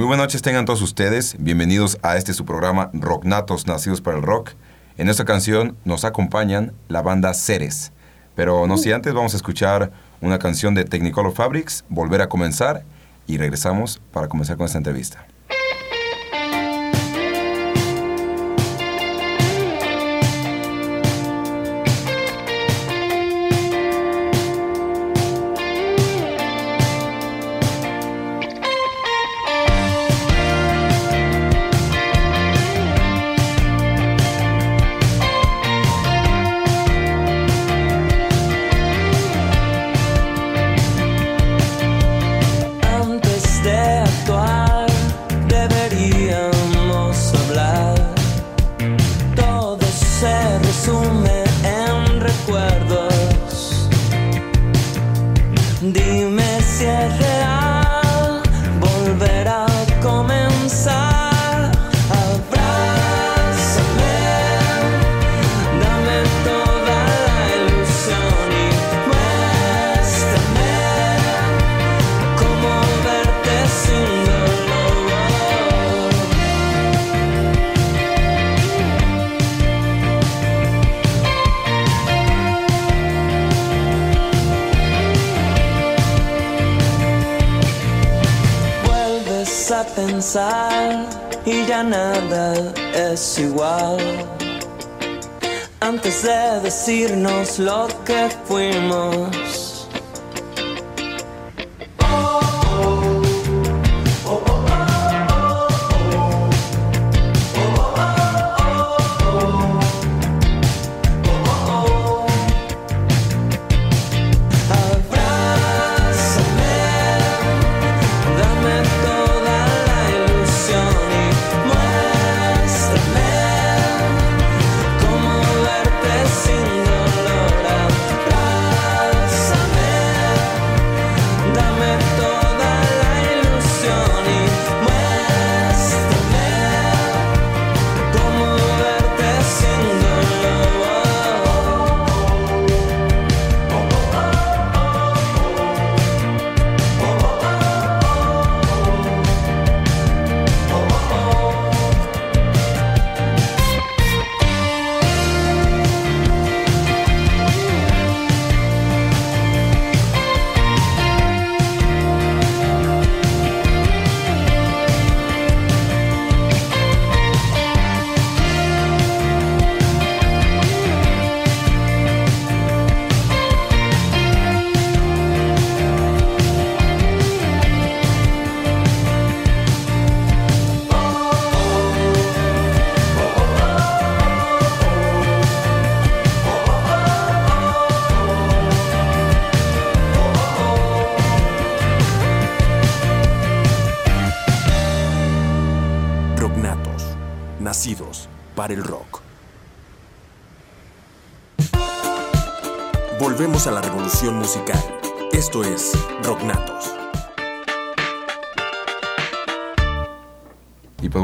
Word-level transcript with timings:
Muy 0.00 0.06
buenas 0.06 0.28
noches 0.28 0.40
tengan 0.40 0.64
todos 0.64 0.80
ustedes. 0.80 1.36
Bienvenidos 1.38 1.98
a 2.00 2.16
este 2.16 2.32
su 2.32 2.46
programa 2.46 2.88
Rocknatos 2.94 3.66
Nacidos 3.66 4.00
para 4.00 4.16
el 4.16 4.22
Rock. 4.22 4.52
En 4.96 5.10
esta 5.10 5.26
canción 5.26 5.76
nos 5.84 6.06
acompañan 6.06 6.72
la 6.88 7.02
banda 7.02 7.34
Ceres. 7.34 7.92
Pero 8.34 8.66
no 8.66 8.78
si 8.78 8.92
antes 8.92 9.12
vamos 9.12 9.34
a 9.34 9.36
escuchar 9.36 9.92
una 10.22 10.38
canción 10.38 10.74
de 10.74 10.84
Technicolor 10.84 11.34
Fabrics, 11.34 11.84
Volver 11.90 12.22
a 12.22 12.30
comenzar, 12.30 12.82
y 13.26 13.36
regresamos 13.36 14.00
para 14.10 14.28
comenzar 14.28 14.56
con 14.56 14.64
esta 14.64 14.78
entrevista. 14.78 15.26
slot. 97.50 97.99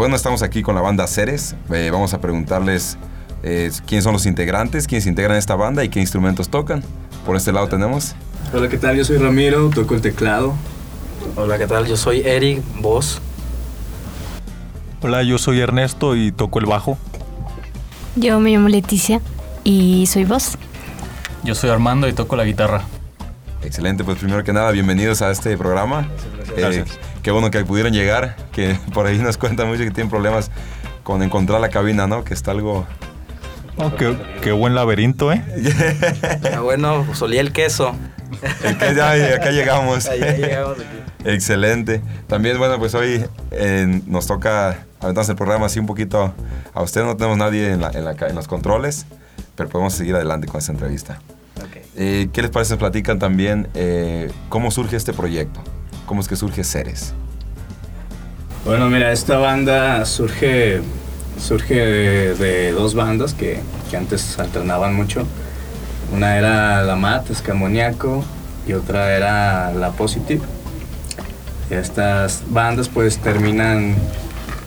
Bueno, 0.06 0.14
estamos 0.14 0.42
aquí 0.42 0.62
con 0.62 0.76
la 0.76 0.80
banda 0.80 1.04
Ceres. 1.08 1.56
Eh, 1.68 1.90
vamos 1.92 2.14
a 2.14 2.20
preguntarles 2.20 2.96
eh, 3.42 3.72
quiénes 3.88 4.04
son 4.04 4.12
los 4.12 4.24
integrantes, 4.24 4.86
quiénes 4.86 5.04
integran 5.04 5.36
esta 5.36 5.56
banda 5.56 5.82
y 5.82 5.88
qué 5.88 5.98
instrumentos 5.98 6.48
tocan. 6.48 6.84
Por 7.24 7.34
este 7.34 7.50
lado 7.50 7.66
tenemos. 7.66 8.14
Hola, 8.54 8.68
¿qué 8.68 8.78
tal? 8.78 8.96
Yo 8.96 9.04
soy 9.04 9.18
Ramiro, 9.18 9.68
toco 9.70 9.96
el 9.96 10.02
teclado. 10.02 10.54
Hola, 11.34 11.58
¿qué 11.58 11.66
tal? 11.66 11.88
Yo 11.88 11.96
soy 11.96 12.20
Eric, 12.20 12.62
voz. 12.80 13.20
Hola, 15.02 15.24
yo 15.24 15.38
soy 15.38 15.58
Ernesto 15.58 16.14
y 16.14 16.30
toco 16.30 16.60
el 16.60 16.66
bajo. 16.66 16.96
Yo 18.14 18.38
me 18.38 18.52
llamo 18.52 18.68
Leticia 18.68 19.20
y 19.64 20.06
soy 20.06 20.24
voz. 20.24 20.56
Yo 21.42 21.56
soy 21.56 21.70
Armando 21.70 22.06
y 22.06 22.12
toco 22.12 22.36
la 22.36 22.44
guitarra. 22.44 22.82
Excelente, 23.64 24.04
pues 24.04 24.18
primero 24.18 24.44
que 24.44 24.52
nada, 24.52 24.70
bienvenidos 24.70 25.20
a 25.20 25.32
este 25.32 25.56
programa. 25.58 26.08
Eh, 26.56 26.60
Gracias. 26.60 26.96
Qué 27.26 27.32
bueno 27.32 27.50
que 27.50 27.64
pudieron 27.64 27.92
llegar, 27.92 28.36
que 28.52 28.78
por 28.94 29.04
ahí 29.04 29.18
nos 29.18 29.36
cuentan 29.36 29.66
mucho 29.66 29.82
que 29.82 29.90
tienen 29.90 30.08
problemas 30.08 30.52
con 31.02 31.24
encontrar 31.24 31.60
la 31.60 31.70
cabina, 31.70 32.06
¿no? 32.06 32.22
Que 32.22 32.34
está 32.34 32.52
algo... 32.52 32.86
Oh, 33.78 33.92
qué, 33.96 34.16
qué 34.42 34.52
buen 34.52 34.76
laberinto, 34.76 35.32
¿eh? 35.32 35.42
Ah, 36.54 36.60
bueno, 36.60 37.02
pues 37.04 37.20
olía 37.22 37.40
el 37.40 37.50
queso. 37.50 37.96
El 38.62 38.78
que 38.78 38.94
ya, 38.94 39.10
acá 39.34 39.50
llegamos. 39.50 40.06
Ahí, 40.06 40.22
ahí 40.22 40.40
llegamos 40.40 40.76
aquí. 40.78 41.24
Excelente. 41.28 42.00
También, 42.28 42.58
bueno, 42.58 42.78
pues 42.78 42.94
hoy 42.94 43.24
eh, 43.50 44.02
nos 44.06 44.28
toca 44.28 44.78
aventarse 45.00 45.32
el 45.32 45.36
programa 45.36 45.66
así 45.66 45.80
un 45.80 45.86
poquito 45.86 46.32
a 46.74 46.80
usted. 46.82 47.02
No 47.02 47.16
tenemos 47.16 47.38
nadie 47.38 47.72
en, 47.72 47.80
la- 47.80 47.90
en 47.90 48.04
la 48.04 48.12
en 48.12 48.36
los 48.36 48.46
controles, 48.46 49.04
pero 49.56 49.68
podemos 49.68 49.94
seguir 49.94 50.14
adelante 50.14 50.46
con 50.46 50.58
esta 50.58 50.70
entrevista. 50.70 51.18
Eh, 51.96 52.28
¿Qué 52.32 52.40
les 52.42 52.52
parece? 52.52 52.74
Nos 52.74 52.78
Platican 52.78 53.18
también 53.18 53.66
eh, 53.74 54.30
cómo 54.48 54.70
surge 54.70 54.94
este 54.94 55.12
proyecto. 55.12 55.60
¿Cómo 56.06 56.20
es 56.20 56.28
que 56.28 56.36
surge 56.36 56.64
Ceres? 56.64 57.12
Bueno, 58.64 58.88
mira, 58.88 59.12
esta 59.12 59.38
banda 59.38 60.04
surge 60.06 60.80
surge 61.38 61.74
de, 61.74 62.72
dos 62.72 62.94
bandas 62.94 63.34
que, 63.34 63.60
que 63.90 63.96
antes 63.96 64.38
alternaban 64.38 64.94
mucho. 64.94 65.26
Una 66.12 66.38
era 66.38 66.82
La 66.82 66.96
Mat, 66.96 67.30
Escamoniaco, 67.30 68.24
y 68.66 68.72
otra 68.72 69.14
era 69.16 69.72
La 69.72 69.90
Positive. 69.90 70.42
Y 71.70 71.74
estas 71.74 72.44
bandas 72.48 72.88
pues 72.88 73.18
terminan 73.18 73.96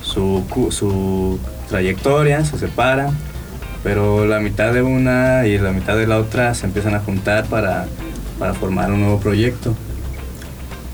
su, 0.04 0.44
su 0.72 1.40
trayectoria, 1.70 2.44
se 2.44 2.58
separan, 2.58 3.16
pero 3.84 4.26
la 4.26 4.40
mitad 4.40 4.74
de 4.74 4.82
una 4.82 5.48
y 5.48 5.58
la 5.58 5.72
mitad 5.72 5.96
de 5.96 6.08
la 6.08 6.18
otra 6.18 6.54
se 6.54 6.66
empiezan 6.66 6.96
a 6.96 7.00
juntar 7.00 7.46
para, 7.46 7.88
para 8.38 8.54
formar 8.54 8.92
un 8.92 9.02
nuevo 9.02 9.20
proyecto. 9.20 9.76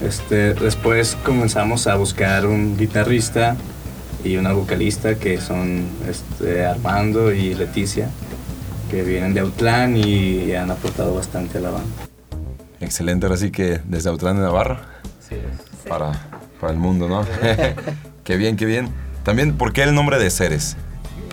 Este, 0.01 0.53
después 0.53 1.17
comenzamos 1.23 1.87
a 1.87 1.95
buscar 1.95 2.45
un 2.45 2.77
guitarrista 2.77 3.55
y 4.23 4.37
una 4.37 4.53
vocalista 4.53 5.15
que 5.15 5.39
son 5.39 5.85
este, 6.09 6.65
Armando 6.65 7.31
y 7.31 7.53
Leticia, 7.53 8.09
que 8.89 9.03
vienen 9.03 9.33
de 9.33 9.39
Autlán 9.39 9.95
y 9.95 10.53
han 10.53 10.69
aportado 10.71 11.15
bastante 11.15 11.59
a 11.59 11.61
la 11.61 11.69
banda. 11.71 11.87
Excelente, 12.81 13.25
ahora 13.25 13.37
sí 13.37 13.51
que 13.51 13.79
desde 13.85 14.09
Autlán 14.09 14.35
de 14.35 14.43
Navarra 14.43 14.81
para, 15.87 16.11
para 16.59 16.73
el 16.73 16.79
mundo, 16.79 17.07
¿no? 17.07 17.25
qué 18.23 18.37
bien, 18.37 18.57
qué 18.57 18.65
bien. 18.65 18.89
También, 19.23 19.57
¿por 19.57 19.73
qué 19.73 19.83
el 19.83 19.95
nombre 19.95 20.19
de 20.19 20.29
Ceres? 20.29 20.75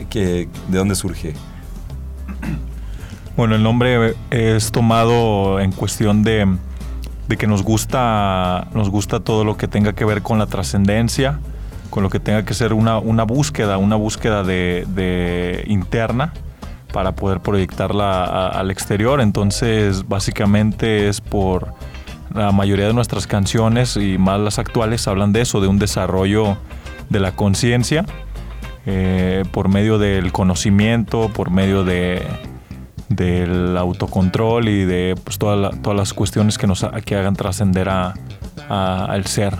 ¿Qué, 0.08 0.48
¿De 0.68 0.78
dónde 0.78 0.94
surge? 0.94 1.34
Bueno, 3.36 3.54
el 3.54 3.62
nombre 3.62 4.14
es 4.30 4.70
tomado 4.70 5.58
en 5.58 5.72
cuestión 5.72 6.22
de, 6.22 6.46
de 7.32 7.38
que 7.38 7.46
nos 7.46 7.62
gusta, 7.62 8.68
nos 8.74 8.90
gusta 8.90 9.20
todo 9.20 9.42
lo 9.42 9.56
que 9.56 9.66
tenga 9.66 9.94
que 9.94 10.04
ver 10.04 10.20
con 10.20 10.38
la 10.38 10.44
trascendencia, 10.44 11.40
con 11.88 12.02
lo 12.02 12.10
que 12.10 12.20
tenga 12.20 12.44
que 12.44 12.52
ser 12.52 12.74
una, 12.74 12.98
una 12.98 13.22
búsqueda, 13.22 13.78
una 13.78 13.96
búsqueda 13.96 14.44
de, 14.44 15.64
interna 15.66 16.34
para 16.92 17.12
poder 17.12 17.40
proyectarla 17.40 18.48
al 18.48 18.70
exterior. 18.70 19.22
Entonces, 19.22 20.06
básicamente 20.06 21.08
es 21.08 21.22
por 21.22 21.72
la 22.34 22.52
mayoría 22.52 22.86
de 22.86 22.92
nuestras 22.92 23.26
canciones 23.26 23.96
y 23.96 24.18
más 24.18 24.38
las 24.38 24.58
actuales 24.58 25.08
hablan 25.08 25.32
de 25.32 25.40
eso, 25.40 25.62
de 25.62 25.68
un 25.68 25.78
desarrollo 25.78 26.58
de 27.08 27.18
la 27.18 27.34
conciencia 27.34 28.04
eh, 28.84 29.44
por 29.52 29.70
medio 29.70 29.96
del 29.96 30.32
conocimiento, 30.32 31.30
por 31.32 31.50
medio 31.50 31.82
de, 31.82 32.26
del 33.16 33.76
autocontrol 33.76 34.68
y 34.68 34.84
de 34.84 35.14
pues, 35.22 35.38
toda 35.38 35.56
la- 35.56 35.70
todas 35.70 35.96
las 35.98 36.12
cuestiones 36.12 36.58
que 36.58 36.66
nos 36.66 36.86
que 37.04 37.16
hagan 37.16 37.34
trascender 37.36 37.88
a- 37.88 38.14
a- 38.68 39.04
al 39.06 39.26
ser. 39.26 39.56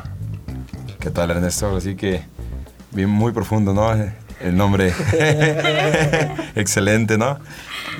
¿Qué 1.00 1.10
tal, 1.10 1.30
Ernesto? 1.30 1.76
Así 1.76 1.94
que 1.96 2.22
bien, 2.92 3.10
muy 3.10 3.32
profundo, 3.32 3.72
¿no? 3.74 3.92
El 4.40 4.56
nombre. 4.56 4.92
Excelente, 6.54 7.16
¿no? 7.18 7.38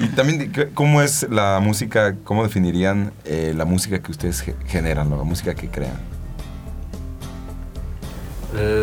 Y 0.00 0.06
también, 0.08 0.50
¿qué- 0.52 0.69
¿cómo 0.70 1.02
es 1.02 1.26
la 1.31 1.60
música? 1.60 2.14
¿Cómo 2.25 2.43
definirían 2.43 3.12
eh, 3.25 3.52
la 3.56 3.64
música 3.64 4.00
que 4.00 4.10
ustedes 4.10 4.40
ge- 4.40 4.56
generan, 4.66 5.10
la 5.10 5.16
música 5.25 5.55
que 5.55 5.69
crean? 5.69 5.94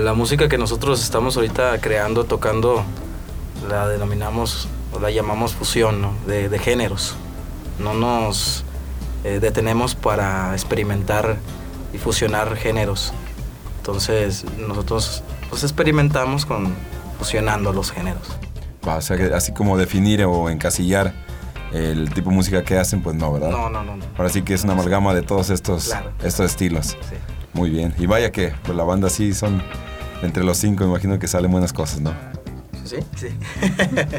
La 0.04 0.14
música 0.14 0.50
que 0.50 0.58
nosotros 0.58 1.02
estamos 1.04 1.36
ahorita 1.38 1.80
creando, 1.80 2.24
tocando, 2.26 2.84
la 3.70 3.88
denominamos 3.88 4.68
o 4.94 5.00
la 5.00 5.12
llamamos 5.12 5.54
fusión 5.54 6.02
¿no? 6.02 6.14
de, 6.28 6.50
de 6.50 6.60
géneros. 6.60 7.16
No 7.80 7.94
nos 7.94 8.64
eh, 9.24 9.40
detenemos 9.40 9.96
para 9.96 10.54
experimentar 10.54 11.38
y 11.94 11.98
fusionar 11.98 12.56
géneros. 12.56 13.14
Entonces 13.78 14.46
nosotros 14.58 15.24
pues 15.50 15.64
experimentamos 15.64 16.46
con 16.46 16.74
fusionando 17.18 17.74
los 17.74 17.92
géneros. 17.92 18.22
Va, 18.88 18.98
o 18.98 19.02
sea, 19.02 19.18
que 19.18 19.34
así 19.34 19.52
como 19.52 19.78
definir 19.78 20.24
o 20.26 20.50
encasillar 20.50 21.14
el 21.74 22.12
tipo 22.14 22.30
de 22.30 22.36
música 22.36 22.64
que 22.64 22.78
hacen, 22.78 23.02
pues 23.02 23.16
no, 23.16 23.32
¿verdad? 23.34 23.50
No, 23.52 23.70
no, 23.70 23.84
no. 23.84 23.96
no. 23.98 24.06
Ahora 24.18 24.30
sí 24.30 24.42
que 24.42 24.54
es 24.54 24.64
una 24.64 24.74
amalgama 24.74 25.14
de 25.14 25.22
todos 25.22 25.50
estos, 25.50 25.86
Claro. 25.90 26.12
estos 26.24 26.46
estilos. 26.48 26.88
Sí. 26.88 27.16
Muy 27.54 27.70
bien. 27.70 27.94
Y 27.98 28.06
vaya 28.06 28.32
que 28.32 28.54
pues, 28.64 28.76
la 28.78 28.84
banda 28.84 29.10
sí 29.10 29.34
son 29.34 29.62
entre 30.22 30.44
los 30.44 30.58
cinco, 30.58 30.84
imagino 30.84 31.18
que 31.20 31.28
salen 31.28 31.52
buenas 31.52 31.74
cosas, 31.74 32.00
¿no? 32.02 32.14
¿Sí? 32.90 32.96
Sí. 33.16 33.28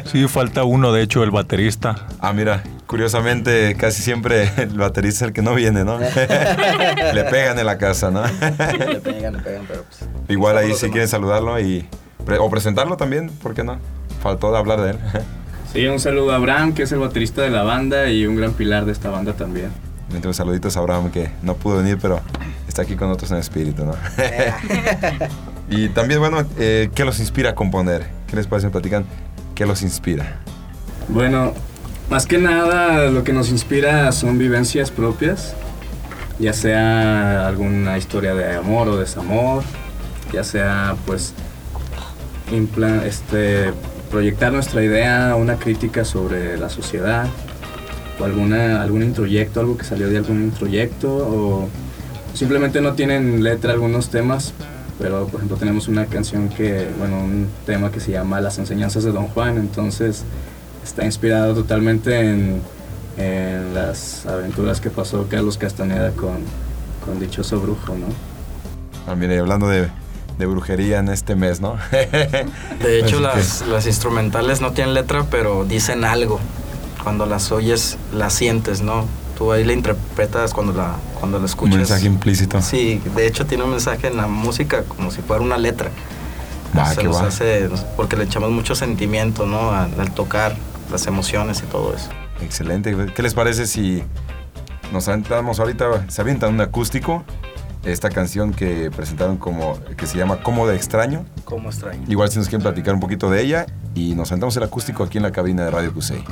Sí, 0.05 0.27
falta 0.27 0.63
uno, 0.63 0.91
de 0.93 1.01
hecho, 1.03 1.23
el 1.23 1.31
baterista. 1.31 2.07
Ah, 2.19 2.31
mira, 2.31 2.63
curiosamente 2.87 3.75
casi 3.77 4.01
siempre 4.01 4.49
el 4.57 4.77
baterista 4.77 5.25
es 5.25 5.27
el 5.29 5.33
que 5.33 5.41
no 5.41 5.53
viene, 5.55 5.83
¿no? 5.83 5.99
Le 7.13 7.23
pegan 7.29 7.59
en 7.59 7.65
la 7.65 7.77
casa, 7.77 8.11
¿no? 8.11 8.23
le 8.25 8.99
pegan, 9.01 9.33
le 9.33 9.39
pegan, 9.39 9.65
pero 9.67 9.83
pues... 9.83 10.09
Igual 10.29 10.57
ahí 10.57 10.69
los 10.69 10.79
quieren 10.79 11.07
saludarlo 11.07 11.59
y 11.59 11.85
pre- 12.25 12.37
o 12.37 12.49
presentarlo 12.49 12.95
también, 12.97 13.29
¿por 13.29 13.53
qué 13.53 13.63
no? 13.63 13.77
Faltó 14.21 14.51
de 14.51 14.57
hablar 14.57 14.79
de 14.81 14.91
él. 14.91 14.97
Sí, 15.73 15.85
un 15.87 15.99
saludo 15.99 16.31
a 16.31 16.35
Abraham, 16.35 16.73
que 16.73 16.83
es 16.83 16.91
el 16.91 16.99
baterista 16.99 17.41
de 17.41 17.49
la 17.49 17.63
banda 17.63 18.09
y 18.09 18.25
un 18.25 18.35
gran 18.35 18.53
pilar 18.53 18.85
de 18.85 18.91
esta 18.91 19.09
banda 19.09 19.33
también. 19.33 19.69
Entonces, 20.13 20.35
saluditos 20.37 20.75
a 20.75 20.79
Abraham 20.81 21.09
que 21.11 21.31
no 21.41 21.55
pudo 21.55 21.77
venir, 21.77 21.97
pero 22.01 22.19
está 22.67 22.81
aquí 22.81 22.95
con 22.95 23.07
nosotros 23.07 23.31
en 23.31 23.37
espíritu, 23.37 23.85
¿no? 23.85 23.93
y 25.71 25.87
también, 25.89 26.19
bueno, 26.19 26.45
eh, 26.59 26.89
¿qué 26.93 27.05
los 27.05 27.19
inspira 27.19 27.51
a 27.51 27.55
componer? 27.55 28.05
¿Qué 28.27 28.35
les 28.35 28.45
parece? 28.45 28.69
Platican. 28.69 29.05
¿Qué 29.55 29.65
los 29.65 29.81
inspira? 29.81 30.41
Bueno, 31.07 31.53
más 32.09 32.25
que 32.25 32.37
nada 32.37 33.09
lo 33.09 33.23
que 33.23 33.31
nos 33.31 33.49
inspira 33.49 34.11
son 34.11 34.37
vivencias 34.37 34.91
propias, 34.91 35.55
ya 36.39 36.51
sea 36.51 37.47
alguna 37.47 37.97
historia 37.97 38.35
de 38.35 38.55
amor 38.55 38.89
o 38.89 38.97
desamor, 38.97 39.63
ya 40.33 40.43
sea 40.43 40.95
pues 41.05 41.33
este, 43.05 43.71
proyectar 44.09 44.51
nuestra 44.51 44.83
idea, 44.83 45.35
una 45.35 45.55
crítica 45.55 46.03
sobre 46.03 46.57
la 46.57 46.69
sociedad, 46.69 47.27
o 48.19 48.25
alguna, 48.25 48.81
algún 48.81 49.03
introyecto, 49.03 49.61
algo 49.61 49.77
que 49.77 49.85
salió 49.85 50.09
de 50.09 50.17
algún 50.17 50.43
introyecto, 50.43 51.09
o 51.09 51.69
simplemente 52.33 52.81
no 52.81 52.93
tienen 52.93 53.41
letra 53.41 53.71
algunos 53.71 54.09
temas, 54.09 54.53
pero 55.01 55.25
por 55.25 55.39
ejemplo 55.39 55.57
tenemos 55.57 55.87
una 55.87 56.05
canción 56.05 56.47
que, 56.49 56.87
bueno, 56.99 57.19
un 57.19 57.47
tema 57.65 57.91
que 57.91 57.99
se 57.99 58.11
llama 58.11 58.39
Las 58.39 58.59
enseñanzas 58.59 59.03
de 59.03 59.11
Don 59.11 59.27
Juan, 59.27 59.57
entonces 59.57 60.23
está 60.83 61.03
inspirado 61.03 61.55
totalmente 61.55 62.19
en, 62.19 62.61
en 63.17 63.73
las 63.73 64.25
aventuras 64.27 64.79
que 64.79 64.91
pasó 64.91 65.27
Carlos 65.27 65.57
Castaneda 65.57 66.11
con, 66.11 66.37
con 67.03 67.19
Dichoso 67.19 67.59
Brujo, 67.59 67.95
¿no? 67.95 68.05
Ah, 69.07 69.15
mire, 69.15 69.39
hablando 69.39 69.67
de, 69.67 69.89
de 70.37 70.45
brujería 70.45 70.99
en 70.99 71.09
este 71.09 71.35
mes, 71.35 71.59
¿no? 71.61 71.77
De 72.83 72.99
hecho, 72.99 73.19
las, 73.19 73.65
las 73.67 73.87
instrumentales 73.87 74.61
no 74.61 74.71
tienen 74.71 74.93
letra, 74.93 75.25
pero 75.29 75.65
dicen 75.65 76.05
algo. 76.05 76.39
Cuando 77.03 77.25
las 77.25 77.51
oyes, 77.51 77.97
las 78.13 78.33
sientes, 78.33 78.81
¿no? 78.81 79.07
Tú 79.41 79.51
ahí 79.51 79.63
la 79.63 79.73
interpretas 79.73 80.53
cuando 80.53 80.71
la, 80.71 80.97
cuando 81.19 81.39
la 81.39 81.45
Un 81.45 81.49
escuchas. 81.49 81.75
mensaje 81.77 82.05
implícito. 82.05 82.61
Sí, 82.61 83.01
de 83.15 83.25
hecho 83.25 83.47
tiene 83.47 83.63
un 83.63 83.71
mensaje 83.71 84.05
en 84.05 84.15
la 84.15 84.27
música 84.27 84.83
como 84.83 85.09
si 85.09 85.23
fuera 85.23 85.41
una 85.41 85.57
letra. 85.57 85.89
Va, 86.77 86.85
Se 86.91 86.97
qué 86.97 87.05
nos 87.05 87.15
va. 87.23 87.27
hace, 87.29 87.67
porque 87.97 88.15
le 88.17 88.25
echamos 88.25 88.51
mucho 88.51 88.75
sentimiento, 88.75 89.47
¿no? 89.47 89.71
Al, 89.71 89.99
al 89.99 90.11
tocar, 90.13 90.55
las 90.91 91.07
emociones 91.07 91.63
y 91.63 91.65
todo 91.71 91.95
eso. 91.95 92.09
Excelente. 92.39 92.95
¿Qué 93.15 93.23
les 93.23 93.33
parece 93.33 93.65
si 93.65 94.03
nos 94.93 95.07
aventamos 95.07 95.59
ahorita, 95.59 96.05
se 96.07 96.21
avientan 96.21 96.53
un 96.53 96.61
acústico? 96.61 97.23
Esta 97.83 98.09
canción 98.11 98.53
que 98.53 98.91
presentaron 98.95 99.37
como, 99.37 99.79
que 99.97 100.05
se 100.05 100.19
llama 100.19 100.43
Como 100.43 100.67
de 100.67 100.75
Extraño. 100.75 101.25
¿Cómo 101.45 101.69
extraño? 101.69 102.03
Igual 102.07 102.29
si 102.29 102.37
nos 102.37 102.47
quieren 102.47 102.61
platicar 102.61 102.93
un 102.93 102.99
poquito 102.99 103.31
de 103.31 103.41
ella 103.41 103.65
y 103.95 104.13
nos 104.13 104.31
aventamos 104.31 104.55
el 104.57 104.61
acústico 104.61 105.03
aquí 105.03 105.17
en 105.17 105.23
la 105.23 105.31
cabina 105.31 105.65
de 105.65 105.71
Radio 105.71 105.91
Cusey. 105.91 106.23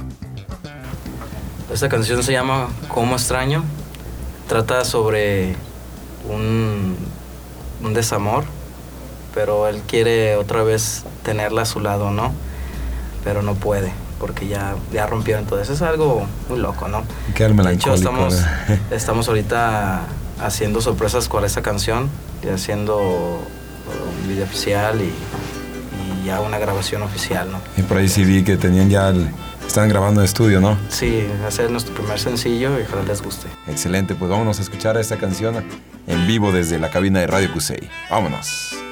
Esta 1.71 1.87
canción 1.87 2.23
se 2.23 2.31
llama 2.31 2.69
Cómo 2.87 3.15
extraño. 3.15 3.63
Trata 4.47 4.83
sobre 4.83 5.55
un, 6.27 6.97
un 7.83 7.93
desamor, 7.93 8.43
pero 9.35 9.67
él 9.67 9.83
quiere 9.87 10.35
otra 10.35 10.63
vez 10.63 11.03
tenerla 11.23 11.61
a 11.61 11.65
su 11.65 11.79
lado, 11.79 12.09
¿no? 12.09 12.33
Pero 13.23 13.43
no 13.43 13.53
puede, 13.53 13.91
porque 14.19 14.47
ya, 14.47 14.75
ya 14.91 15.05
rompieron. 15.05 15.43
Entonces 15.43 15.69
es 15.69 15.83
algo 15.83 16.25
muy 16.49 16.57
loco, 16.57 16.87
¿no? 16.87 17.03
Qué 17.35 17.47
De 17.47 17.73
hecho, 17.73 17.93
estamos, 17.93 18.43
estamos 18.91 19.27
ahorita 19.27 20.01
haciendo 20.41 20.81
sorpresas 20.81 21.29
con 21.29 21.45
esta 21.45 21.61
canción 21.61 22.09
y 22.43 22.47
haciendo 22.47 22.97
uh, 22.97 24.21
un 24.21 24.27
video 24.27 24.45
oficial 24.45 24.99
y, 25.01 25.13
y 26.23 26.25
ya 26.25 26.41
una 26.41 26.57
grabación 26.57 27.03
oficial, 27.03 27.51
¿no? 27.51 27.59
Y 27.77 27.83
por 27.83 27.97
ahí 27.97 28.09
sí 28.09 28.23
vi 28.23 28.43
que 28.43 28.57
tenían 28.57 28.89
ya 28.89 29.09
el... 29.09 29.29
Están 29.69 29.87
grabando 29.87 30.21
en 30.21 30.25
estudio, 30.25 30.59
¿no? 30.59 30.79
Sí, 30.89 31.27
ese 31.47 31.65
es 31.65 31.69
nuestro 31.69 31.93
primer 31.93 32.19
sencillo 32.19 32.79
y 32.79 32.81
ojalá 32.81 33.03
les 33.03 33.21
guste. 33.21 33.47
Excelente, 33.67 34.15
pues 34.15 34.31
vámonos 34.31 34.57
a 34.57 34.63
escuchar 34.63 34.97
esta 34.97 35.17
canción 35.17 35.63
en 36.07 36.25
vivo 36.25 36.51
desde 36.51 36.79
la 36.79 36.89
cabina 36.89 37.19
de 37.19 37.27
Radio 37.27 37.53
Cusey. 37.53 37.87
Vámonos. 38.09 38.88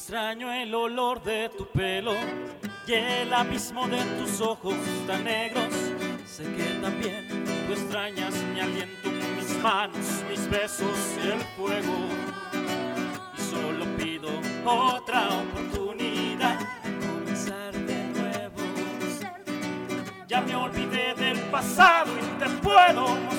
Extraño 0.00 0.50
el 0.50 0.74
olor 0.74 1.22
de 1.22 1.50
tu 1.50 1.66
pelo 1.66 2.14
y 2.86 2.92
el 2.94 3.34
abismo 3.34 3.86
de 3.86 4.02
tus 4.18 4.40
ojos 4.40 4.74
tan 5.06 5.24
negros. 5.24 5.74
Sé 6.26 6.44
que 6.44 6.64
también 6.80 7.28
tú 7.66 7.72
extrañas 7.74 8.34
mi 8.54 8.60
aliento, 8.60 9.10
mis 9.36 9.62
manos, 9.62 10.24
mis 10.30 10.48
besos 10.48 10.98
y 11.22 11.28
el 11.28 11.40
fuego. 11.54 11.94
Y 13.36 13.40
solo 13.42 13.84
pido 13.98 14.30
otra 14.64 15.28
oportunidad 15.28 16.58
de 16.82 17.06
comenzar 17.06 17.72
de 17.74 18.04
nuevo. 18.18 18.62
Ya 20.26 20.40
me 20.40 20.56
olvidé 20.56 21.14
del 21.14 21.38
pasado 21.50 22.10
y 22.16 22.38
te 22.38 22.48
puedo 22.62 23.29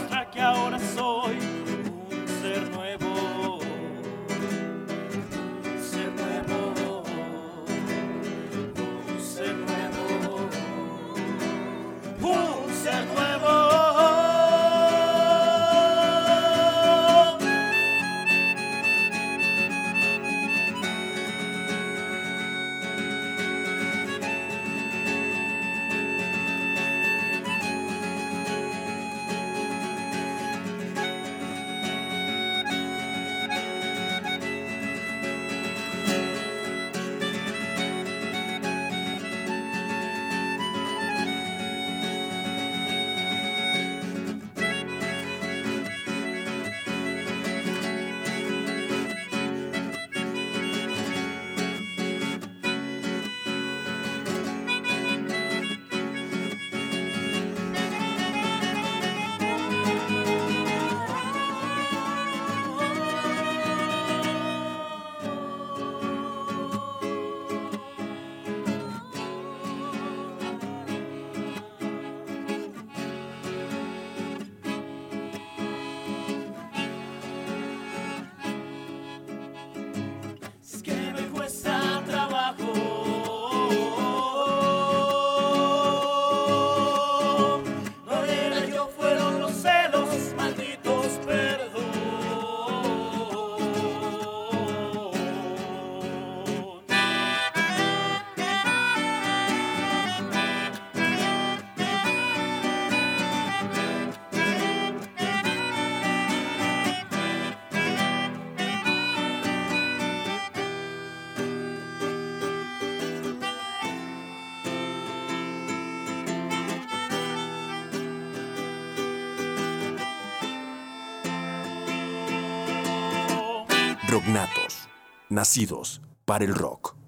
Rocknatos, 124.12 124.90
nacidos 125.30 126.02
para 126.26 126.44
el 126.44 126.54
rock. 126.54 127.01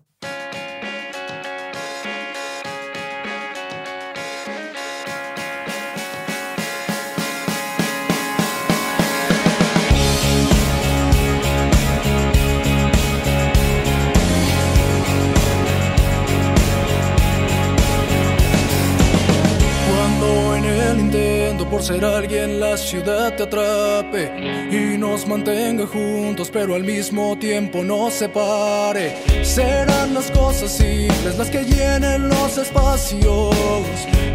Ser 21.83 22.05
alguien 22.05 22.61
la 22.61 22.77
ciudad 22.77 23.35
te 23.35 23.43
atrape 23.43 24.31
y 24.71 24.97
nos 24.97 25.27
mantenga 25.27 25.85
juntos 25.85 26.49
pero 26.49 26.75
al 26.75 26.83
mismo 26.83 27.37
tiempo 27.37 27.83
nos 27.83 28.13
separe, 28.13 29.17
serán 29.43 30.13
las 30.13 30.31
cosas 30.31 30.71
simples 30.71 31.37
las 31.37 31.49
que 31.49 31.65
llenen 31.65 32.29
los 32.29 32.57
espacios 32.57 33.53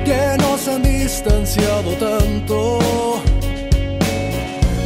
que 0.04 0.36
nos 0.38 0.68
han 0.68 0.82
distanciado 0.82 1.92
tanto. 1.92 2.80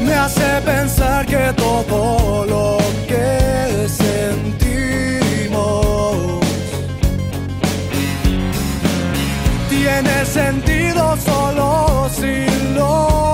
Me 0.05 0.15
hace 0.15 0.61
pensar 0.65 1.27
que 1.27 1.53
todo 1.57 2.47
lo 2.47 2.79
que 3.09 3.89
sentimos 3.89 4.77
tiene 9.69 10.25
sentido 10.27 11.17
solo 11.17 11.92
si 12.75 13.32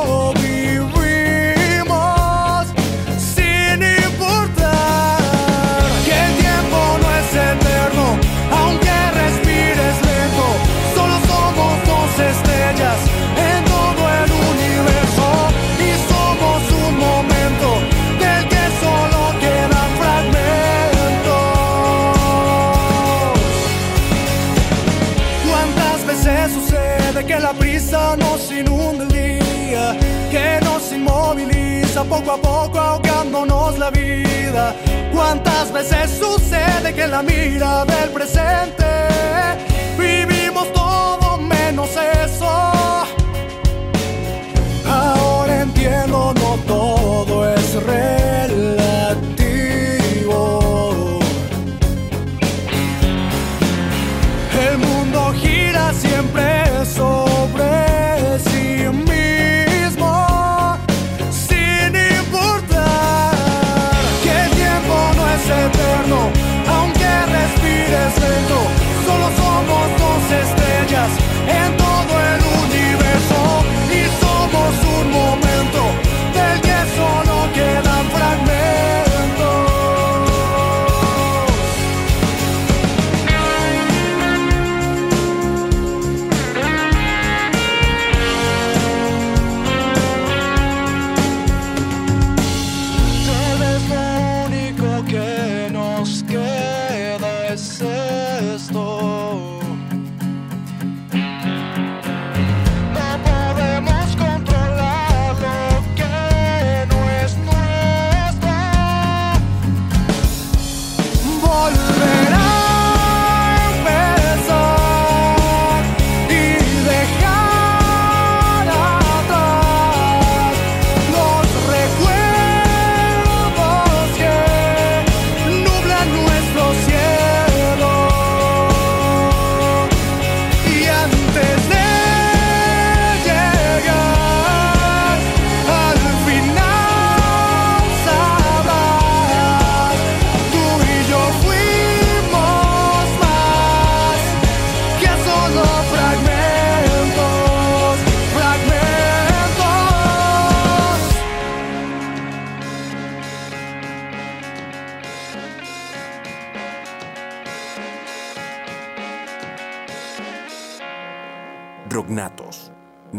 poco 32.29 32.33
a 32.33 32.37
poco 32.37 32.79
ahogándonos 32.79 33.79
la 33.79 33.91
vida. 33.91 34.75
¿Cuántas 35.13 35.73
veces 35.73 36.11
sucede 36.11 36.95
que 36.95 37.07
la 37.07 37.23
mira 37.23 37.87
del 37.87 38.11
presente 38.11 38.85
vivimos 39.99 40.71
todo 40.73 41.39
menos 41.39 41.89
eso? 41.97 42.47
Ahora 44.87 45.63
entiendo, 45.63 46.35
no 46.35 46.59
todo 46.67 47.49
es 47.55 47.75
relativo. 47.83 48.18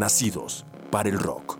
Nacidos 0.00 0.64
para 0.90 1.10
el 1.10 1.18
rock. 1.18 1.58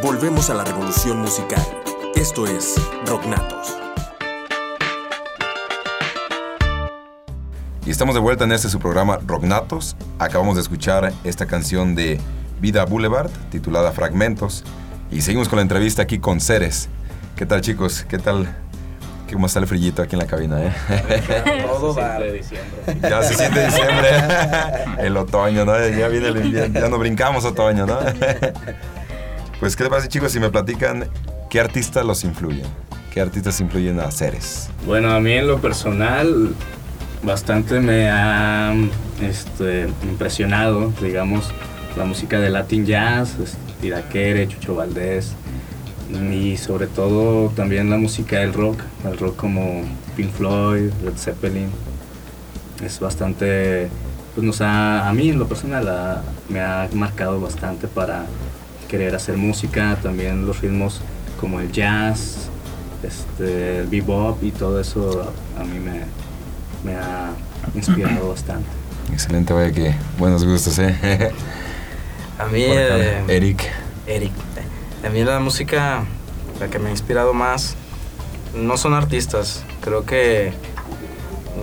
Volvemos 0.00 0.48
a 0.48 0.54
la 0.54 0.62
revolución 0.62 1.18
musical. 1.18 1.66
Esto 2.14 2.46
es 2.46 2.76
Rocknatos. 3.04 3.76
Y 7.84 7.90
estamos 7.90 8.14
de 8.14 8.20
vuelta 8.20 8.44
en 8.44 8.52
este 8.52 8.68
su 8.68 8.78
programa 8.78 9.18
Rocknatos. 9.26 9.96
Acabamos 10.20 10.54
de 10.54 10.62
escuchar 10.62 11.12
esta 11.24 11.46
canción 11.46 11.96
de 11.96 12.20
Vida 12.60 12.84
Boulevard 12.84 13.30
titulada 13.50 13.90
Fragmentos. 13.90 14.62
Y 15.10 15.22
seguimos 15.22 15.48
con 15.48 15.56
la 15.56 15.62
entrevista 15.62 16.02
aquí 16.02 16.20
con 16.20 16.40
Ceres. 16.40 16.88
¿Qué 17.34 17.44
tal 17.44 17.60
chicos? 17.60 18.06
¿Qué 18.08 18.18
tal? 18.18 18.63
¿Cómo 19.34 19.46
está 19.46 19.58
el 19.58 19.66
frillito 19.66 20.00
aquí 20.00 20.14
en 20.14 20.20
la 20.20 20.28
cabina? 20.28 20.62
Eh? 20.62 20.72
Todo 21.66 21.92
va. 21.92 22.20
ya 23.02 23.20
se 23.24 23.34
siente 23.34 23.66
diciembre. 23.66 24.10
el 25.00 25.16
otoño, 25.16 25.64
¿no? 25.64 25.76
Ya 25.88 26.06
viene 26.06 26.28
el 26.28 26.36
invierno. 26.36 26.80
Ya 26.80 26.88
no 26.88 26.98
brincamos 26.98 27.44
otoño, 27.44 27.84
¿no? 27.84 27.98
pues, 29.58 29.74
¿qué 29.74 29.82
les 29.82 29.90
parece 29.90 30.08
chicos 30.08 30.30
si 30.30 30.38
me 30.38 30.50
platican 30.50 31.08
qué 31.50 31.58
artistas 31.58 32.06
los 32.06 32.22
influyen? 32.22 32.66
¿Qué 33.12 33.20
artistas 33.20 33.60
influyen 33.60 33.98
a 33.98 34.08
Ceres? 34.12 34.70
Bueno, 34.86 35.10
a 35.10 35.18
mí 35.18 35.32
en 35.32 35.48
lo 35.48 35.60
personal 35.60 36.54
bastante 37.24 37.80
me 37.80 38.08
ha 38.08 38.72
este, 39.20 39.88
impresionado, 40.04 40.92
digamos, 41.02 41.50
la 41.96 42.04
música 42.04 42.38
de 42.38 42.50
Latin 42.50 42.86
Jazz, 42.86 43.34
Tiraquere, 43.80 44.46
Chucho 44.46 44.76
Valdés, 44.76 45.32
y 46.32 46.56
sobre 46.56 46.86
todo 46.86 47.48
también 47.50 47.88
la 47.90 47.96
música 47.96 48.38
del 48.40 48.52
rock, 48.52 48.78
el 49.04 49.18
rock 49.18 49.36
como 49.36 49.82
Pink 50.16 50.30
Floyd, 50.32 50.90
Led 51.02 51.16
Zeppelin. 51.16 51.68
Es 52.84 53.00
bastante, 53.00 53.88
pues 54.34 54.44
nos 54.46 54.60
ha, 54.60 55.08
a 55.08 55.12
mí 55.12 55.30
en 55.30 55.38
lo 55.38 55.46
personal 55.48 55.88
ha- 55.88 56.22
me 56.48 56.60
ha 56.60 56.88
marcado 56.92 57.40
bastante 57.40 57.86
para 57.88 58.26
querer 58.88 59.14
hacer 59.14 59.36
música, 59.36 59.96
también 60.02 60.46
los 60.46 60.60
ritmos 60.60 61.00
como 61.40 61.60
el 61.60 61.72
jazz, 61.72 62.48
este, 63.02 63.78
el 63.80 63.86
bebop 63.86 64.42
y 64.42 64.50
todo 64.50 64.80
eso 64.80 65.32
a 65.58 65.64
mí 65.64 65.78
me, 65.78 66.00
me 66.84 66.96
ha 66.98 67.30
inspirado 67.74 68.28
bastante. 68.30 68.68
Excelente, 69.12 69.52
vaya 69.52 69.72
que 69.72 69.94
buenos 70.18 70.44
gustos, 70.44 70.78
¿eh? 70.78 71.30
A 72.38 72.46
mí, 72.46 72.62
eh, 72.62 73.22
Eric. 73.28 73.62
Eric. 74.08 74.32
A 75.04 75.10
mí 75.10 75.22
la 75.22 75.38
música, 75.38 76.04
la 76.60 76.68
que 76.68 76.78
me 76.78 76.88
ha 76.88 76.90
inspirado 76.90 77.34
más, 77.34 77.76
no 78.54 78.76
son 78.76 78.94
artistas. 78.94 79.64
Creo 79.82 80.06
que 80.06 80.54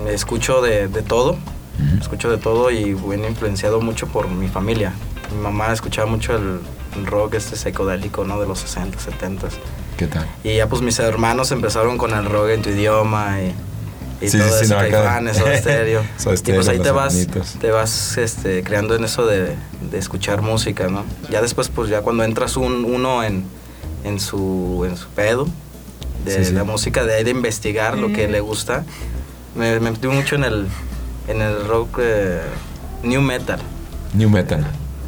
escucho 0.07 0.61
de, 0.61 0.87
de 0.87 1.01
todo. 1.01 1.37
Escucho 1.99 2.29
de 2.29 2.37
todo 2.37 2.69
y 2.69 2.93
bueno, 2.93 3.27
influenciado 3.27 3.81
mucho 3.81 4.05
por 4.07 4.27
mi 4.29 4.47
familia. 4.47 4.93
Mi 5.35 5.41
mamá 5.41 5.73
escuchaba 5.73 6.07
mucho 6.07 6.35
el, 6.35 6.59
el 6.95 7.05
rock 7.07 7.35
este 7.35 7.55
psicodélico, 7.55 8.23
¿no? 8.25 8.39
De 8.39 8.45
los 8.45 8.59
60, 8.59 8.99
70. 8.99 9.47
¿Qué 9.97 10.05
tal? 10.07 10.27
Y 10.43 10.57
ya 10.57 10.67
pues 10.67 10.83
mis 10.83 10.99
hermanos 10.99 11.51
empezaron 11.51 11.97
con 11.97 12.13
el 12.13 12.25
rock 12.25 12.49
en 12.49 12.61
tu 12.61 12.69
idioma 12.69 13.41
y, 13.41 13.55
y 14.21 14.29
Sí, 14.29 14.37
todo 14.37 14.47
sí, 14.49 14.53
sí, 14.59 14.65
eso, 14.65 14.73
no, 14.75 14.79
Caifanes, 14.81 15.37
Soda 15.37 15.57
Stereo. 15.61 16.01
Soda 16.17 16.35
y 16.35 16.51
pues 16.53 16.67
ahí 16.67 16.79
te 16.79 16.91
vas, 16.91 17.27
te 17.59 17.71
vas 17.71 18.17
este, 18.17 18.63
creando 18.63 18.95
en 18.95 19.03
eso 19.03 19.25
de, 19.25 19.55
de 19.89 19.97
escuchar 19.97 20.41
música, 20.41 20.87
¿no? 20.87 21.03
Ya 21.29 21.41
después 21.41 21.69
pues 21.69 21.89
ya 21.89 22.01
cuando 22.01 22.23
entras 22.23 22.55
un, 22.57 22.85
uno 22.85 23.23
en, 23.23 23.43
en, 24.03 24.19
su, 24.19 24.85
en 24.87 24.95
su 24.97 25.07
pedo 25.09 25.47
de 26.25 26.37
Sí, 26.37 26.45
sí. 26.45 26.53
la 26.53 26.63
música, 26.63 27.03
de 27.03 27.15
ahí 27.15 27.23
de 27.23 27.31
investigar 27.31 27.97
lo 27.97 28.13
que 28.13 28.27
le 28.27 28.39
gusta, 28.41 28.83
me, 29.55 29.79
me 29.79 29.91
metí 29.91 30.07
mucho 30.07 30.35
en 30.35 30.43
el, 30.43 30.67
en 31.27 31.41
el 31.41 31.65
rock 31.67 31.97
eh, 31.99 32.41
new 33.03 33.21
metal. 33.21 33.59
New 34.13 34.29
Metal. 34.29 34.65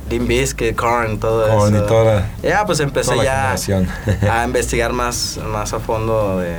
Limp 0.09 0.27
Bizkit, 0.27 0.75
Korn, 0.75 1.19
todo 1.19 1.47
Korn 1.49 1.73
y 1.73 1.77
eso. 1.77 1.85
toda- 1.85 2.29
ya, 2.41 2.65
pues 2.65 2.79
empecé 2.81 3.11
toda 3.11 3.23
la 3.23 3.55
ya 3.55 4.41
a 4.41 4.45
investigar 4.45 4.93
más, 4.93 5.39
más 5.51 5.73
a 5.73 5.79
fondo 5.79 6.39
de 6.39 6.57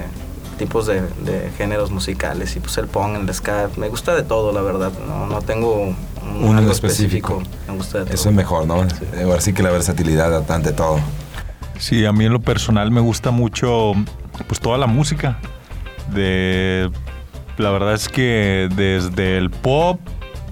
tipos 0.54 0.86
de, 0.86 1.02
de 1.24 1.50
géneros 1.56 1.90
musicales 1.90 2.56
y 2.56 2.60
pues 2.60 2.76
el 2.78 2.86
punk, 2.86 3.16
el 3.16 3.34
ska. 3.34 3.70
Me 3.76 3.88
gusta 3.88 4.14
de 4.14 4.22
todo, 4.22 4.52
la 4.52 4.62
verdad. 4.62 4.92
No, 5.06 5.26
no 5.26 5.42
tengo 5.42 5.74
un, 5.74 5.96
Uno 6.40 6.58
algo 6.58 6.72
específico. 6.72 7.42
Me 7.68 7.74
gusta 7.74 7.98
de 7.98 8.04
todo. 8.04 8.14
Eso 8.14 8.28
es 8.28 8.34
mejor, 8.34 8.66
¿no? 8.66 8.84
Ahora 9.24 9.40
sí 9.40 9.52
que 9.52 9.62
la 9.62 9.70
versatilidad 9.70 10.50
ante 10.50 10.72
todo. 10.72 10.98
Sí, 11.78 12.06
a 12.06 12.12
mí 12.12 12.24
en 12.24 12.32
lo 12.32 12.40
personal 12.40 12.90
me 12.90 13.00
gusta 13.00 13.30
mucho 13.30 13.92
pues 14.46 14.60
toda 14.60 14.78
la 14.78 14.86
música. 14.86 15.38
De 16.12 16.90
la 17.56 17.70
verdad 17.70 17.94
es 17.94 18.08
que 18.08 18.68
desde 18.74 19.38
el 19.38 19.50
pop 19.50 20.00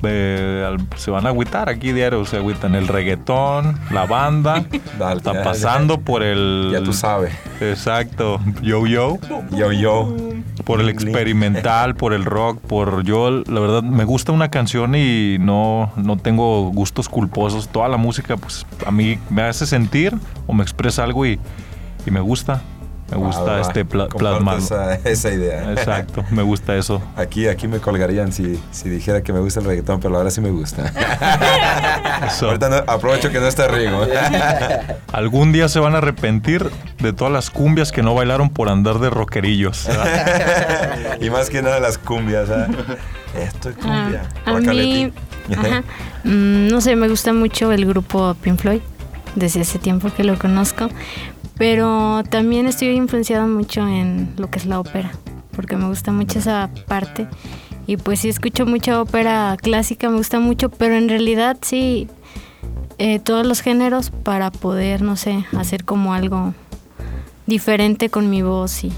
eh, 0.05 0.77
se 0.97 1.11
van 1.11 1.27
a 1.27 1.31
agüitar 1.31 1.69
aquí 1.69 1.93
diario, 1.93 2.25
se 2.25 2.37
agüitan 2.37 2.75
el 2.75 2.89
reggaetón, 2.89 3.79
la 3.91 4.07
banda, 4.07 4.65
Dale, 4.99 5.17
está 5.17 5.33
ya, 5.33 5.43
pasando 5.43 6.01
por 6.01 6.23
el 6.23 6.71
Ya 6.73 6.83
tú 6.83 6.93
sabes. 6.93 7.35
Exacto, 7.61 8.41
yo 8.63 8.87
yo. 8.87 9.19
Yo, 9.51 9.73
yo. 9.73 10.15
por 10.65 10.81
el 10.81 10.89
experimental, 10.89 11.95
por 11.97 12.13
el 12.13 12.25
rock, 12.25 12.61
por 12.61 13.05
yo, 13.05 13.31
la 13.31 13.61
verdad, 13.61 13.83
me 13.83 14.05
gusta 14.05 14.33
una 14.33 14.51
canción 14.51 14.95
y 14.95 15.39
no, 15.39 15.93
no 15.97 16.17
tengo 16.17 16.71
gustos 16.71 17.09
culposos. 17.09 17.69
Toda 17.69 17.89
la 17.89 17.97
música, 17.97 18.37
pues 18.37 18.67
a 18.87 18.91
mí 18.91 19.19
me 19.31 19.43
hace 19.43 19.67
sentir 19.67 20.15
o 20.47 20.53
me 20.53 20.63
expresa 20.63 21.05
algo 21.05 21.27
y, 21.27 21.39
y 22.07 22.11
me 22.11 22.21
gusta. 22.21 22.63
Me 23.13 23.19
gusta 23.19 23.43
Va, 23.43 23.53
va, 23.53 23.61
este 23.61 23.85
pla-. 23.85 24.09
Esa, 24.59 24.95
esa 25.05 25.31
idea. 25.31 25.71
Exacto, 25.73 26.25
me 26.31 26.43
gusta 26.43 26.75
eso. 26.77 27.03
Aquí, 27.17 27.47
aquí 27.49 27.69
me 27.69 27.79
colgarían 27.79 28.33
si, 28.33 28.61
si 28.71 28.89
dijera 28.89 29.23
que 29.23 29.33
me 29.33 29.41
gusta 29.41 29.61
el 29.61 29.67
reggaetón, 29.67 30.01
pero 30.01 30.17
ahora 30.17 30.31
sí 30.31 30.41
me 30.41 30.51
gusta. 30.51 30.85
Eso. 32.27 32.47
Ahorita 32.47 32.69
no- 32.69 32.93
aprovecho 32.93 33.31
que 33.31 33.39
no 33.41 33.47
está 33.47 33.69
Rigo. 33.69 34.07
Algún 35.13 35.53
día 35.53 35.69
se 35.69 35.79
van 35.81 35.95
a 35.95 35.99
arrepentir 35.99 36.71
de 37.01 37.13
todas 37.13 37.33
las 37.33 37.51
cumbias 37.51 37.93
que 37.93 38.03
no 38.03 38.15
bailaron 38.15 38.49
por 38.51 38.69
andar 38.69 38.99
de 38.99 39.11
rockerillos. 39.11 39.89
y 41.21 41.31
más 41.31 41.51
que 41.51 41.63
nada 41.63 41.81
las 41.81 41.99
cumbias. 41.99 42.49
¿ah? 42.51 42.67
Esto 43.39 43.71
es 43.71 43.77
cumbia. 43.77 44.23
Ah, 44.47 44.57
a 44.57 44.61
mí, 44.61 45.13
ajá, 45.57 45.83
mm, 46.25 46.69
no 46.69 46.81
sé, 46.81 46.97
me 46.97 47.09
gusta 47.09 47.33
mucho 47.33 47.73
el 47.73 47.87
grupo 47.87 48.35
Pink 48.43 48.59
Floyd, 48.61 48.81
desde 49.35 49.63
hace 49.63 49.79
tiempo 49.79 50.11
que 50.15 50.23
lo 50.25 50.39
conozco, 50.39 50.89
pero 51.59 52.23
también 52.29 52.67
estoy 52.67 52.89
influenciada 52.91 53.47
mucho 53.47 53.87
en 53.87 54.35
lo 54.37 54.51
que 54.51 54.59
es 54.59 54.67
la 54.67 54.81
ópera, 54.81 55.13
porque 55.55 55.77
me 55.77 55.87
gusta 55.89 56.13
mucho 56.13 56.39
esa 56.39 56.71
parte. 56.87 57.29
Y 57.87 57.97
pues 57.97 58.21
sí, 58.21 58.29
escucho 58.29 58.65
mucha 58.67 59.01
ópera 59.01 59.57
clásica, 59.61 60.09
me 60.09 60.17
gusta 60.17 60.39
mucho, 60.41 60.71
pero 60.71 60.95
en 60.95 61.09
realidad 61.09 61.57
sí, 61.63 62.09
eh, 62.99 63.19
todos 63.19 63.45
los 63.47 63.61
géneros 63.61 64.11
para 64.11 64.51
poder, 64.53 65.03
no 65.03 65.17
sé, 65.17 65.45
hacer 65.57 65.85
como 65.85 66.15
algo 66.15 66.55
diferente 67.47 68.09
con 68.09 68.31
mi 68.31 68.41
voz 68.43 68.85
y, 68.85 68.93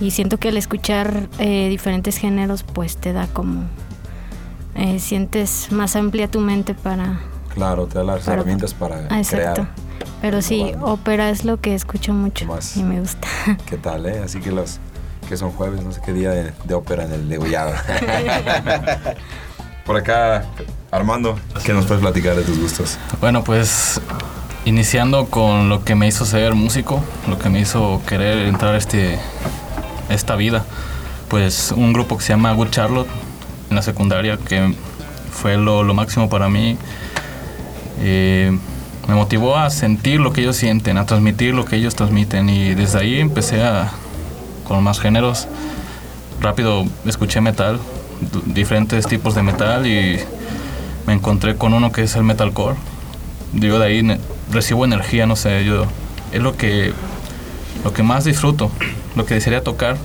y 0.00 0.10
siento 0.10 0.38
que 0.38 0.48
al 0.48 0.56
escuchar 0.56 1.28
eh, 1.38 1.68
diferentes 1.68 2.16
géneros 2.18 2.64
pues 2.64 2.96
te 2.96 3.12
da 3.12 3.26
como 3.28 3.62
eh, 4.74 4.98
sientes 4.98 5.68
más 5.70 5.94
amplia 5.96 6.28
tu 6.28 6.40
mente 6.40 6.74
para 6.74 7.20
Claro, 7.54 7.86
te 7.86 7.98
da 7.98 8.04
las 8.04 8.24
Para- 8.24 8.38
herramientas 8.38 8.74
para 8.74 9.06
Ah, 9.08 9.18
exacto 9.20 9.62
crear. 9.62 9.68
Pero 10.20 10.42
sí 10.42 10.72
ópera 10.80 11.30
es 11.30 11.44
lo 11.44 11.60
que 11.60 11.74
escucho 11.74 12.12
mucho 12.12 12.46
Más. 12.46 12.76
y 12.76 12.82
me 12.82 13.00
gusta 13.00 13.28
¿Qué 13.66 13.76
tal, 13.76 14.06
eh? 14.06 14.20
Así 14.24 14.40
que 14.40 14.50
los 14.50 14.78
que 15.28 15.36
son 15.36 15.50
jueves, 15.50 15.82
no 15.82 15.92
sé 15.92 16.00
qué 16.04 16.12
día 16.12 16.30
de, 16.30 16.52
de 16.64 16.74
ópera 16.74 17.04
en 17.04 17.12
el 17.12 17.28
degollado. 17.28 17.74
Por 19.84 19.96
acá, 19.96 20.46
Armando, 20.90 21.38
¿qué 21.64 21.74
nos 21.74 21.86
puedes 21.86 22.02
platicar 22.02 22.34
de 22.34 22.42
tus 22.42 22.58
gustos? 22.58 22.98
Bueno, 23.20 23.44
pues 23.44 24.00
iniciando 24.64 25.26
con 25.26 25.68
lo 25.68 25.84
que 25.84 25.94
me 25.94 26.06
hizo 26.06 26.24
ser 26.24 26.54
músico, 26.54 27.02
lo 27.26 27.38
que 27.38 27.50
me 27.50 27.60
hizo 27.60 28.00
querer 28.06 28.48
entrar 28.48 28.74
a 28.74 28.78
este, 28.78 29.18
esta 30.08 30.36
vida, 30.36 30.64
pues 31.28 31.72
un 31.72 31.92
grupo 31.92 32.16
que 32.16 32.24
se 32.24 32.30
llama 32.30 32.52
Good 32.52 32.70
Charlotte 32.70 33.08
en 33.70 33.76
la 33.76 33.82
secundaria, 33.82 34.38
que 34.38 34.74
fue 35.30 35.56
lo, 35.56 35.82
lo 35.82 35.94
máximo 35.94 36.28
para 36.28 36.48
mí. 36.48 36.76
Eh, 38.00 38.56
motivó 39.28 39.58
a 39.58 39.68
sentir 39.68 40.20
lo 40.20 40.32
que 40.32 40.40
ellos 40.40 40.56
sienten, 40.56 40.96
a 40.96 41.04
transmitir 41.04 41.52
lo 41.52 41.66
que 41.66 41.76
ellos 41.76 41.94
transmiten 41.94 42.48
y 42.48 42.74
desde 42.74 43.00
ahí 43.00 43.20
empecé 43.20 43.62
a, 43.62 43.90
con 44.64 44.82
más 44.82 45.00
géneros. 45.00 45.48
Rápido 46.40 46.86
escuché 47.04 47.42
metal, 47.42 47.78
diferentes 48.46 49.06
tipos 49.06 49.34
de 49.34 49.42
metal 49.42 49.86
y 49.86 50.18
me 51.06 51.12
encontré 51.12 51.56
con 51.56 51.74
uno 51.74 51.92
que 51.92 52.04
es 52.04 52.16
el 52.16 52.22
metalcore. 52.22 52.76
Digo, 53.52 53.78
de 53.78 53.84
ahí 53.84 54.18
recibo 54.50 54.86
energía, 54.86 55.26
no 55.26 55.36
sé, 55.36 55.62
yo 55.62 55.84
es 56.32 56.40
lo 56.40 56.56
que 56.56 56.94
lo 57.84 57.92
que 57.92 58.02
más 58.02 58.24
disfruto, 58.24 58.70
lo 59.14 59.26
que 59.26 59.34
desearía 59.34 59.62
tocar 59.62 59.98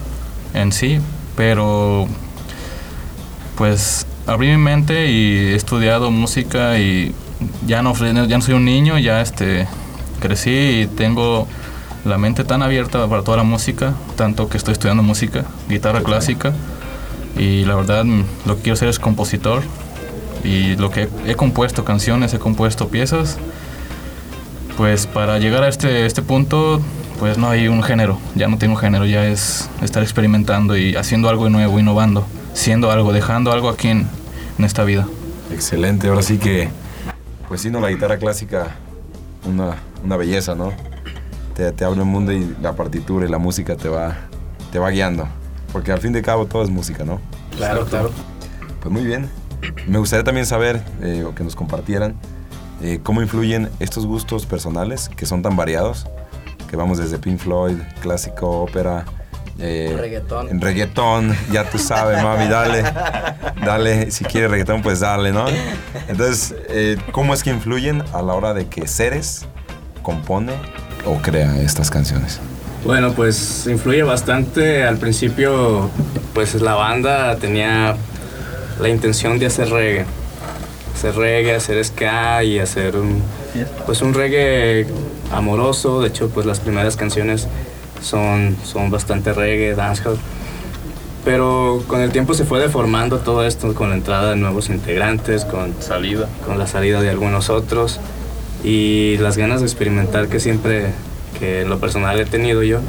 en 0.53 0.73
sí, 0.73 0.99
pero 1.38 2.09
pues 3.55 4.05
abrí 4.27 4.49
mi 4.49 4.57
mente 4.57 5.09
y 5.09 5.53
he 5.53 5.55
estudiado 5.55 6.12
música 6.12 6.77
y 6.77 7.15
ya 7.65 7.82
no, 7.82 7.93
ya 7.95 8.38
no 8.38 8.41
soy 8.41 8.53
un 8.53 8.65
niño, 8.65 8.97
ya 8.97 9.21
este 9.21 9.67
crecí 10.19 10.82
y 10.82 10.88
tengo 10.88 11.47
la 12.06 12.17
mente 12.17 12.43
tan 12.43 12.62
abierta 12.62 13.08
para 13.08 13.23
toda 13.23 13.38
la 13.38 13.43
música, 13.43 13.93
tanto 14.15 14.49
que 14.49 14.58
estoy 14.58 14.73
estudiando 14.73 15.03
música, 15.03 15.45
guitarra 15.69 16.01
clásica 16.01 16.53
y 17.38 17.65
la 17.65 17.75
verdad 17.75 18.06
lo 18.45 18.56
que 18.58 18.62
quiero 18.63 18.75
ser 18.75 18.89
es 18.89 18.99
compositor 18.99 19.63
y 20.43 20.75
lo 20.75 20.91
que 20.91 21.03
he, 21.25 21.32
he 21.32 21.36
compuesto 21.36 21.86
canciones, 21.86 22.34
he 22.34 22.39
compuesto 22.39 22.89
piezas, 22.89 23.38
pues 24.77 25.08
para 25.08 25.39
llegar 25.39 25.63
a 25.63 25.67
este, 25.67 26.06
este 26.06 26.21
punto 26.21 26.82
pues 27.19 27.38
no 27.38 27.49
hay 27.49 27.67
un 27.67 27.84
género, 27.84 28.19
ya 28.36 28.47
no 28.47 28.58
tengo 28.58 28.75
género, 28.75 29.06
ya 29.06 29.25
es 29.25 29.69
estar 29.82 30.03
experimentando 30.03 30.75
y 30.75 30.95
haciendo 30.95 31.29
algo 31.29 31.49
nuevo, 31.49 31.79
innovando, 31.79 32.25
siendo 32.53 32.91
algo, 32.91 33.13
dejando 33.13 33.51
algo 33.51 33.69
aquí 33.69 33.88
en, 33.88 34.08
en 34.60 34.65
esta 34.65 34.84
vida. 34.84 35.08
Excelente, 35.51 36.08
ahora 36.08 36.21
sí 36.21 36.38
que, 36.38 36.69
pues 37.47 37.62
sí, 37.62 37.69
no, 37.69 37.79
la 37.79 37.89
guitarra 37.89 38.17
clásica, 38.17 38.75
una, 39.45 39.75
una 40.03 40.17
belleza, 40.17 40.56
¿no? 40.56 40.73
Te, 41.56 41.71
te 41.71 41.86
abre 41.86 42.01
un 42.01 42.08
mundo 42.08 42.32
y 42.32 42.56
la 42.62 42.73
partitura 42.73 43.25
y 43.25 43.29
la 43.29 43.38
música 43.38 43.75
te 43.75 43.89
va, 43.89 44.15
te 44.71 44.79
va 44.79 44.89
guiando. 44.89 45.27
Porque 45.71 45.91
al 45.91 45.99
fin 45.99 46.13
de 46.13 46.21
cabo 46.21 46.45
todo 46.45 46.63
es 46.63 46.69
música, 46.69 47.03
¿no? 47.03 47.19
Claro, 47.56 47.86
claro. 47.86 48.12
Pues 48.82 48.91
muy 48.91 49.06
bien. 49.06 49.29
Me 49.88 49.97
gustaría 49.97 50.23
también 50.23 50.45
saber, 50.45 50.84
eh, 51.01 51.23
o 51.23 51.34
que 51.34 51.43
nos 51.43 51.56
compartieran, 51.56 52.15
eh, 52.82 52.99
cómo 53.01 53.21
influyen 53.21 53.69
estos 53.79 54.06
gustos 54.06 54.45
personales, 54.45 55.10
que 55.10 55.25
son 55.25 55.41
tan 55.41 55.56
variados, 55.56 56.06
que 56.69 56.75
vamos 56.75 56.97
desde 56.97 57.17
Pink 57.17 57.39
Floyd, 57.39 57.77
clásico, 58.01 58.62
ópera, 58.62 59.06
eh, 59.59 59.95
Reggaetón. 59.97 60.49
en 60.49 60.59
reggaetón, 60.61 61.35
ya 61.51 61.69
tú 61.69 61.77
sabes, 61.77 62.21
mami, 62.23 62.47
dale, 62.47 62.83
dale, 63.63 64.09
si 64.11 64.25
quieres 64.25 64.49
reggaetón, 64.49 64.81
pues 64.81 64.99
dale, 65.01 65.31
¿no? 65.31 65.45
Entonces, 66.07 66.55
eh, 66.69 66.97
¿cómo 67.11 67.33
es 67.33 67.43
que 67.43 67.51
influyen 67.51 68.03
a 68.13 68.21
la 68.21 68.33
hora 68.33 68.53
de 68.53 68.67
que 68.67 68.87
Ceres 68.87 69.45
compone 70.01 70.53
o 71.05 71.17
crea 71.21 71.57
estas 71.61 71.89
canciones? 71.91 72.39
Bueno, 72.83 73.13
pues 73.13 73.67
influye 73.67 74.03
bastante. 74.03 74.83
Al 74.83 74.97
principio, 74.97 75.89
pues 76.33 76.55
la 76.61 76.73
banda 76.73 77.35
tenía 77.37 77.95
la 78.81 78.89
intención 78.89 79.39
de 79.39 79.45
hacer 79.45 79.69
reggae. 79.69 80.05
Hacer 80.93 81.15
reggae, 81.15 81.55
hacer 81.55 81.83
ska 81.85 82.43
y 82.43 82.59
hacer 82.59 82.97
un, 82.97 83.21
pues 83.85 84.01
un 84.01 84.13
reggae 84.13 84.85
amoroso. 85.31 86.01
De 86.01 86.09
hecho, 86.09 86.29
pues 86.29 86.45
las 86.45 86.59
primeras 86.59 86.97
canciones 86.97 87.47
son, 88.03 88.55
son 88.63 88.91
bastante 88.91 89.33
reggae, 89.33 89.75
dancehall. 89.75 90.17
Pero 91.25 91.81
con 91.87 92.01
el 92.01 92.11
tiempo 92.11 92.33
se 92.33 92.43
fue 92.43 92.59
deformando 92.59 93.19
todo 93.19 93.45
esto 93.45 93.73
con 93.73 93.89
la 93.89 93.95
entrada 93.95 94.31
de 94.31 94.35
nuevos 94.35 94.69
integrantes, 94.69 95.45
con, 95.45 95.73
Salida. 95.79 96.27
con 96.45 96.59
la 96.59 96.67
salida 96.67 97.01
de 97.01 97.09
algunos 97.09 97.49
otros 97.49 97.99
y 98.63 99.17
las 99.17 99.37
ganas 99.37 99.61
de 99.61 99.67
experimentar 99.67 100.27
que 100.27 100.39
siempre, 100.41 100.87
que 101.39 101.61
en 101.61 101.69
lo 101.69 101.79
personal 101.79 102.19
he 102.19 102.25
tenido 102.25 102.61
yo 102.63 102.79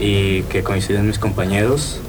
y 0.00 0.42
que 0.42 0.64
coinciden 0.64 1.06
mis 1.06 1.18
compañeros, 1.20 2.00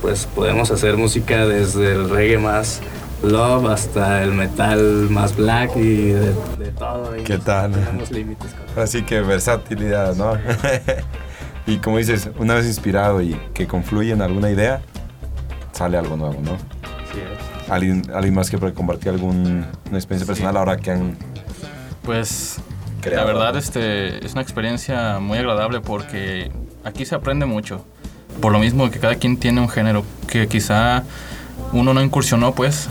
pues 0.00 0.26
podemos 0.26 0.72
hacer 0.72 0.96
música 0.96 1.46
desde 1.46 1.92
el 1.92 2.10
reggae 2.10 2.38
más 2.38 2.80
love 3.22 3.66
hasta 3.66 4.24
el 4.24 4.32
metal 4.32 5.06
más 5.08 5.36
black 5.36 5.76
y 5.76 6.08
de, 6.08 6.34
de 6.58 6.72
todo. 6.76 7.16
y 7.16 7.22
¿Qué 7.22 7.38
tal? 7.38 7.72
límites. 8.10 8.50
Así 8.76 9.02
que 9.02 9.20
versatilidad, 9.20 10.16
¿no? 10.16 10.32
y 11.66 11.76
como 11.78 11.98
dices, 11.98 12.30
una 12.38 12.54
vez 12.54 12.66
inspirado 12.66 13.22
y 13.22 13.36
que 13.54 13.66
confluye 13.66 14.12
en 14.12 14.22
alguna 14.22 14.50
idea, 14.50 14.82
sale 15.72 15.96
algo 15.96 16.16
nuevo, 16.16 16.40
¿no? 16.42 16.56
¿Alguien, 17.68 18.02
alguien 18.14 18.34
más 18.34 18.50
que 18.50 18.58
puede 18.58 18.74
compartir 18.74 19.10
alguna 19.10 19.68
experiencia 19.92 20.26
personal 20.26 20.56
ahora 20.56 20.76
que 20.76 20.90
han 20.90 21.16
Pues 22.02 22.56
creado? 23.00 23.26
la 23.26 23.32
verdad 23.32 23.56
este, 23.56 24.24
es 24.24 24.32
una 24.32 24.42
experiencia 24.42 25.20
muy 25.20 25.38
agradable 25.38 25.80
porque 25.80 26.50
aquí 26.84 27.04
se 27.06 27.14
aprende 27.14 27.46
mucho. 27.46 27.84
Por 28.40 28.52
lo 28.52 28.58
mismo 28.58 28.90
que 28.90 28.98
cada 28.98 29.14
quien 29.14 29.36
tiene 29.38 29.60
un 29.60 29.68
género 29.68 30.04
que 30.26 30.48
quizá 30.48 31.04
uno 31.72 31.94
no 31.94 32.02
incursionó 32.02 32.52
pues 32.54 32.88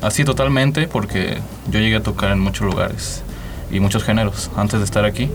así 0.00 0.24
totalmente 0.24 0.86
porque 0.86 1.38
yo 1.70 1.80
llegué 1.80 1.96
a 1.96 2.02
tocar 2.02 2.30
en 2.30 2.38
muchos 2.40 2.66
lugares 2.66 3.22
y 3.70 3.80
muchos 3.80 4.04
géneros 4.04 4.50
antes 4.56 4.78
de 4.78 4.84
estar 4.84 5.04
aquí. 5.04 5.28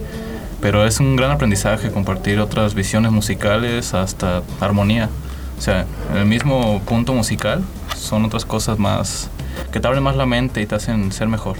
Pero 0.61 0.85
es 0.85 0.99
un 0.99 1.15
gran 1.15 1.31
aprendizaje 1.31 1.91
compartir 1.91 2.39
otras 2.39 2.73
visiones 2.73 3.11
musicales 3.11 3.93
hasta 3.93 4.43
armonía. 4.59 5.09
O 5.57 5.61
sea, 5.61 5.85
en 6.11 6.17
el 6.17 6.25
mismo 6.25 6.81
punto 6.81 7.13
musical 7.13 7.63
son 7.95 8.25
otras 8.25 8.45
cosas 8.45 8.79
más 8.79 9.29
que 9.71 9.79
te 9.79 9.87
abren 9.87 10.03
más 10.03 10.15
la 10.15 10.25
mente 10.25 10.61
y 10.61 10.65
te 10.65 10.75
hacen 10.75 11.11
ser 11.11 11.27
mejor. 11.27 11.57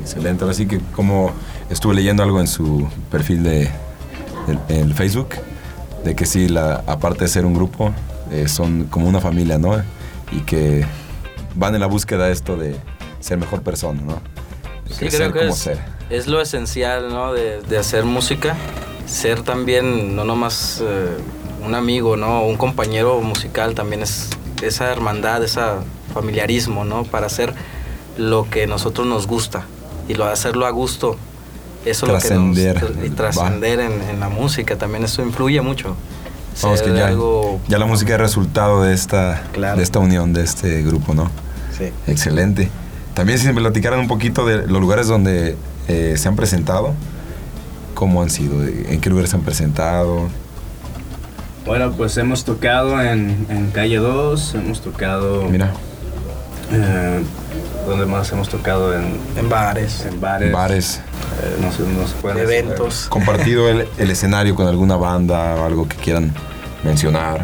Excelente, 0.00 0.44
ahora 0.44 0.54
sí 0.54 0.66
que 0.66 0.80
como 0.92 1.32
estuve 1.70 1.94
leyendo 1.94 2.22
algo 2.22 2.40
en 2.40 2.46
su 2.46 2.88
perfil 3.10 3.42
de 3.42 3.70
el, 4.48 4.58
el 4.68 4.94
Facebook, 4.94 5.28
de 6.04 6.14
que 6.14 6.26
sí, 6.26 6.48
la, 6.48 6.82
aparte 6.86 7.24
de 7.24 7.28
ser 7.28 7.44
un 7.44 7.54
grupo, 7.54 7.92
eh, 8.30 8.48
son 8.48 8.84
como 8.84 9.08
una 9.08 9.20
familia, 9.20 9.58
¿no? 9.58 9.76
Y 10.32 10.40
que 10.40 10.84
van 11.54 11.74
en 11.74 11.80
la 11.80 11.86
búsqueda 11.86 12.26
de 12.26 12.32
esto 12.32 12.56
de 12.56 12.76
ser 13.20 13.38
mejor 13.38 13.62
persona, 13.62 14.00
¿no? 14.00 14.20
Sí, 14.88 15.00
Crecer 15.00 15.20
creo 15.20 15.32
que 15.32 15.38
como 15.40 15.52
es, 15.52 15.58
ser. 15.58 15.78
Es 16.10 16.26
lo 16.26 16.40
esencial, 16.40 17.08
¿no? 17.10 17.32
De, 17.32 17.60
de 17.62 17.78
hacer 17.78 18.04
música. 18.04 18.56
Ser 19.06 19.42
también, 19.42 20.14
no 20.16 20.24
nomás 20.24 20.82
eh, 20.82 21.16
un 21.64 21.74
amigo, 21.74 22.16
¿no? 22.16 22.42
Un 22.44 22.56
compañero 22.56 23.20
musical 23.20 23.74
también 23.74 24.02
es 24.02 24.28
esa 24.62 24.90
hermandad, 24.92 25.42
ese 25.42 25.60
familiarismo, 26.12 26.84
¿no? 26.84 27.04
Para 27.04 27.26
hacer 27.26 27.54
lo 28.16 28.48
que 28.50 28.66
nosotros 28.66 29.06
nos 29.06 29.26
gusta 29.26 29.64
y 30.08 30.14
lo 30.14 30.24
hacerlo 30.26 30.66
a 30.66 30.70
gusto. 30.70 31.16
Eso 31.86 32.06
es 32.06 32.12
lo 32.12 32.18
que 32.18 32.26
Trascender, 32.28 32.82
nos, 32.96 33.04
y 33.06 33.10
trascender 33.10 33.80
en, 33.80 34.02
en 34.02 34.20
la 34.20 34.28
música 34.28 34.76
también 34.76 35.04
eso 35.04 35.22
influye 35.22 35.60
mucho. 35.62 35.94
Vamos, 36.60 36.82
que 36.82 36.92
ya, 36.92 37.06
algo- 37.06 37.60
ya 37.68 37.78
la 37.78 37.86
música 37.86 38.14
es 38.14 38.20
resultado 38.20 38.82
de 38.82 38.92
esta, 38.92 39.44
Claro. 39.52 39.76
de 39.76 39.84
esta 39.84 40.00
unión, 40.00 40.32
de 40.32 40.42
este 40.42 40.82
grupo, 40.82 41.14
¿no? 41.14 41.30
Sí. 41.76 41.92
Excelente. 42.08 42.68
También 43.18 43.36
si 43.40 43.48
me 43.48 43.54
platicaran 43.54 43.98
un 43.98 44.06
poquito 44.06 44.46
de 44.46 44.68
los 44.68 44.80
lugares 44.80 45.08
donde 45.08 45.56
eh, 45.88 46.14
se 46.16 46.28
han 46.28 46.36
presentado, 46.36 46.94
cómo 47.94 48.22
han 48.22 48.30
sido, 48.30 48.64
en 48.64 49.00
qué 49.00 49.10
lugares 49.10 49.30
se 49.30 49.36
han 49.36 49.42
presentado. 49.42 50.28
Bueno, 51.66 51.90
pues 51.90 52.16
hemos 52.16 52.44
tocado 52.44 53.02
en, 53.02 53.44
en 53.48 53.72
Calle 53.72 53.96
2, 53.96 54.54
hemos 54.54 54.80
tocado... 54.82 55.42
Mira, 55.50 55.72
Eh, 56.70 57.20
¿Dónde 57.88 58.06
más 58.06 58.30
hemos 58.30 58.48
tocado? 58.50 58.94
En, 58.96 59.18
En 59.36 59.48
bares, 59.48 60.06
en 60.08 60.20
bares. 60.20 60.52
bares, 60.52 61.00
Eh, 61.42 61.56
no, 61.60 61.72
se, 61.72 61.82
no 61.82 62.06
se 62.06 62.14
pueden 62.22 62.38
eventos. 62.38 63.06
compartido 63.08 63.68
el, 63.68 63.88
el 63.98 64.10
escenario 64.12 64.54
con 64.54 64.68
alguna 64.68 64.94
banda 64.94 65.56
o 65.56 65.64
algo 65.64 65.88
que 65.88 65.96
quieran 65.96 66.32
mencionar. 66.84 67.40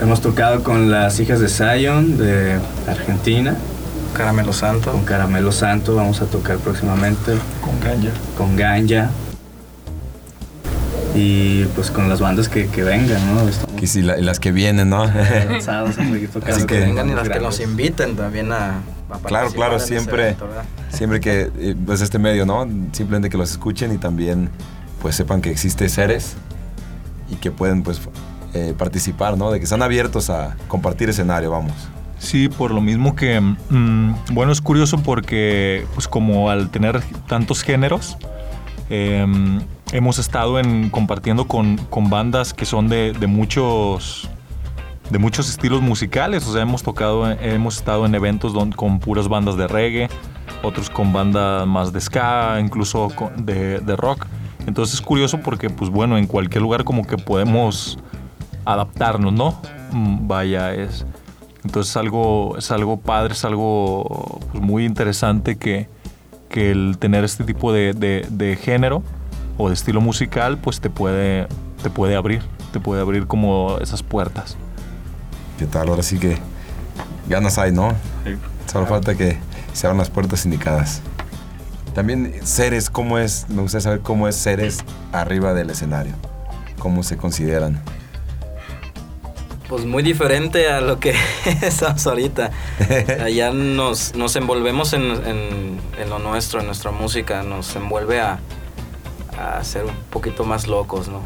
Hemos 0.00 0.20
tocado 0.20 0.62
con 0.62 0.92
las 0.92 1.18
hijas 1.18 1.40
de 1.40 1.48
Zion 1.48 2.16
de 2.16 2.60
Argentina, 2.86 3.56
Caramelo 4.14 4.52
Santo. 4.52 4.92
con 4.92 5.04
Caramelo 5.04 5.52
Santo, 5.52 5.94
vamos 5.96 6.20
a 6.22 6.26
tocar 6.26 6.56
próximamente, 6.58 7.32
Con 7.60 7.78
Ganja. 7.80 8.10
con 8.38 8.56
Ganja. 8.56 9.10
Y 11.16 11.64
pues 11.76 11.90
con 11.92 12.08
las 12.08 12.20
bandas 12.20 12.48
que, 12.48 12.66
que 12.66 12.82
vengan, 12.82 13.34
¿no? 13.34 13.48
Estamos 13.48 13.80
Que 13.80 13.86
si 13.86 14.02
la- 14.02 14.16
las 14.16 14.40
que 14.40 14.50
vienen, 14.50 14.90
¿no? 14.90 15.06
lanzados. 15.06 15.96
Así 16.48 16.66
que- 16.66 16.80
vengan 16.80 17.08
y 17.08 17.14
las 17.14 17.28
que 17.28 17.38
nos 17.38 17.60
inviten 17.60 18.16
también 18.16 18.50
a, 18.52 18.80
Claro, 19.26 19.50
claro, 19.52 19.78
siempre, 19.78 20.34
siempre 20.90 21.20
que, 21.20 21.50
eh, 21.56 21.76
pues 21.86 22.00
este 22.00 22.18
medio, 22.18 22.46
¿no? 22.46 22.66
Simplemente 22.92 23.30
que 23.30 23.36
los 23.36 23.50
escuchen 23.52 23.92
y 23.92 23.98
también, 23.98 24.48
pues 25.00 25.14
sepan 25.14 25.40
que 25.40 25.50
existe 25.50 25.88
Ceres 25.88 26.34
y 27.30 27.36
que 27.36 27.52
pueden, 27.52 27.84
pues, 27.84 28.00
eh, 28.54 28.74
participar, 28.76 29.36
¿no? 29.38 29.52
De 29.52 29.58
que 29.60 29.64
están 29.64 29.82
abiertos 29.82 30.30
a 30.30 30.56
compartir 30.66 31.10
escenario, 31.10 31.50
vamos. 31.52 31.74
Sí, 32.18 32.48
por 32.48 32.70
lo 32.70 32.80
mismo 32.80 33.14
que, 33.14 33.40
mm, 33.40 34.14
bueno, 34.32 34.52
es 34.52 34.60
curioso 34.60 34.98
porque, 35.02 35.86
pues 35.94 36.08
como 36.08 36.50
al 36.50 36.70
tener 36.70 37.02
tantos 37.26 37.62
géneros, 37.62 38.16
em, 38.88 39.60
hemos 39.92 40.18
estado 40.18 40.58
en, 40.58 40.90
compartiendo 40.90 41.46
con, 41.46 41.76
con 41.76 42.10
bandas 42.10 42.54
que 42.54 42.64
son 42.64 42.88
de, 42.88 43.12
de 43.12 43.26
muchos 43.26 44.28
de 45.10 45.18
muchos 45.18 45.50
estilos 45.50 45.82
musicales, 45.82 46.46
o 46.46 46.52
sea, 46.52 46.62
hemos 46.62 46.82
tocado, 46.82 47.30
hemos 47.30 47.76
estado 47.76 48.06
en 48.06 48.14
eventos 48.14 48.54
con 48.74 48.98
puras 49.00 49.28
bandas 49.28 49.56
de 49.56 49.68
reggae, 49.68 50.08
otros 50.62 50.88
con 50.88 51.12
bandas 51.12 51.66
más 51.66 51.92
de 51.92 52.00
ska, 52.00 52.58
incluso 52.58 53.08
de, 53.36 53.80
de 53.80 53.96
rock. 53.96 54.26
Entonces 54.66 54.94
es 54.94 55.00
curioso 55.02 55.40
porque, 55.40 55.68
pues 55.68 55.90
bueno, 55.90 56.16
en 56.16 56.26
cualquier 56.26 56.62
lugar 56.62 56.84
como 56.84 57.06
que 57.06 57.18
podemos 57.18 57.98
adaptarnos, 58.64 59.32
¿no? 59.32 59.60
Mm, 59.92 60.26
Vaya, 60.26 60.72
es... 60.72 61.04
Entonces 61.64 61.90
es 61.92 61.96
algo, 61.96 62.56
es 62.58 62.70
algo 62.70 62.98
padre, 62.98 63.32
es 63.34 63.44
algo 63.44 64.40
pues, 64.52 64.62
muy 64.62 64.84
interesante 64.84 65.56
que, 65.56 65.88
que 66.50 66.70
el 66.70 66.96
tener 66.98 67.24
este 67.24 67.44
tipo 67.44 67.72
de, 67.72 67.92
de- 67.94 68.26
de 68.30 68.56
género 68.56 69.02
o 69.56 69.68
de 69.68 69.74
estilo 69.74 70.00
musical, 70.00 70.58
pues 70.58 70.80
te 70.80 70.90
puede, 70.90 71.46
te 71.82 71.90
puede 71.90 72.16
abrir, 72.16 72.42
te 72.72 72.80
puede 72.80 73.00
abrir 73.00 73.26
como 73.26 73.78
esas 73.80 74.02
puertas. 74.02 74.56
¿Qué 75.58 75.66
tal? 75.66 75.88
Ahora 75.88 76.02
sí 76.02 76.18
que 76.18 76.36
ganas 77.28 77.56
hay, 77.58 77.72
¿no? 77.72 77.92
Solo 78.70 78.86
falta 78.86 79.14
que 79.14 79.38
se 79.72 79.86
abran 79.86 79.98
las 79.98 80.10
puertas 80.10 80.44
indicadas. 80.44 81.00
También 81.94 82.34
Ceres, 82.42 82.90
¿cómo 82.90 83.18
es? 83.18 83.46
Me 83.48 83.62
gustaría 83.62 83.82
saber 83.82 84.00
cómo 84.00 84.26
es 84.28 84.36
Ceres 84.36 84.84
arriba 85.12 85.54
del 85.54 85.70
escenario. 85.70 86.14
¿Cómo 86.78 87.02
se 87.04 87.16
consideran? 87.16 87.80
Pues 89.74 89.86
muy 89.86 90.04
diferente 90.04 90.68
a 90.70 90.80
lo 90.80 91.00
que 91.00 91.16
estamos 91.62 92.06
ahorita. 92.06 92.52
Allá 93.24 93.50
nos, 93.50 94.14
nos 94.14 94.36
envolvemos 94.36 94.92
en, 94.92 95.02
en- 95.02 95.80
en 95.98 96.10
lo 96.10 96.20
nuestro, 96.20 96.60
en 96.60 96.66
nuestra 96.66 96.92
música, 96.92 97.42
nos 97.42 97.74
envuelve 97.74 98.20
a, 98.20 98.38
a 99.36 99.64
ser 99.64 99.84
un 99.86 99.96
poquito 100.10 100.44
más 100.44 100.68
locos, 100.68 101.08
¿no? 101.08 101.22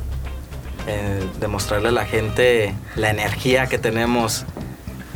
Eh, 0.86 1.22
demostrarle 1.40 1.88
a 1.88 1.92
la 1.92 2.06
gente 2.06 2.74
la 2.96 3.10
energía 3.10 3.66
que 3.66 3.76
tenemos 3.76 4.46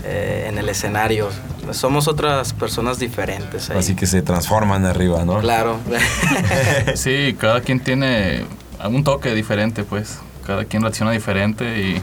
eh, 0.05 0.45
en 0.51 0.59
el 0.59 0.69
escenario. 0.69 1.31
Somos 1.71 2.09
otras 2.09 2.53
personas 2.53 2.99
diferentes. 2.99 3.71
ahí. 3.71 3.79
Así 3.79 3.95
que 3.95 4.05
se 4.05 4.21
transforman 4.21 4.85
arriba, 4.85 5.25
¿no? 5.25 5.39
Claro. 5.41 5.79
Sí, 6.97 7.35
cada 7.41 7.63
quien 7.63 7.81
tiene 7.81 8.45
un 8.85 9.05
toque 9.05 9.35
diferente, 9.35 9.85
pues. 9.85 10.19
Cada 10.47 10.67
quien 10.67 10.83
reacciona 10.83 11.13
diferente 11.13 11.65
y, 11.81 12.03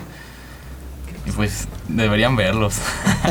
y 1.29 1.31
pues 1.31 1.67
deberían 1.87 2.35
verlos. 2.35 2.75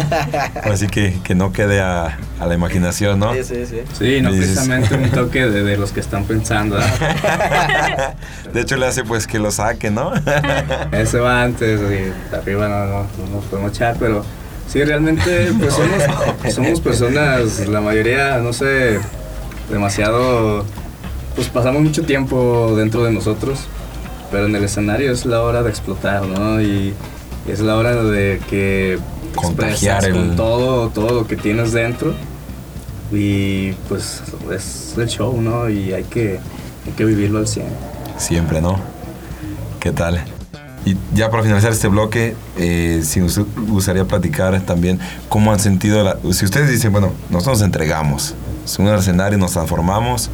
Así 0.65 0.87
que 0.87 1.19
que 1.25 1.35
no 1.35 1.53
quede 1.53 1.81
a, 1.81 2.17
a 2.41 2.47
la 2.47 2.55
imaginación, 2.55 3.19
¿no? 3.19 3.35
Sí, 3.35 3.43
sí, 3.45 3.67
sí. 3.67 3.81
Sí, 3.99 4.21
no 4.23 4.31
Dices- 4.31 4.39
precisamente 4.55 4.95
un 4.95 5.11
toque 5.13 5.47
de, 5.47 5.63
de 5.65 5.77
los 5.77 5.93
que 5.93 6.01
están 6.01 6.25
pensando. 6.25 6.79
De 8.53 8.61
hecho, 8.61 8.77
le 8.77 8.87
hace 8.87 9.05
pues 9.05 9.27
que 9.27 9.39
lo 9.39 9.51
saque, 9.51 9.91
¿no? 9.91 10.13
Ese 10.93 11.19
va 11.19 11.43
antes 11.43 11.81
y 11.81 12.35
arriba 12.35 12.69
no, 12.69 12.87
no, 12.87 13.03
no 13.03 13.35
nos 13.37 13.45
podemos 13.45 13.73
echar, 13.73 13.97
pero 13.99 14.25
sí, 14.69 14.83
realmente 14.85 15.53
pues 15.59 15.75
somos, 15.75 16.55
somos 16.55 16.81
personas, 16.81 17.67
la 17.69 17.81
mayoría, 17.81 18.39
no 18.39 18.53
sé, 18.53 19.01
demasiado, 19.71 20.65
pues 21.35 21.49
pasamos 21.49 21.83
mucho 21.83 22.03
tiempo 22.05 22.75
dentro 22.77 23.05
de 23.05 23.13
nosotros, 23.13 23.61
pero 24.31 24.47
en 24.47 24.55
el 24.57 24.65
escenario 24.65 25.13
es 25.13 25.27
la 25.27 25.43
hora 25.43 25.63
de 25.63 25.71
explotar, 25.71 26.25
¿no? 26.27 26.61
Y 26.61 26.95
es 27.53 27.61
la 27.61 27.77
hora 27.77 28.03
de 28.03 28.41
que 28.49 28.99
Contagiar 29.35 30.05
el- 30.05 30.13
con 30.13 30.37
todo, 30.37 30.89
todo 30.89 31.13
lo 31.13 31.27
que 31.27 31.37
tienes 31.37 31.73
dentro 31.73 32.15
y 33.13 33.73
pues 33.89 34.23
es 34.55 34.95
el 34.99 35.09
show, 35.09 35.41
¿no? 35.41 35.69
Y 35.69 35.93
hay 35.93 36.05
que, 36.05 36.41
hay 36.87 36.93
que 36.97 37.05
vivirlo 37.05 37.39
al 37.39 37.47
100. 37.49 37.67
Siempre, 38.17 38.61
¿no? 38.61 38.79
¿Qué 39.81 39.93
tal? 39.93 40.23
Y 40.85 40.97
ya 41.15 41.31
para 41.31 41.43
finalizar 41.43 41.73
este 41.73 41.89
bloque, 41.89 42.35
eh, 42.57 43.03
si 43.05 43.21
nos 43.21 43.39
gustaría 43.69 44.05
platicar 44.05 44.61
también 44.63 44.99
cómo 45.29 45.53
han 45.53 45.61
sentido, 45.61 46.03
la, 46.03 46.17
si 46.33 46.45
ustedes 46.45 46.71
dicen, 46.71 46.93
bueno, 46.93 47.13
nosotros 47.31 47.59
nos 47.59 47.67
entregamos, 47.67 48.35
es 48.65 48.79
un 48.79 48.89
escenario, 48.89 49.39
nos 49.39 49.53
transformamos 49.53 50.31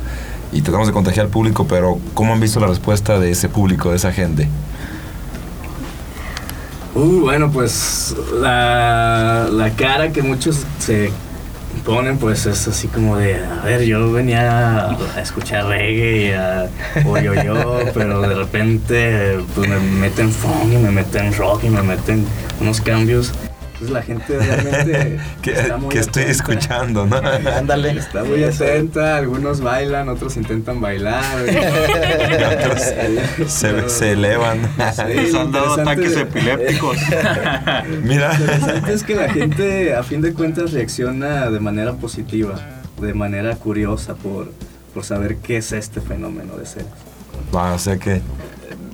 y 0.53 0.63
tratamos 0.63 0.87
de 0.87 0.93
contagiar 0.93 1.27
al 1.27 1.33
público, 1.33 1.67
pero 1.67 1.99
¿cómo 2.15 2.33
han 2.33 2.41
visto 2.41 2.61
la 2.61 2.67
respuesta 2.69 3.19
de 3.19 3.31
ese 3.31 3.49
público, 3.49 3.91
de 3.91 3.97
esa 3.97 4.13
gente? 4.13 4.49
Uh, 6.95 7.21
bueno, 7.23 7.51
pues 7.51 8.15
la, 8.41 9.49
la 9.51 9.71
cara 9.71 10.13
que 10.13 10.23
muchos 10.23 10.65
se 10.79 11.11
ponen, 11.85 12.19
pues 12.19 12.47
es 12.47 12.69
así 12.69 12.87
como 12.87 13.17
de, 13.17 13.45
a 13.45 13.65
ver, 13.65 13.83
yo 13.83 14.13
venía 14.13 14.91
a 14.91 15.21
escuchar 15.21 15.67
reggae 15.67 16.29
y 16.29 16.31
a, 16.31 16.69
yo, 17.21 17.35
yo, 17.35 17.79
pero 17.95 18.21
de 18.21 18.35
repente 18.35 19.39
pues 19.55 19.69
me 19.69 19.81
meten 19.81 20.31
funk 20.31 20.73
y 20.73 20.77
me 20.77 20.91
meten 20.91 21.35
rock 21.35 21.65
y 21.65 21.71
me 21.71 21.83
meten 21.83 22.25
unos 22.61 22.81
cambios. 22.81 23.33
Entonces 23.85 23.91
la 23.91 24.03
gente 24.03 24.39
realmente 24.39 25.21
que, 25.43 25.53
está 25.53 25.77
muy 25.77 25.89
que 25.91 25.99
estoy 25.99 26.23
atenta. 26.25 26.33
escuchando, 26.43 27.07
¿no? 27.07 27.17
Ándale. 27.57 27.91
Está 27.91 28.25
muy 28.25 28.43
atenta, 28.45 29.17
algunos 29.17 29.61
bailan, 29.61 30.09
otros 30.09 30.37
intentan 30.37 30.81
bailar. 30.81 31.25
Otros 32.55 32.83
se, 33.51 33.89
se 33.89 34.13
elevan. 34.13 34.59
Sí, 34.95 35.31
Se 35.31 35.39
han 35.39 35.53
dado 35.53 35.75
ataques 35.81 36.17
epilépticos. 36.17 36.97
Mira. 38.03 38.29
Lo 38.39 38.45
interesante 38.45 38.93
es 38.93 39.03
que 39.03 39.15
la 39.15 39.31
gente, 39.31 39.95
a 39.95 40.03
fin 40.03 40.21
de 40.21 40.33
cuentas, 40.33 40.73
reacciona 40.73 41.51
de 41.51 41.61
manera 41.61 41.95
positiva, 41.95 42.55
de 43.01 43.15
manera 43.15 43.57
curiosa 43.57 44.15
por, 44.15 44.53
por 44.93 45.05
saber 45.05 45.37
qué 45.37 45.59
es 45.59 45.73
este 45.73 46.01
fenómeno 46.01 46.57
de 46.57 46.67
seres. 46.67 46.89
Va, 47.55 47.75
o 47.75 47.79
sea 47.79 47.99
que, 47.99 48.21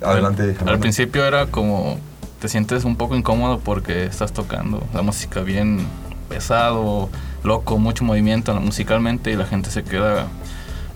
adelante. 0.03 0.43
Al 0.43 0.53
Fernando. 0.55 0.79
principio 0.79 1.25
era 1.25 1.45
como 1.47 1.97
te 2.41 2.49
sientes 2.49 2.85
un 2.85 2.95
poco 2.95 3.15
incómodo 3.15 3.59
porque 3.59 4.05
estás 4.05 4.33
tocando 4.33 4.83
la 4.95 5.03
música 5.03 5.41
bien 5.41 5.85
pesado, 6.27 7.07
loco, 7.43 7.77
mucho 7.77 8.03
movimiento 8.03 8.53
musicalmente 8.55 9.31
y 9.31 9.35
la 9.35 9.45
gente 9.45 9.69
se 9.69 9.83
queda 9.83 10.25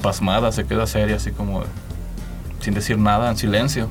pasmada, 0.02 0.52
se 0.52 0.66
queda 0.66 0.88
seria, 0.88 1.18
así 1.18 1.32
como 1.32 1.64
sin 2.62 2.74
decir 2.74 2.98
nada, 2.98 3.30
en 3.30 3.38
silencio. 3.38 3.90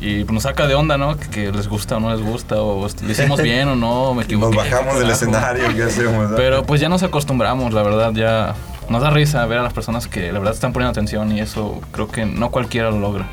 Y 0.00 0.24
nos 0.24 0.44
saca 0.44 0.66
de 0.66 0.74
onda, 0.74 0.96
¿no? 0.96 1.18
Que, 1.18 1.28
que 1.28 1.52
les 1.52 1.68
gusta 1.68 1.98
o 1.98 2.00
no 2.00 2.10
les 2.10 2.22
gusta, 2.22 2.56
o 2.62 2.88
lo 2.88 3.10
hicimos 3.10 3.42
bien 3.42 3.68
o 3.68 3.76
no, 3.76 4.14
me 4.14 4.22
equivoqué. 4.22 4.56
Nos 4.56 4.64
bajamos 4.64 4.98
del 4.98 5.10
escenario, 5.10 5.64
¿qué 5.74 5.82
hacemos? 5.82 6.32
Pero 6.34 6.64
pues 6.64 6.80
ya 6.80 6.88
nos 6.88 7.02
acostumbramos, 7.02 7.74
la 7.74 7.82
verdad, 7.82 8.12
ya 8.14 8.54
nos 8.88 9.02
da 9.02 9.10
risa 9.10 9.44
ver 9.44 9.58
a 9.58 9.62
las 9.62 9.74
personas 9.74 10.08
que 10.08 10.32
la 10.32 10.38
verdad 10.38 10.54
están 10.54 10.72
poniendo 10.72 10.92
atención 10.92 11.30
y 11.30 11.40
eso 11.40 11.82
creo 11.92 12.08
que 12.08 12.24
no 12.24 12.50
cualquiera 12.50 12.90
lo 12.90 13.00
logra. 13.00 13.28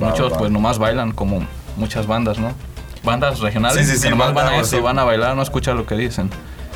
Va, 0.00 0.10
Muchos 0.10 0.34
va. 0.34 0.38
pues 0.38 0.50
nomás 0.50 0.78
bailan 0.78 1.12
como 1.12 1.42
muchas 1.78 2.06
bandas, 2.06 2.38
¿no? 2.38 2.52
Bandas 3.04 3.40
regionales 3.40 3.86
Sí, 3.86 3.92
sí, 3.92 3.98
sí, 3.98 4.08
que 4.08 4.14
van 4.14 4.36
a 4.36 4.40
algo 4.48 4.60
eso, 4.60 4.76
así. 4.76 4.80
van 4.82 4.98
a 4.98 5.04
bailar, 5.04 5.34
no 5.36 5.42
escuchan 5.42 5.76
lo 5.76 5.86
que 5.86 5.94
dicen. 5.94 6.30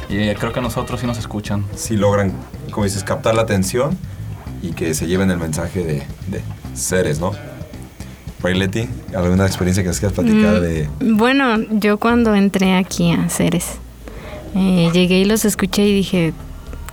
Y 0.08 0.18
eh, 0.18 0.36
creo 0.38 0.52
que 0.52 0.60
a 0.60 0.62
nosotros 0.62 1.00
sí 1.00 1.06
nos 1.06 1.18
escuchan. 1.18 1.64
Si 1.74 1.96
logran, 1.96 2.32
como 2.70 2.84
dices, 2.84 3.02
captar 3.04 3.34
la 3.34 3.42
atención 3.42 3.96
y 4.62 4.72
que 4.72 4.94
se 4.94 5.06
lleven 5.06 5.30
el 5.30 5.38
mensaje 5.38 5.84
de, 5.84 6.02
de 6.28 6.42
seres, 6.74 7.18
¿no? 7.20 7.32
Leti, 8.44 8.88
¿alguna 9.16 9.46
experiencia 9.46 9.84
que 9.84 9.88
nos 9.88 10.00
quieras 10.00 10.14
platicar 10.18 10.56
Mm, 10.56 10.60
de...? 10.62 10.88
Bueno, 11.00 11.58
yo 11.70 11.98
cuando 11.98 12.34
entré 12.34 12.74
aquí 12.76 13.12
a 13.12 13.28
Ceres, 13.28 13.76
eh, 14.56 14.90
llegué 14.92 15.20
y 15.20 15.24
los 15.24 15.44
escuché 15.44 15.84
y 15.86 15.94
dije, 15.94 16.34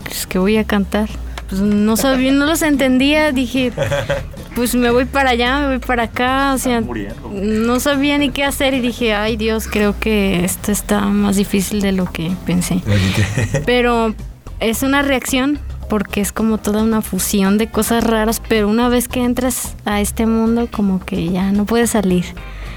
pues, 0.04 0.28
¿qué 0.28 0.38
voy 0.38 0.58
a 0.58 0.63
cantar? 0.63 1.10
Pues 1.49 1.62
no 1.62 1.97
sabía, 1.97 2.31
no 2.31 2.45
los 2.45 2.62
entendía, 2.62 3.31
dije, 3.31 3.71
pues 4.55 4.75
me 4.75 4.91
voy 4.91 5.05
para 5.05 5.31
allá, 5.31 5.62
me 5.62 5.67
voy 5.67 5.79
para 5.79 6.03
acá, 6.03 6.53
o 6.53 6.57
sea, 6.57 6.81
no 6.81 7.79
sabía 7.79 8.17
ni 8.17 8.29
qué 8.29 8.43
hacer 8.43 8.73
y 8.75 8.81
dije, 8.81 9.13
ay 9.15 9.35
Dios, 9.35 9.67
creo 9.67 9.99
que 9.99 10.45
esto 10.45 10.71
está 10.71 11.01
más 11.01 11.38
difícil 11.38 11.81
de 11.81 11.91
lo 11.91 12.05
que 12.12 12.31
pensé. 12.45 12.81
Pero 13.65 14.13
es 14.59 14.83
una 14.83 15.01
reacción 15.01 15.59
porque 15.89 16.21
es 16.21 16.31
como 16.31 16.59
toda 16.59 16.83
una 16.83 17.01
fusión 17.01 17.57
de 17.57 17.67
cosas 17.71 18.03
raras, 18.03 18.41
pero 18.47 18.69
una 18.69 18.89
vez 18.89 19.07
que 19.07 19.23
entras 19.23 19.75
a 19.85 20.01
este 20.01 20.27
mundo 20.27 20.67
como 20.71 21.03
que 21.03 21.29
ya 21.29 21.51
no 21.51 21.65
puedes 21.65 21.89
salir. 21.89 22.25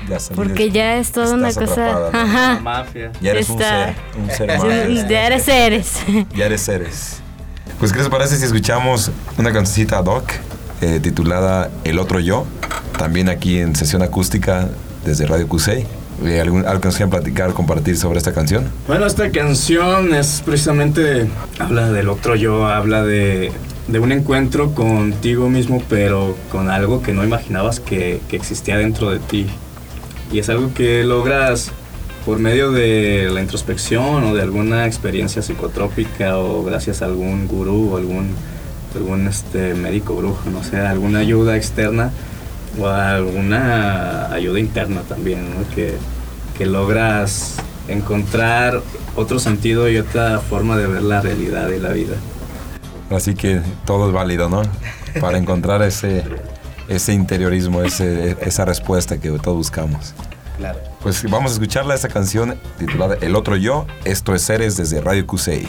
Ya 0.08 0.18
salí 0.18 0.36
Porque 0.36 0.70
ya 0.70 0.96
es 0.96 1.12
toda 1.12 1.34
una 1.34 1.52
cosa... 1.52 2.08
Ajá. 2.10 2.54
La 2.54 2.60
mafia. 2.60 3.12
Ya 3.20 3.32
eres 3.32 3.50
un 3.50 3.58
ser, 3.58 3.94
un 4.18 4.30
ser 4.30 4.48
más. 4.58 5.08
Ya 5.08 5.26
eres 5.26 5.46
eres. 5.46 5.92
Ya 6.34 6.46
eres 6.46 6.62
seres. 6.62 7.21
Pues, 7.82 7.92
¿qué 7.92 7.98
les 7.98 8.08
parece 8.08 8.36
si 8.36 8.44
escuchamos 8.44 9.10
una 9.38 9.52
cancioncita 9.52 9.98
ad 9.98 10.04
hoc 10.06 10.30
eh, 10.82 11.00
titulada 11.02 11.68
El 11.82 11.98
Otro 11.98 12.20
Yo? 12.20 12.46
También 12.96 13.28
aquí 13.28 13.58
en 13.58 13.74
sesión 13.74 14.02
acústica 14.02 14.68
desde 15.04 15.26
Radio 15.26 15.48
Cusey. 15.48 15.84
Eh, 16.24 16.40
¿algún- 16.40 16.64
¿Algo 16.64 16.80
que 16.80 16.86
nos 16.86 16.94
quieran 16.94 17.10
platicar, 17.10 17.52
compartir 17.54 17.96
sobre 17.96 18.18
esta 18.18 18.32
canción? 18.32 18.66
Bueno, 18.86 19.04
esta 19.04 19.32
canción 19.32 20.14
es 20.14 20.42
precisamente, 20.46 21.26
habla 21.58 21.90
del 21.90 22.08
otro 22.08 22.36
yo, 22.36 22.68
habla 22.68 23.02
de, 23.02 23.50
de 23.88 23.98
un 23.98 24.12
encuentro 24.12 24.72
contigo 24.76 25.48
mismo, 25.48 25.82
pero 25.88 26.36
con 26.52 26.70
algo 26.70 27.02
que 27.02 27.12
no 27.12 27.24
imaginabas 27.24 27.80
que, 27.80 28.20
que 28.28 28.36
existía 28.36 28.76
dentro 28.76 29.10
de 29.10 29.18
ti. 29.18 29.48
Y 30.30 30.38
es 30.38 30.48
algo 30.48 30.72
que 30.72 31.02
logras 31.02 31.72
por 32.24 32.38
medio 32.38 32.70
de 32.70 33.28
la 33.32 33.40
introspección 33.40 34.24
o 34.24 34.34
de 34.34 34.42
alguna 34.42 34.86
experiencia 34.86 35.42
psicotrópica 35.42 36.38
o 36.38 36.62
gracias 36.62 37.02
a 37.02 37.06
algún 37.06 37.48
gurú 37.48 37.94
o 37.94 37.96
algún, 37.96 38.34
algún 38.94 39.26
este, 39.26 39.74
médico 39.74 40.14
brujo, 40.14 40.50
no 40.50 40.62
sé, 40.62 40.78
alguna 40.78 41.18
ayuda 41.18 41.56
externa 41.56 42.12
o 42.78 42.86
alguna 42.86 44.32
ayuda 44.32 44.60
interna 44.60 45.02
también, 45.02 45.50
¿no? 45.50 45.68
que, 45.74 45.94
que 46.56 46.66
logras 46.66 47.56
encontrar 47.88 48.80
otro 49.16 49.38
sentido 49.38 49.90
y 49.90 49.98
otra 49.98 50.38
forma 50.38 50.76
de 50.76 50.86
ver 50.86 51.02
la 51.02 51.20
realidad 51.20 51.68
y 51.70 51.80
la 51.80 51.90
vida. 51.90 52.14
Así 53.10 53.34
que 53.34 53.60
todo 53.84 54.08
es 54.08 54.12
válido, 54.14 54.48
¿no? 54.48 54.62
Para 55.20 55.36
encontrar 55.36 55.82
ese, 55.82 56.24
ese 56.88 57.12
interiorismo, 57.12 57.82
ese, 57.82 58.36
esa 58.40 58.64
respuesta 58.64 59.20
que 59.20 59.30
todos 59.30 59.56
buscamos. 59.56 60.14
Pues 61.02 61.28
vamos 61.28 61.52
a 61.52 61.54
escucharla, 61.54 61.94
esta 61.94 62.08
canción 62.08 62.58
titulada 62.78 63.16
El 63.20 63.34
Otro 63.36 63.56
Yo. 63.56 63.86
Esto 64.04 64.34
es 64.34 64.42
Seres 64.42 64.76
desde 64.76 65.00
Radio 65.00 65.26
Cusey. 65.26 65.68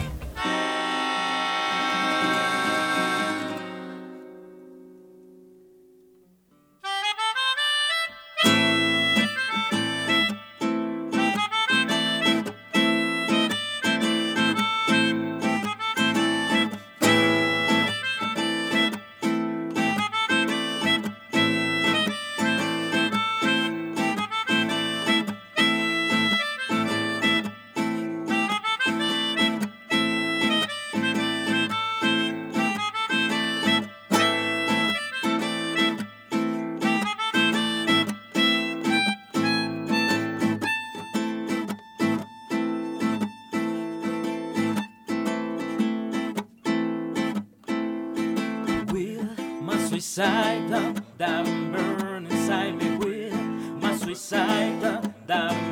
suicida, 50.14 50.94
da 51.18 51.44
burn 51.44 52.28
inside 52.28 52.76
me 52.76 52.98
with 52.98 53.34
my 53.82 53.96
suicide, 53.98 54.80
da 55.26 55.63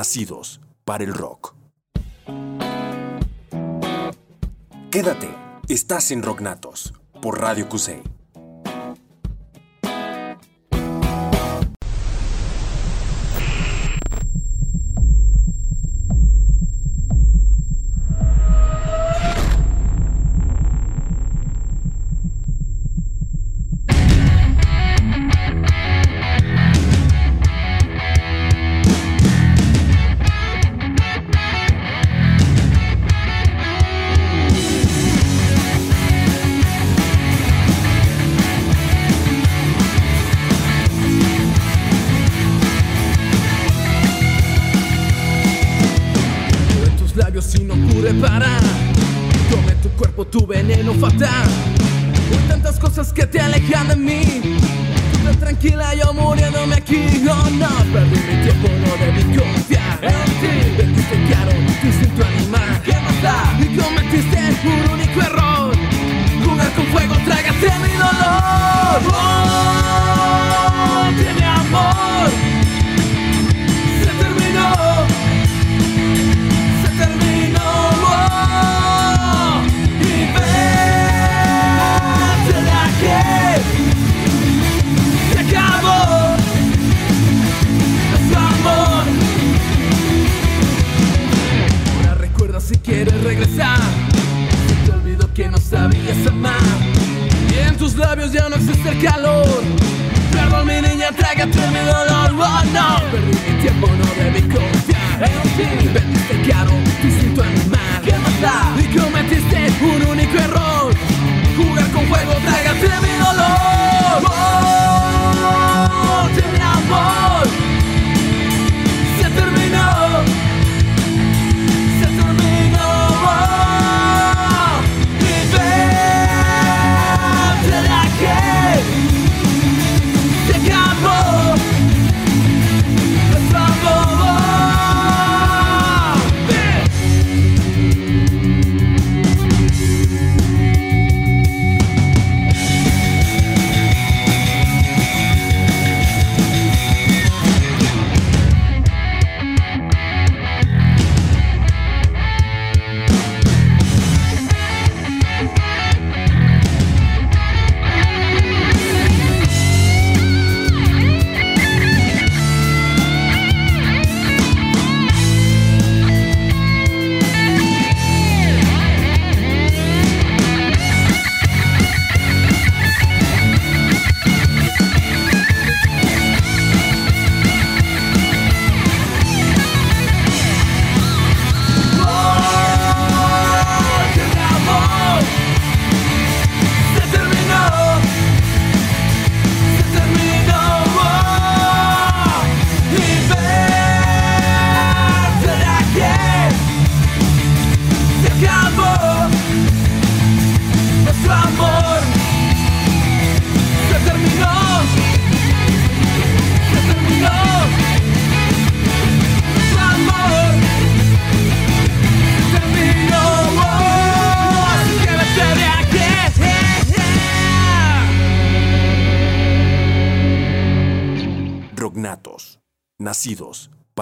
nacidos 0.00 0.62
para 0.86 1.04
el 1.04 1.12
rock. 1.12 1.54
Quédate, 4.90 5.28
estás 5.68 6.10
en 6.10 6.22
Rognatos, 6.22 6.94
por 7.20 7.38
Radio 7.38 7.68
Cusey. 7.68 8.09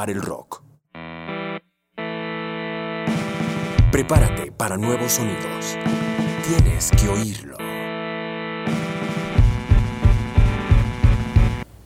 El 0.06 0.22
rock. 0.22 0.62
Prepárate 3.90 4.52
para 4.52 4.76
nuevos 4.76 5.12
sonidos. 5.12 5.76
Tienes 6.46 6.90
que 6.92 7.08
oírlo. 7.08 7.56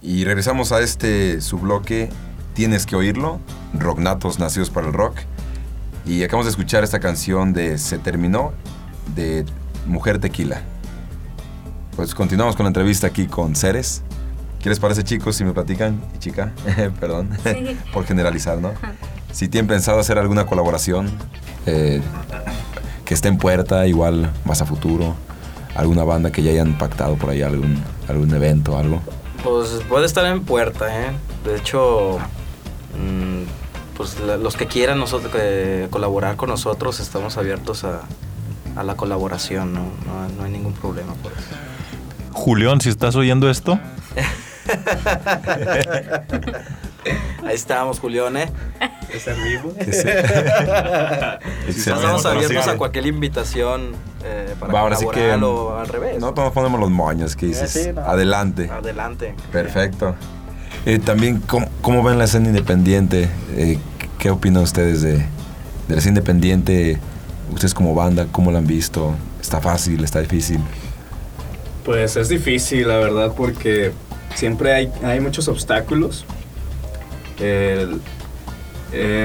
Y 0.03 0.25
regresamos 0.25 0.73
a 0.73 0.81
este 0.81 1.41
subloque. 1.41 2.11
Tienes 2.55 2.85
que 2.85 2.97
oírlo. 2.97 3.41
Rocknatos 3.73 4.39
nacidos 4.39 4.69
para 4.69 4.89
el 4.89 4.93
rock. 4.93 5.17
Y 6.05 6.23
acabamos 6.23 6.45
de 6.47 6.51
escuchar 6.51 6.85
esta 6.85 7.01
canción 7.01 7.55
de 7.55 7.79
Se 7.79 7.97
terminó 7.97 8.53
de 9.15 9.47
Mujer 9.87 10.19
Tequila. 10.19 10.61
Pues 11.97 12.15
continuamos 12.15 12.57
con 12.57 12.65
la 12.65 12.69
entrevista 12.69 13.07
aquí 13.07 13.27
con 13.27 13.57
Ceres. 13.57 14.03
¿Qué 14.63 14.69
les 14.69 14.79
parece, 14.79 15.03
chicos, 15.03 15.35
si 15.37 15.45
me 15.45 15.53
platican? 15.53 16.01
Y 16.15 16.19
chica, 16.19 16.53
perdón, 17.01 17.31
Sí. 17.43 17.77
por 17.93 18.05
generalizar, 18.05 18.59
¿no? 18.59 18.73
Si 19.33 19.49
tienen 19.49 19.67
pensado 19.67 19.99
hacer 19.99 20.19
alguna 20.19 20.47
colaboración 20.47 21.11
eh, 21.67 22.01
que 23.05 23.15
esté 23.15 23.29
en 23.29 23.39
puerta, 23.39 23.87
igual 23.87 24.31
más 24.45 24.63
a 24.63 24.67
futuro, 24.67 25.15
alguna 25.75 26.05
banda 26.05 26.31
que 26.31 26.43
ya 26.43 26.51
hayan 26.53 26.79
pactado 26.79 27.17
por 27.17 27.31
ahí, 27.31 27.43
algún, 27.43 27.83
algún 28.09 28.33
evento, 28.35 28.77
algo. 28.79 29.01
Pues 29.43 29.81
puede 29.89 30.07
estar 30.07 30.25
en 30.27 30.45
puerta, 30.45 30.87
¿eh? 31.07 31.11
De 31.45 31.57
hecho, 31.57 32.19
mm, 32.97 33.97
pues 33.97 34.17
los 34.21 34.57
que 34.57 34.67
quieran 34.67 34.99
nosotros, 34.99 35.33
que 35.33 35.89
colaborar 35.91 36.37
con 36.37 36.51
nosotros, 36.51 37.01
estamos 37.01 37.37
abiertos 37.37 37.83
a, 37.85 38.03
a 38.77 38.85
la 38.85 38.95
colaboración, 38.95 39.73
¿no? 39.73 39.81
No, 40.07 40.29
no 40.37 40.45
hay 40.45 40.53
ningún 40.53 40.73
problema 40.75 41.15
por 41.15 41.33
eso. 41.33 41.49
Julián, 42.33 42.81
si 42.81 42.89
estás 42.91 43.17
oyendo 43.17 43.51
esto, 43.51 43.79
Ahí 47.45 47.55
estamos, 47.55 47.99
Julián, 47.99 48.37
¿eh? 48.37 48.49
¿Estar 49.13 49.35
vivo? 49.43 49.75
Estamos 51.69 52.25
abiertos 52.25 52.69
a 52.69 52.77
cualquier 52.77 53.07
invitación 53.07 53.93
eh, 54.25 54.55
para 54.61 54.73
Va, 54.73 54.81
ahora 54.81 54.97
sí 54.97 55.07
que 55.13 55.33
o 55.33 55.77
al 55.77 55.89
revés. 55.89 56.21
no 56.21 56.31
nos 56.31 56.53
ponemos 56.53 56.79
los 56.79 56.91
moños 56.91 57.35
que 57.35 57.47
dices. 57.47 57.71
sí, 57.73 57.91
no. 57.93 58.03
Adelante. 58.03 58.71
Adelante. 58.71 59.35
Perfecto. 59.51 60.15
Eh, 60.87 61.01
también, 61.01 61.41
¿cómo, 61.41 61.69
cómo 61.81 62.05
ven 62.05 62.19
la 62.19 62.25
escena 62.25 62.47
independiente? 62.49 63.29
Eh, 63.57 63.79
¿Qué 64.19 64.31
opinan 64.31 64.63
ustedes 64.63 65.03
de, 65.03 65.15
de 65.15 65.25
la 65.89 65.97
escena 65.97 66.19
independiente? 66.19 66.99
Ustedes 67.53 67.75
como 67.75 67.97
banda, 67.97 68.27
¿cómo 68.31 68.53
la 68.53 68.59
han 68.59 68.67
visto? 68.69 69.13
¿Está 69.41 69.61
fácil? 69.61 70.05
¿Está 70.05 70.21
difícil? 70.21 70.61
Pues 71.85 72.15
es 72.17 72.29
difícil, 72.29 72.87
la 72.87 72.99
verdad, 72.99 73.33
porque 73.37 73.91
siempre 74.35 74.73
hay, 74.73 74.93
hay 75.03 75.21
muchos 75.21 75.49
obstáculos. 75.49 76.25
Eh, 77.39 77.89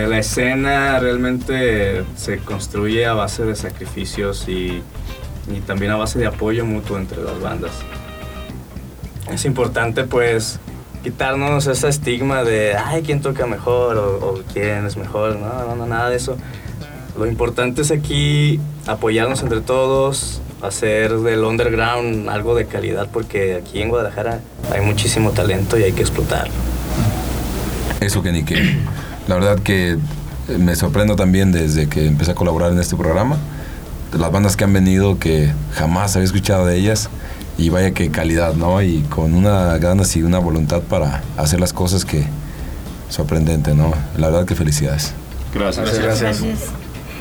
la 0.09 0.17
escena 0.17 0.97
realmente 0.99 2.03
se 2.15 2.37
construye 2.37 3.05
a 3.05 3.13
base 3.13 3.43
de 3.43 3.55
sacrificios 3.55 4.47
y, 4.47 4.81
y 5.53 5.59
también 5.65 5.91
a 5.91 5.97
base 5.97 6.19
de 6.19 6.25
apoyo 6.25 6.65
mutuo 6.65 6.97
entre 6.97 7.21
las 7.21 7.39
bandas. 7.41 7.71
Es 9.31 9.43
importante 9.43 10.05
pues 10.05 10.59
quitarnos 11.03 11.67
ese 11.67 11.89
estigma 11.89 12.43
de, 12.43 12.75
ay, 12.75 13.03
¿quién 13.03 13.21
toca 13.21 13.45
mejor? 13.45 13.97
O, 13.97 14.15
o 14.25 14.41
quién 14.53 14.85
es 14.85 14.95
mejor. 14.95 15.35
No, 15.37 15.65
no, 15.65 15.75
no, 15.75 15.85
nada 15.85 16.09
de 16.09 16.15
eso. 16.15 16.37
Lo 17.17 17.25
importante 17.25 17.81
es 17.81 17.91
aquí 17.91 18.59
apoyarnos 18.85 19.41
entre 19.41 19.59
todos, 19.59 20.39
hacer 20.61 21.17
del 21.19 21.43
underground 21.43 22.29
algo 22.29 22.55
de 22.55 22.65
calidad, 22.65 23.07
porque 23.11 23.55
aquí 23.55 23.81
en 23.81 23.89
Guadalajara 23.89 24.41
hay 24.73 24.81
muchísimo 24.81 25.31
talento 25.31 25.77
y 25.77 25.83
hay 25.83 25.91
que 25.93 26.01
explotarlo. 26.01 26.53
Eso 27.99 28.21
que 28.23 28.31
ni 28.31 28.43
qué. 28.43 28.77
La 29.27 29.35
verdad 29.35 29.59
que 29.59 29.97
me 30.57 30.75
sorprendo 30.75 31.15
también 31.15 31.51
desde 31.51 31.87
que 31.89 32.07
empecé 32.07 32.31
a 32.31 32.35
colaborar 32.35 32.71
en 32.71 32.79
este 32.79 32.95
programa. 32.95 33.37
De 34.11 34.17
las 34.19 34.31
bandas 34.31 34.55
que 34.55 34.63
han 34.63 34.71
venido 34.73 35.19
que 35.19 35.51
jamás 35.75 36.15
había 36.15 36.25
escuchado 36.25 36.65
de 36.65 36.75
ellas. 36.77 37.09
Y 37.57 37.69
vaya 37.69 37.91
que 37.91 38.11
calidad, 38.11 38.53
¿no? 38.53 38.81
Y 38.83 39.01
con 39.09 39.33
una 39.33 39.75
ganas 39.79 40.15
y 40.15 40.21
una 40.21 40.37
voluntad 40.37 40.81
para 40.81 41.23
hacer 41.37 41.59
las 41.59 41.73
cosas 41.73 42.05
que 42.05 42.23
sorprendente, 43.09 43.73
¿no? 43.73 43.91
La 44.17 44.27
verdad 44.29 44.45
que 44.45 44.53
felicidades. 44.53 45.13
Gracias. 45.55 45.97
Gracias. 45.99 46.41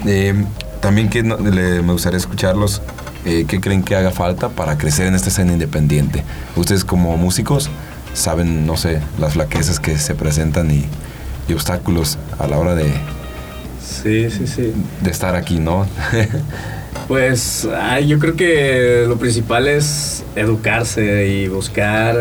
Eh, 0.05 0.45
también 0.81 1.09
que 1.09 1.23
no- 1.23 1.39
le- 1.39 1.81
me 1.83 1.93
gustaría 1.93 2.19
escucharlos. 2.19 2.83
Eh, 3.27 3.45
¿Qué 3.47 3.61
creen 3.61 3.83
que 3.83 3.95
haga 3.97 4.11
falta 4.13 4.49
para 4.49 4.79
crecer 4.79 5.07
en 5.07 5.15
esta 5.15 5.29
escena 5.29 5.53
independiente? 5.53 6.23
Ustedes 6.57 6.85
como 6.85 7.17
músicos 7.19 7.69
saben, 8.15 8.67
no 8.67 8.77
sé, 8.79 9.01
las 9.19 9.35
flaquezas 9.35 9.79
que 9.79 9.99
se 9.99 10.15
presentan 10.15 10.71
y, 10.71 10.87
y 11.49 11.53
obstáculos 11.53 12.19
a 12.39 12.47
la 12.47 12.59
hora 12.59 12.75
de, 12.75 12.91
Sí, 13.83 14.31
sí, 14.31 14.47
sí. 14.47 14.73
de 15.03 15.11
estar 15.11 15.35
aquí, 15.37 15.59
¿no? 15.59 15.87
Pues 17.09 17.69
ay, 17.79 18.09
yo 18.09 18.19
creo 18.19 18.35
que 18.35 19.05
lo 19.07 19.17
principal 19.17 19.69
es 19.69 20.25
educarse 20.35 21.29
y 21.29 21.47
buscar, 21.47 22.17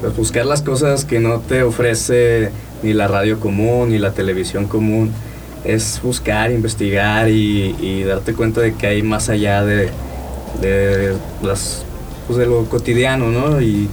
pues, 0.00 0.16
buscar 0.16 0.46
las 0.46 0.62
cosas 0.62 1.04
que 1.04 1.20
no 1.20 1.38
te 1.38 1.62
ofrece 1.62 2.50
ni 2.82 2.92
la 2.92 3.06
radio 3.06 3.38
común 3.38 3.90
ni 3.90 3.98
la 3.98 4.10
televisión 4.10 4.66
común. 4.66 5.12
Es 5.64 6.00
buscar, 6.02 6.50
investigar 6.50 7.28
y, 7.28 8.04
darte 8.04 8.34
cuenta 8.34 8.60
de 8.60 8.74
que 8.74 8.86
hay 8.86 9.02
más 9.02 9.28
allá 9.28 9.64
de, 9.64 9.90
de, 10.60 11.14
las, 11.42 11.84
pues, 12.26 12.38
de 12.38 12.46
lo 12.46 12.64
cotidiano, 12.66 13.30
¿no? 13.30 13.60
Y, 13.60 13.88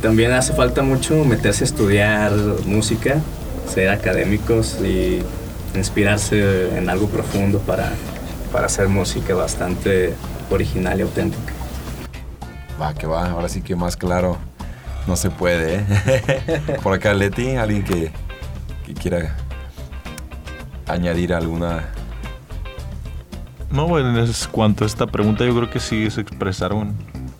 también 0.00 0.32
hace 0.32 0.54
falta 0.54 0.82
mucho 0.82 1.22
meterse 1.22 1.64
a 1.64 1.66
estudiar 1.66 2.32
música, 2.64 3.20
ser 3.68 3.90
académicos 3.90 4.78
y 4.82 5.20
inspirarse 5.76 6.78
en 6.78 6.88
algo 6.88 7.08
profundo 7.08 7.58
para, 7.58 7.92
para 8.50 8.66
hacer 8.66 8.88
música 8.88 9.34
bastante 9.34 10.14
original 10.50 10.98
y 10.98 11.02
auténtica. 11.02 11.52
Va, 12.80 12.94
que 12.94 13.06
va, 13.06 13.28
ahora 13.28 13.50
sí 13.50 13.60
que 13.60 13.76
más 13.76 13.98
claro 13.98 14.38
no 15.06 15.14
se 15.14 15.28
puede, 15.28 15.80
¿eh? 15.80 16.78
Por 16.82 16.94
acá, 16.94 17.12
Leti, 17.12 17.56
alguien 17.56 17.84
que 17.84 18.10
quiera 18.94 19.36
añadir 20.86 21.32
alguna... 21.34 21.84
No, 23.70 23.98
en 23.98 24.16
es- 24.16 24.46
cuanto 24.48 24.84
a 24.84 24.86
esta 24.86 25.06
pregunta, 25.06 25.44
yo 25.44 25.54
creo 25.56 25.70
que 25.70 25.80
sí 25.80 26.10
se 26.10 26.20
expresaron, 26.20 26.94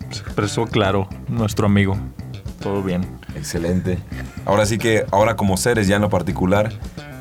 se 0.09 0.21
expresó 0.21 0.65
claro 0.65 1.07
nuestro 1.27 1.65
amigo. 1.67 1.95
Todo 2.61 2.81
bien. 2.81 3.05
Excelente. 3.35 3.97
Ahora 4.45 4.65
sí 4.65 4.77
que, 4.77 5.05
ahora 5.11 5.35
como 5.35 5.57
seres 5.57 5.87
ya 5.87 5.97
en 5.97 6.01
lo 6.01 6.09
particular, 6.09 6.71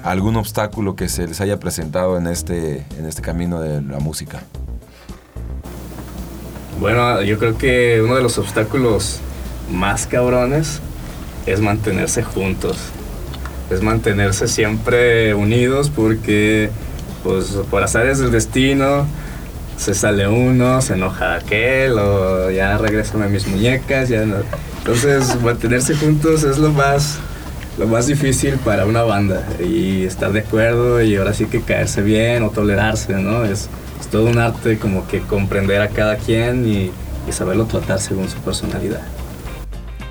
algún 0.05 0.37
obstáculo 0.37 0.97
que 0.97 1.09
se 1.09 1.27
les 1.27 1.41
haya 1.41 1.59
presentado 1.59 2.17
en 2.17 2.27
este, 2.27 2.87
en 2.99 3.07
este 3.07 3.23
camino 3.23 3.61
de 3.61 3.83
la 3.83 3.99
música. 3.99 4.43
Bueno, 6.81 7.23
yo 7.23 7.39
creo 7.39 7.57
que 7.59 8.01
uno 8.05 8.15
de 8.17 8.23
los 8.23 8.39
obstáculos 8.39 9.21
más 9.71 10.07
cabrones 10.07 10.81
es 11.47 11.61
mantenerse 11.61 12.23
juntos. 12.23 12.79
Es 13.73 13.83
mantenerse 13.83 14.49
siempre 14.49 15.35
unidos 15.35 15.91
porque, 15.95 16.71
pues, 17.25 17.47
por 17.71 17.83
azares 17.83 18.19
del 18.19 18.31
destino, 18.31 19.07
se 19.77 19.95
sale 19.95 20.29
uno, 20.29 20.81
se 20.83 20.95
enoja 20.95 21.37
aquel, 21.37 21.99
o 21.99 22.51
ya 22.51 22.79
regresan 22.79 23.23
a 23.23 23.29
mis 23.29 23.47
muñecas, 23.47 24.09
ya 24.09 24.25
no. 24.25 24.37
Entonces, 24.79 25.41
mantenerse 25.43 25.95
juntos 25.95 26.45
es 26.45 26.59
lo 26.59 26.71
más, 26.71 27.19
lo 27.79 27.87
más 27.87 28.07
difícil 28.07 28.55
para 28.57 28.85
una 28.85 29.03
banda. 29.03 29.47
Y 29.59 30.05
estar 30.05 30.33
de 30.33 30.41
acuerdo 30.41 31.03
y 31.03 31.17
ahora 31.17 31.35
sí 31.35 31.47
que 31.47 31.63
caerse 31.63 32.03
bien 32.03 32.43
o 32.43 32.51
tolerarse, 32.51 33.15
¿no? 33.15 33.45
Es, 33.45 33.69
es 34.01 34.07
todo 34.09 34.27
un 34.27 34.39
arte 34.39 34.79
como 34.79 35.07
que 35.09 35.21
comprender 35.21 35.81
a 35.81 35.89
cada 35.89 36.17
quien 36.17 36.69
y, 36.69 36.91
y 37.29 37.33
saberlo 37.33 37.65
tratar 37.67 38.01
según 38.01 38.29
su 38.29 38.39
personalidad. 38.39 39.03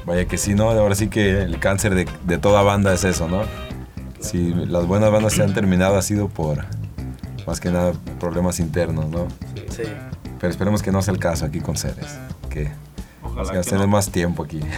Vaya 0.05 0.25
que 0.25 0.37
sí, 0.37 0.55
¿no? 0.55 0.69
Ahora 0.69 0.95
sí 0.95 1.07
que 1.09 1.41
el 1.41 1.59
cáncer 1.59 1.95
de, 1.95 2.07
de 2.25 2.37
toda 2.37 2.61
banda 2.63 2.93
es 2.93 3.03
eso, 3.03 3.27
¿no? 3.27 3.43
Si 4.19 4.53
las 4.53 4.85
buenas 4.85 5.11
bandas 5.11 5.33
se 5.33 5.43
han 5.43 5.53
terminado 5.53 5.97
ha 5.97 6.01
sido 6.01 6.27
por, 6.27 6.65
más 7.47 7.59
que 7.59 7.71
nada, 7.71 7.93
problemas 8.19 8.59
internos, 8.59 9.09
¿no? 9.09 9.27
Sí. 9.69 9.83
Pero 10.39 10.51
esperemos 10.51 10.81
que 10.81 10.91
no 10.91 11.01
sea 11.01 11.13
el 11.13 11.19
caso 11.19 11.45
aquí 11.45 11.59
con 11.59 11.75
Ceres. 11.75 12.17
Que 12.49 12.71
Ojalá 13.23 13.51
que 13.51 13.59
tener 13.61 13.87
más 13.87 14.11
tiempo 14.11 14.43
aquí. 14.43 14.59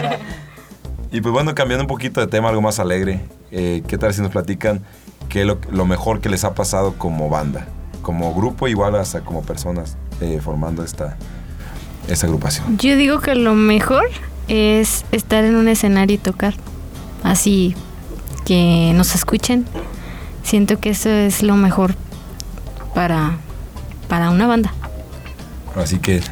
y 1.12 1.20
pues 1.20 1.32
bueno, 1.32 1.54
cambiando 1.54 1.84
un 1.84 1.88
poquito 1.88 2.20
de 2.20 2.26
tema, 2.26 2.48
algo 2.48 2.62
más 2.62 2.78
alegre. 2.78 3.20
eh, 3.50 3.82
¿Qué 3.86 3.98
tal 3.98 4.14
si 4.14 4.22
nos 4.22 4.30
platican 4.30 4.82
qué 5.28 5.42
es 5.42 5.46
lo, 5.46 5.58
lo 5.70 5.84
mejor 5.84 6.20
que 6.20 6.28
les 6.28 6.44
ha 6.44 6.54
pasado 6.54 6.94
como 6.94 7.28
banda? 7.28 7.66
Como 8.02 8.34
grupo, 8.34 8.68
igual 8.68 8.94
hasta 8.96 9.20
como 9.20 9.42
personas 9.42 9.96
eh, 10.20 10.40
formando 10.42 10.84
esta, 10.84 11.16
esta 12.08 12.26
agrupación. 12.26 12.78
Yo 12.78 12.96
digo 12.96 13.20
que 13.20 13.34
lo 13.34 13.54
mejor 13.54 14.04
es 14.48 15.04
estar 15.12 15.44
en 15.44 15.56
un 15.56 15.68
escenario 15.68 16.14
y 16.16 16.18
tocar. 16.18 16.54
Así 17.22 17.74
que 18.44 18.92
nos 18.94 19.14
escuchen. 19.14 19.66
Siento 20.42 20.78
que 20.78 20.90
eso 20.90 21.08
es 21.10 21.42
lo 21.42 21.56
mejor 21.56 21.94
para, 22.94 23.38
para 24.08 24.30
una 24.30 24.46
banda. 24.46 24.72
Así 25.74 25.98
que 25.98 26.22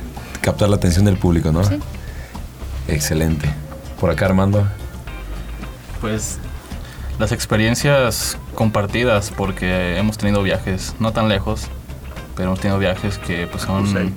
captar 0.41 0.69
la 0.69 0.77
atención 0.77 1.05
del 1.05 1.17
público, 1.17 1.51
¿no? 1.51 1.65
Sí. 1.65 1.79
Excelente. 2.89 3.51
Por 4.01 4.11
acá, 4.11 4.27
Armando. 4.27 4.67
Pues 6.01 6.39
las 7.19 7.33
experiencias 7.33 8.39
compartidas, 8.55 9.33
porque 9.37 9.97
hemos 9.99 10.19
tenido 10.19 10.43
viajes 10.43 10.95
no 11.01 11.13
tan 11.13 11.29
lejos, 11.29 11.67
pero 12.37 12.49
hemos 12.49 12.61
tenido 12.61 12.79
viajes 12.79 13.19
que 13.19 13.47
pues 13.47 13.65
son... 13.65 14.15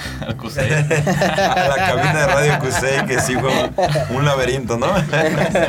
Al 0.26 0.36
Cusey. 0.36 0.70
A 0.72 1.68
la 1.68 1.76
cabina 1.76 2.14
de 2.14 2.26
Radio 2.26 2.58
Cusey, 2.58 3.06
que 3.06 3.20
sí 3.20 3.34
fue 3.34 3.50
un, 3.50 4.16
un 4.16 4.24
laberinto, 4.24 4.76
¿no? 4.76 4.86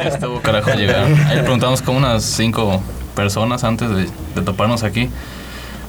Estuvo 0.06 0.42
carajo 0.42 0.72
llegar. 0.72 1.06
Ahí 1.28 1.36
le 1.36 1.44
preguntamos 1.44 1.82
como 1.82 1.98
unas 1.98 2.24
cinco 2.24 2.82
personas 3.16 3.64
antes 3.64 3.90
de, 3.90 4.10
de 4.36 4.42
toparnos 4.44 4.84
aquí. 4.84 5.10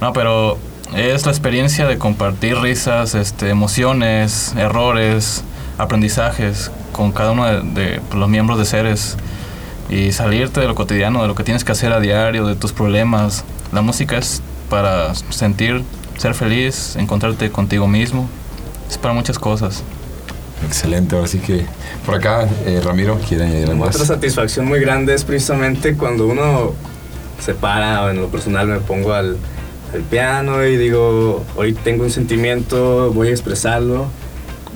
No, 0.00 0.12
pero 0.12 0.58
es 0.94 1.24
la 1.24 1.32
experiencia 1.32 1.86
de 1.86 1.98
compartir 1.98 2.58
risas, 2.58 3.14
este, 3.14 3.48
emociones, 3.50 4.54
errores, 4.56 5.44
aprendizajes 5.78 6.70
con 6.92 7.12
cada 7.12 7.32
uno 7.32 7.46
de, 7.46 7.62
de, 7.62 8.00
pues, 8.00 8.18
los 8.18 8.28
miembros 8.28 8.58
de 8.58 8.64
seres 8.64 9.16
y 9.88 10.12
salirte 10.12 10.60
de 10.60 10.66
lo 10.66 10.74
cotidiano, 10.74 11.22
de 11.22 11.28
lo 11.28 11.34
que 11.34 11.44
tienes 11.44 11.64
que 11.64 11.72
hacer 11.72 11.92
a 11.92 12.00
diario, 12.00 12.46
de 12.46 12.56
tus 12.56 12.72
problemas. 12.72 13.44
La 13.72 13.82
música 13.82 14.18
es 14.18 14.42
para 14.68 15.14
sentir, 15.14 15.82
ser 16.16 16.34
feliz, 16.34 16.96
encontrarte 16.96 17.50
contigo 17.50 17.88
mismo. 17.88 18.28
Es 18.88 18.98
para 18.98 19.14
muchas 19.14 19.38
cosas. 19.38 19.82
Excelente, 20.66 21.16
ahora 21.16 21.26
sí 21.26 21.38
que 21.38 21.64
por 22.06 22.14
acá, 22.14 22.48
eh, 22.66 22.80
Ramiro, 22.84 23.18
quiere 23.28 23.44
añadir 23.44 23.70
algo 23.70 23.84
Otra 23.84 23.98
más. 23.98 24.06
satisfacción 24.06 24.66
muy 24.66 24.80
grande 24.80 25.14
es 25.14 25.24
precisamente 25.24 25.94
cuando 25.96 26.26
uno 26.26 26.72
se 27.40 27.54
para, 27.54 28.04
o 28.04 28.10
en 28.10 28.20
lo 28.20 28.28
personal 28.28 28.68
me 28.68 28.78
pongo 28.78 29.12
al, 29.12 29.36
al 29.92 30.00
piano 30.02 30.64
y 30.64 30.76
digo, 30.76 31.44
hoy 31.56 31.72
tengo 31.72 32.04
un 32.04 32.10
sentimiento, 32.10 33.12
voy 33.12 33.28
a 33.28 33.30
expresarlo. 33.32 34.06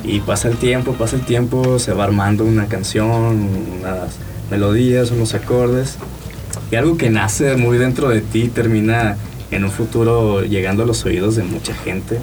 Y 0.05 0.21
pasa 0.21 0.49
el 0.49 0.57
tiempo, 0.57 0.93
pasa 0.93 1.17
el 1.17 1.23
tiempo, 1.23 1.79
se 1.79 1.93
va 1.93 2.05
armando 2.05 2.45
una 2.45 2.67
canción, 2.67 3.49
unas 3.81 4.17
melodías, 4.51 5.11
unos 5.11 5.35
acordes. 5.35 5.97
Y 6.71 6.77
algo 6.77 6.97
que 6.97 7.11
nace 7.11 7.57
muy 7.57 7.79
dentro 7.79 8.09
de 8.09 8.21
ti 8.21 8.49
termina 8.49 9.17
en 9.51 9.65
un 9.65 9.71
futuro 9.71 10.43
llegando 10.43 10.83
a 10.83 10.87
los 10.87 11.05
oídos 11.05 11.37
de 11.37 11.45
mucha 11.45 11.75
gente, 11.75 12.19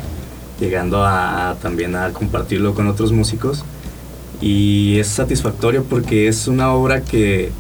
llegando 0.59 1.03
a, 1.05 1.55
también 1.61 1.95
a 1.95 2.09
compartirlo 2.09 2.73
con 2.73 2.87
otros 2.87 3.11
músicos. 3.11 3.63
Y 4.41 4.97
es 4.99 5.07
satisfactorio 5.07 5.83
porque 5.83 6.27
es 6.27 6.47
una 6.47 6.73
obra 6.73 7.01
que, 7.01 7.51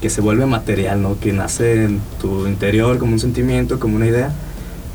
que 0.00 0.10
se 0.10 0.20
vuelve 0.20 0.44
material, 0.46 1.00
¿no? 1.00 1.18
Que 1.20 1.32
nace 1.32 1.84
en 1.84 2.00
tu 2.20 2.46
interior 2.46 2.98
como 2.98 3.12
un 3.12 3.20
sentimiento, 3.20 3.78
como 3.78 3.96
una 3.96 4.06
idea, 4.06 4.32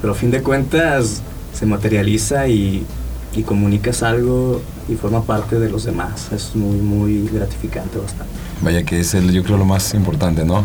pero 0.02 0.14
a 0.14 0.16
fin 0.16 0.32
de 0.32 0.42
cuentas 0.42 1.22
se 1.54 1.66
materializa 1.66 2.50
y, 2.50 2.86
y 3.34 3.44
comunicas 3.44 4.04
algo 4.04 4.62
y 4.90 4.96
forma 4.96 5.24
parte 5.24 5.60
de 5.60 5.70
los 5.70 5.86
demás. 5.86 6.32
Es 6.34 6.56
muy, 6.56 6.78
muy 6.78 7.30
gratificante 7.30 7.98
bastante. 7.98 8.34
Vaya 8.62 8.84
que 8.84 9.00
es 9.00 9.14
el, 9.14 9.32
yo 9.32 9.44
creo 9.44 9.58
lo 9.58 9.66
más 9.66 9.94
importante, 9.94 10.44
¿no? 10.44 10.64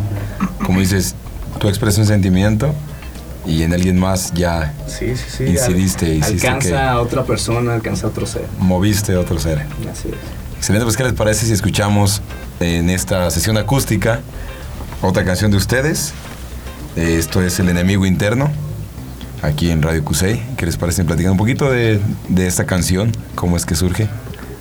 Como 0.65 0.81
dices, 0.81 1.15
tú 1.61 1.69
expresas 1.69 1.99
un 1.99 2.07
sentimiento 2.07 2.75
y 3.47 3.63
en 3.63 3.73
alguien 3.73 3.99
más 3.99 4.33
ya 4.35 4.75
Sí, 4.87 5.17
sí, 5.17 5.25
sí. 5.37 5.45
incidiste, 5.45 6.07
al- 6.07 6.13
hiciste 6.19 6.47
alcanza 6.49 6.69
que 6.69 6.77
a 6.79 7.01
otra 7.01 7.25
persona, 7.25 7.75
alcanza 7.75 8.07
a 8.07 8.11
otro 8.11 8.27
ser. 8.27 8.47
moviste 8.59 9.15
a 9.15 9.21
otro 9.21 9.39
ser. 9.39 9.61
Así 9.91 10.09
es. 10.09 10.15
Excelente, 10.59 10.85
pues 10.85 10.97
¿qué 10.97 11.03
les 11.05 11.13
parece 11.15 11.45
si 11.47 11.53
escuchamos 11.53 12.23
en 12.61 12.89
esta 12.91 13.29
sesión 13.31 13.57
acústica 13.57 14.21
otra 15.03 15.25
canción 15.25 15.51
de 15.51 15.57
ustedes? 15.57 16.13
Eh, 16.97 17.17
Esto 17.19 17.43
es 17.43 17.59
El 17.59 17.69
Enemigo 17.69 18.07
Interno, 18.07 18.51
aquí 19.43 19.71
en 19.71 19.83
Radio 19.83 20.05
Cusey. 20.05 20.41
¿Qué 20.57 20.67
les 20.67 20.77
parece 20.77 21.03
platicar 21.05 21.33
un 21.33 21.39
poquito 21.39 21.69
de, 21.71 21.99
de 22.29 22.47
esta 22.47 22.65
canción? 22.67 23.11
¿Cómo 23.35 23.57
es 23.57 23.67
que 23.67 23.75
surge? 23.75 24.09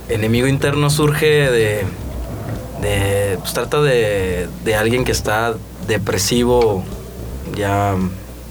enemigo 0.08 0.46
interno 0.46 0.90
surge 0.90 1.26
de, 1.26 1.84
de 2.82 3.38
pues 3.40 3.52
trata 3.54 3.80
de, 3.80 4.46
de 4.64 4.74
alguien 4.74 5.04
que 5.04 5.12
está 5.12 5.54
depresivo, 5.88 6.84
ya 7.56 7.94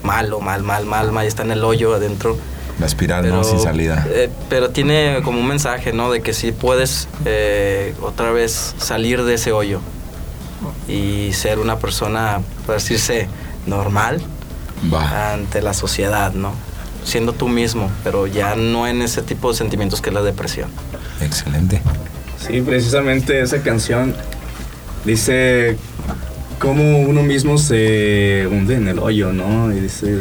malo, 0.03 0.39
mal, 0.39 0.63
mal, 0.63 0.85
mal, 0.85 1.11
mal, 1.11 1.25
está 1.25 1.43
en 1.43 1.51
el 1.51 1.63
hoyo 1.63 1.93
adentro. 1.95 2.37
La 2.79 2.85
espiral, 2.87 3.27
¿no? 3.29 3.43
Sin 3.43 3.59
salida. 3.59 4.05
eh, 4.09 4.29
pero 4.49 4.69
tiene 4.71 5.19
como 5.23 5.39
un 5.39 5.47
mensaje, 5.47 5.93
¿no? 5.93 6.11
De 6.11 6.21
que 6.21 6.33
sí 6.33 6.51
puedes 6.51 7.07
eh, 7.25 7.93
otra 8.01 8.31
vez 8.31 8.73
salir 8.79 9.23
de 9.23 9.35
ese 9.35 9.51
hoyo 9.51 9.81
y 10.87 11.31
ser 11.33 11.59
una 11.59 11.77
persona, 11.77 12.41
por 12.65 12.75
decirse, 12.75 13.27
normal 13.67 14.21
ante 14.93 15.61
la 15.61 15.73
sociedad, 15.73 16.33
¿no? 16.33 16.53
Siendo 17.03 17.33
tú 17.33 17.47
mismo, 17.47 17.91
pero 18.03 18.25
ya 18.27 18.55
no 18.55 18.87
en 18.87 19.01
ese 19.03 19.21
tipo 19.21 19.51
de 19.51 19.57
sentimientos 19.57 20.01
que 20.01 20.09
es 20.09 20.15
la 20.15 20.21
depresión. 20.23 20.69
Excelente. 21.19 21.81
Sí, 22.47 22.61
precisamente 22.61 23.39
esa 23.41 23.61
canción 23.61 24.15
dice 25.05 25.77
cómo 26.61 26.99
uno 26.99 27.23
mismo 27.23 27.57
se 27.57 28.47
hunde 28.49 28.75
en 28.75 28.87
el 28.87 28.99
hoyo, 28.99 29.33
¿no? 29.33 29.71
Y 29.73 29.79
dice, 29.79 30.13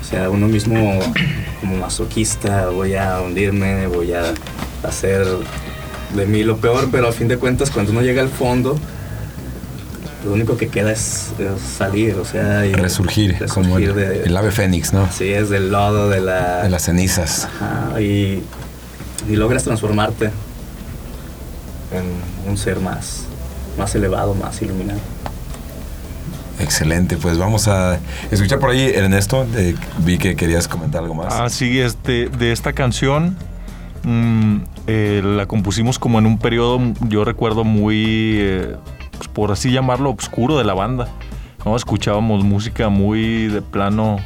o 0.00 0.04
sea, 0.08 0.30
uno 0.30 0.46
mismo 0.46 0.98
como 1.60 1.76
masoquista, 1.76 2.68
voy 2.68 2.94
a 2.94 3.20
hundirme, 3.20 3.86
voy 3.88 4.12
a 4.12 4.32
hacer 4.82 5.26
de 6.14 6.26
mí 6.26 6.44
lo 6.44 6.56
peor, 6.58 6.88
pero 6.90 7.08
a 7.08 7.12
fin 7.12 7.28
de 7.28 7.36
cuentas 7.36 7.70
cuando 7.70 7.92
uno 7.92 8.02
llega 8.02 8.22
al 8.22 8.28
fondo, 8.28 8.78
lo 10.24 10.32
único 10.32 10.56
que 10.56 10.68
queda 10.68 10.92
es, 10.92 11.32
es 11.38 11.60
salir, 11.76 12.14
o 12.16 12.24
sea, 12.24 12.64
y 12.66 12.72
Resurgir, 12.72 13.44
como 13.52 13.78
el, 13.78 13.94
de- 13.94 14.22
el 14.24 14.36
ave 14.36 14.50
fénix, 14.52 14.92
¿no? 14.92 15.08
Sí, 15.12 15.28
es 15.28 15.48
del 15.50 15.70
lodo, 15.70 16.08
de 16.08 16.20
la... 16.20 16.62
De 16.62 16.70
las 16.70 16.84
cenizas. 16.84 17.44
Ajá, 17.60 18.00
y, 18.00 18.42
y 19.28 19.36
logras 19.36 19.64
transformarte 19.64 20.26
en 21.92 22.50
un 22.50 22.56
ser 22.56 22.80
más, 22.80 23.24
más 23.78 23.94
elevado, 23.94 24.34
más 24.34 24.60
iluminado. 24.62 25.00
Excelente, 26.60 27.16
pues 27.16 27.38
vamos 27.38 27.68
a 27.68 27.98
escuchar 28.30 28.58
por 28.58 28.70
ahí, 28.70 28.90
Ernesto. 28.94 29.46
eh, 29.56 29.74
vi 29.98 30.18
que 30.18 30.36
querías 30.36 30.68
comentar 30.68 31.02
algo 31.02 31.14
más. 31.14 31.34
Ah, 31.34 31.48
sí, 31.48 31.78
este, 31.80 32.28
de 32.28 32.52
esta 32.52 32.72
canción 32.72 33.36
mm, 34.02 34.56
eh, 34.86 35.22
la 35.24 35.46
compusimos 35.46 35.98
como 35.98 36.18
en 36.18 36.26
un 36.26 36.38
periodo, 36.38 36.80
yo 37.08 37.24
recuerdo 37.24 37.64
muy, 37.64 38.36
eh, 38.38 38.76
pues, 39.16 39.28
por 39.28 39.52
así 39.52 39.70
llamarlo, 39.70 40.10
oscuro 40.10 40.58
de 40.58 40.64
la 40.64 40.74
banda. 40.74 41.08
¿no? 41.64 41.76
Escuchábamos 41.76 42.44
música 42.44 42.88
muy 42.88 43.48
de 43.48 43.62
plano, 43.62 44.18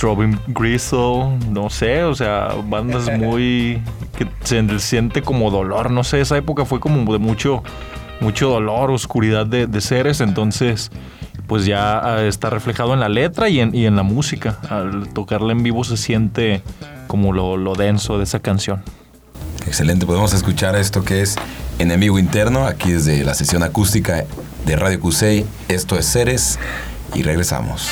Robin 0.00 0.38
Gristle, 0.48 1.38
no 1.50 1.70
sé, 1.70 2.02
o 2.02 2.14
sea, 2.14 2.48
bandas 2.68 3.10
muy 3.18 3.80
que 4.16 4.26
se 4.42 4.78
siente 4.80 5.22
como 5.22 5.50
dolor, 5.50 5.90
no 5.90 6.02
sé, 6.02 6.20
esa 6.20 6.36
época 6.36 6.64
fue 6.64 6.80
como 6.80 7.12
de 7.12 7.18
mucho, 7.18 7.62
mucho 8.22 8.48
dolor, 8.48 8.90
oscuridad 8.90 9.44
de, 9.46 9.66
de 9.66 9.80
seres, 9.80 10.20
entonces 10.20 10.90
pues 11.46 11.66
ya 11.66 11.98
ah, 11.98 12.22
está 12.22 12.48
reflejado 12.48 12.94
en 12.94 13.00
la 13.00 13.08
letra 13.08 13.48
y 13.48 13.60
en, 13.60 13.74
y 13.74 13.84
en 13.84 13.96
la 13.96 14.02
música. 14.02 14.58
Al 14.70 15.08
tocarla 15.08 15.52
en 15.52 15.62
vivo 15.62 15.84
se 15.84 15.96
siente 15.96 16.62
como 17.08 17.32
lo, 17.32 17.58
lo 17.58 17.74
denso 17.74 18.16
de 18.16 18.24
esa 18.24 18.40
canción. 18.40 18.82
Excelente, 19.66 20.06
podemos 20.06 20.32
escuchar 20.32 20.76
esto 20.76 21.04
que 21.04 21.20
es 21.20 21.36
Enemigo 21.78 22.18
Interno, 22.18 22.66
aquí 22.66 22.92
desde 22.92 23.22
la 23.24 23.34
sesión 23.34 23.62
acústica 23.62 24.24
de 24.64 24.76
Radio 24.76 24.98
Cusey. 25.00 25.44
Esto 25.68 25.98
es 25.98 26.10
Ceres 26.10 26.58
y 27.14 27.22
regresamos. 27.22 27.91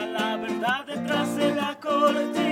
La 0.00 0.36
verdad 0.36 0.84
detrás 0.86 1.36
de 1.36 1.54
la 1.54 1.74
cortina. 1.80 2.45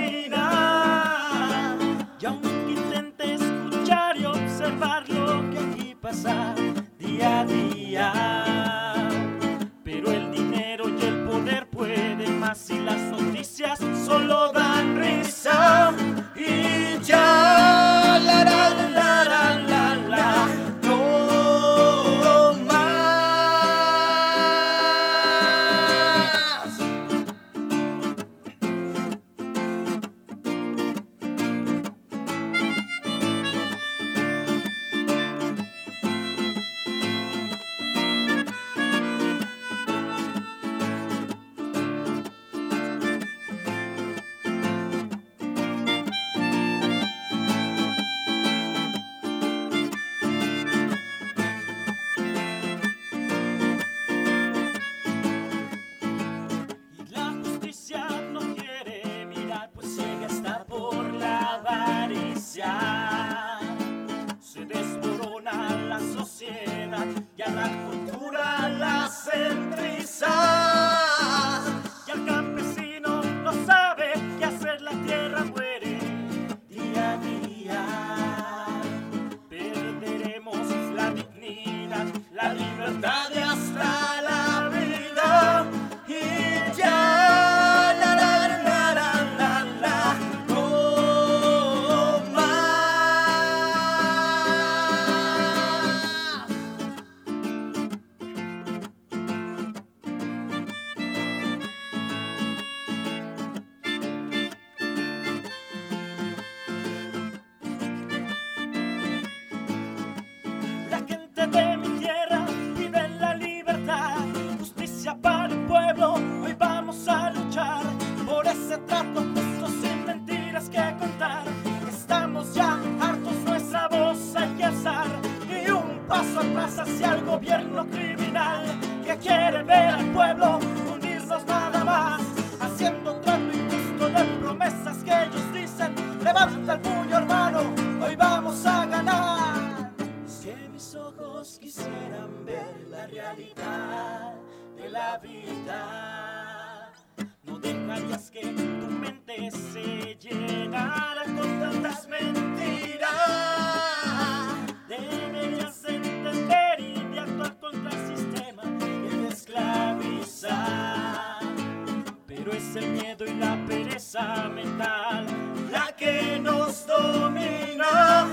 mental 164.23 165.25
la 165.71 165.93
que 165.97 166.39
nos 166.39 166.87
domina 166.87 168.27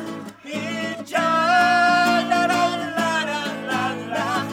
y 0.45 1.05
ya 1.05 2.25
la 2.29 2.47
la 2.47 2.77
la 2.77 3.25
la 3.25 3.55
la, 3.67 3.95
la. 4.09 4.47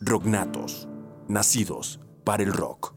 Rognatos, 0.00 0.88
nacidos 1.28 2.00
para 2.24 2.42
el 2.42 2.54
rock. 2.54 2.87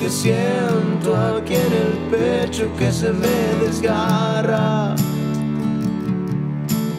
que 0.00 0.08
siento 0.08 1.14
aquí 1.14 1.54
en 1.54 1.72
el 1.72 1.92
pecho 2.10 2.70
que 2.78 2.90
se 2.90 3.12
me 3.12 3.36
desgarra. 3.62 4.94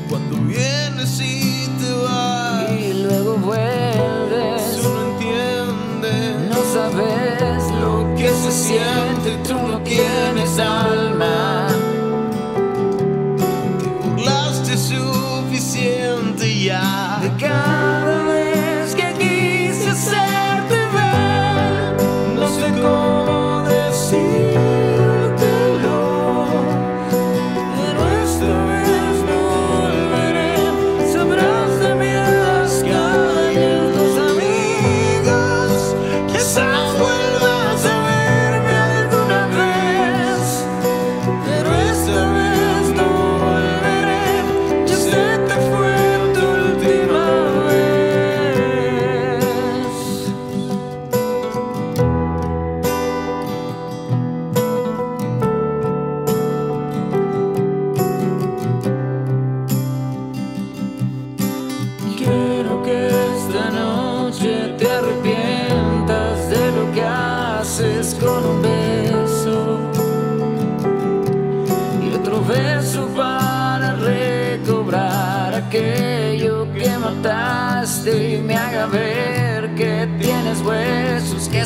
Cuando 0.07 0.37
vienes 0.41 1.19
y 1.19 1.67
te 1.79 1.91
vas 2.03 2.71
y 2.79 2.93
luego 3.01 3.37
vuelves, 3.37 4.77
tú 4.77 4.89
no 4.89 5.13
entiendes, 5.13 6.49
no 6.49 6.61
sabes 6.75 7.71
lo 7.81 8.15
que 8.15 8.29
se 8.29 8.51
siente, 8.51 9.37
tú 9.47 9.55
no 9.55 9.79
tienes 9.81 10.59
alma. 10.59 11.60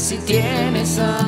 si 0.06 0.18
tienes 0.20 1.00
a 1.00 1.25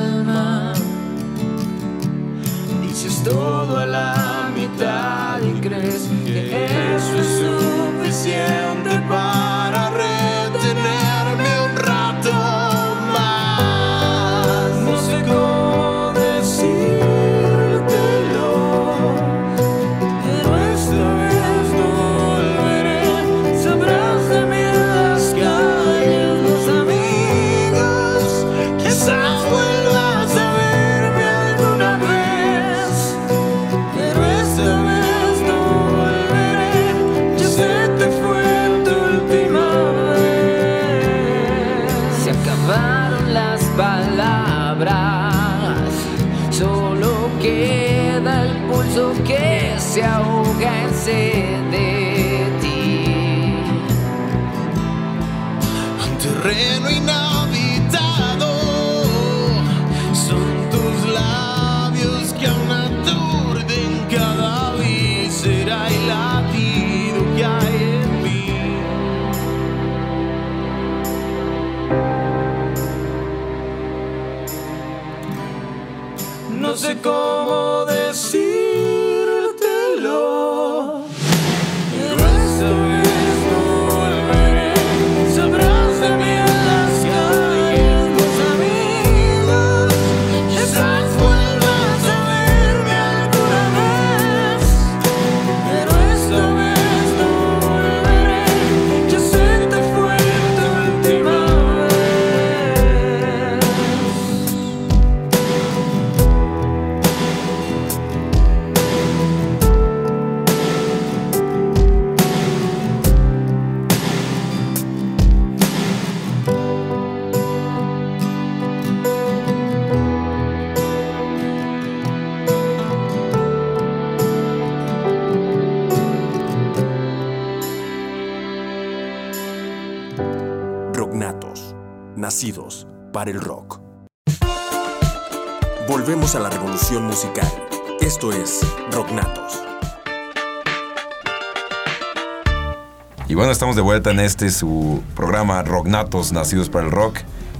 de 143.78 143.84
vuelta 143.84 144.10
en 144.10 144.20
este 144.20 144.50
su 144.50 145.04
programa 145.16 145.62
Rocknatos 145.62 146.32
Nacidos 146.32 146.68
para 146.68 146.86
el 146.86 146.92
Rock. 146.92 147.20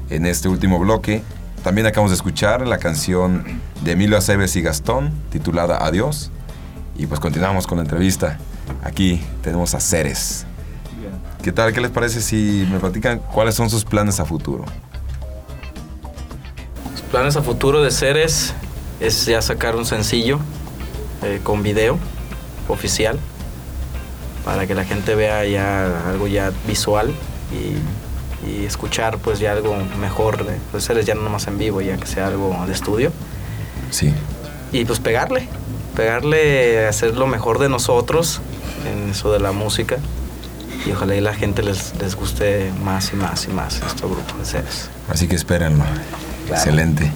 En 0.10 0.26
este 0.26 0.50
último 0.50 0.80
bloque, 0.80 1.22
también 1.64 1.86
acabamos 1.86 2.10
de 2.10 2.16
escuchar 2.16 2.66
la 2.66 2.80
canción 2.80 3.62
de 3.84 3.92
Emilio 3.92 4.18
Aceves 4.18 4.56
y 4.56 4.64
Gastón, 4.64 5.12
titulada 5.30 5.86
Adiós. 5.86 6.32
Y 6.98 7.06
pues 7.06 7.20
continuamos 7.20 7.68
con 7.68 7.78
la 7.78 7.84
entrevista. 7.84 8.40
Aquí 8.84 9.22
tenemos 9.44 9.76
a 9.76 9.80
Ceres. 9.80 10.48
¿Qué 11.44 11.52
tal? 11.52 11.72
¿Qué 11.72 11.82
les 11.82 11.92
parece 11.92 12.20
si 12.22 12.68
me 12.72 12.80
platican 12.80 13.20
cuáles 13.20 13.54
son 13.54 13.70
sus 13.70 13.86
planes 13.86 14.20
a 14.20 14.26
futuro? 14.26 14.66
Los 16.94 17.02
planes 17.04 17.36
a 17.36 17.44
futuro 17.44 17.84
de 17.84 17.92
Ceres 17.92 18.56
es 19.00 19.28
ya 19.28 19.40
sacar 19.44 19.76
un 19.76 19.86
sencillo 19.86 20.40
eh, 21.22 21.42
con 21.44 21.62
video 21.62 22.00
oficial 22.70 23.20
para 24.58 24.66
que 24.66 24.74
la 24.74 24.86
gente 24.86 25.14
vea 25.14 25.46
ya 25.46 26.10
algo 26.10 26.26
ya 26.26 26.52
visual 26.66 27.14
y, 27.52 28.50
y 28.50 28.66
escuchar 28.66 29.20
pues 29.20 29.38
ya 29.38 29.52
algo 29.52 29.78
mejor 30.02 30.48
de 30.48 30.58
pues, 30.72 30.88
Ceres 30.88 31.06
ya 31.06 31.14
no 31.14 31.22
nomás 31.22 31.46
en 31.46 31.60
vivo, 31.60 31.80
ya 31.80 31.96
que 31.98 32.08
sea 32.08 32.26
algo 32.26 32.66
de 32.66 32.74
estudio. 32.74 33.12
Sí. 33.92 34.12
Y 34.72 34.84
pues 34.86 35.00
pegarle, 35.00 35.48
pegarle, 35.96 36.88
hacer 36.88 37.16
lo 37.16 37.28
mejor 37.28 37.60
de 37.60 37.70
nosotros 37.70 38.42
en 38.92 39.12
eso 39.12 39.32
de 39.32 39.40
la 39.40 39.52
música. 39.52 39.98
Y 40.88 40.92
ojalá 40.92 41.16
y 41.16 41.22
la 41.22 41.36
gente 41.36 41.62
les, 41.62 41.94
les 42.00 42.16
guste 42.16 42.72
más 42.84 43.14
y 43.14 43.16
más 43.16 43.46
y 43.46 43.50
más 43.50 43.76
este 43.76 44.08
grupo 44.08 44.40
de 44.40 44.46
Ceres. 44.46 44.90
Así 45.08 45.28
que 45.28 45.36
espérenlo. 45.36 45.84
Excelente. 46.50 47.12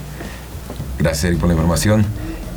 Gracias 0.96 1.24
Eric 1.24 1.40
por 1.40 1.48
la 1.48 1.54
información. 1.54 2.06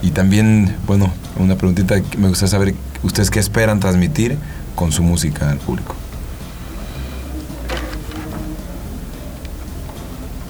Y 0.04 0.12
también, 0.12 0.76
bueno, 0.86 1.12
una 1.40 1.56
preguntita 1.56 2.00
que 2.02 2.20
me 2.20 2.28
gustaría 2.28 2.52
saber, 2.52 2.76
¿ustedes 3.02 3.32
qué 3.32 3.40
esperan 3.40 3.80
transmitir 3.80 4.38
con 4.76 4.92
su 4.92 5.04
música 5.04 5.50
al 5.50 5.58
público? 5.58 5.96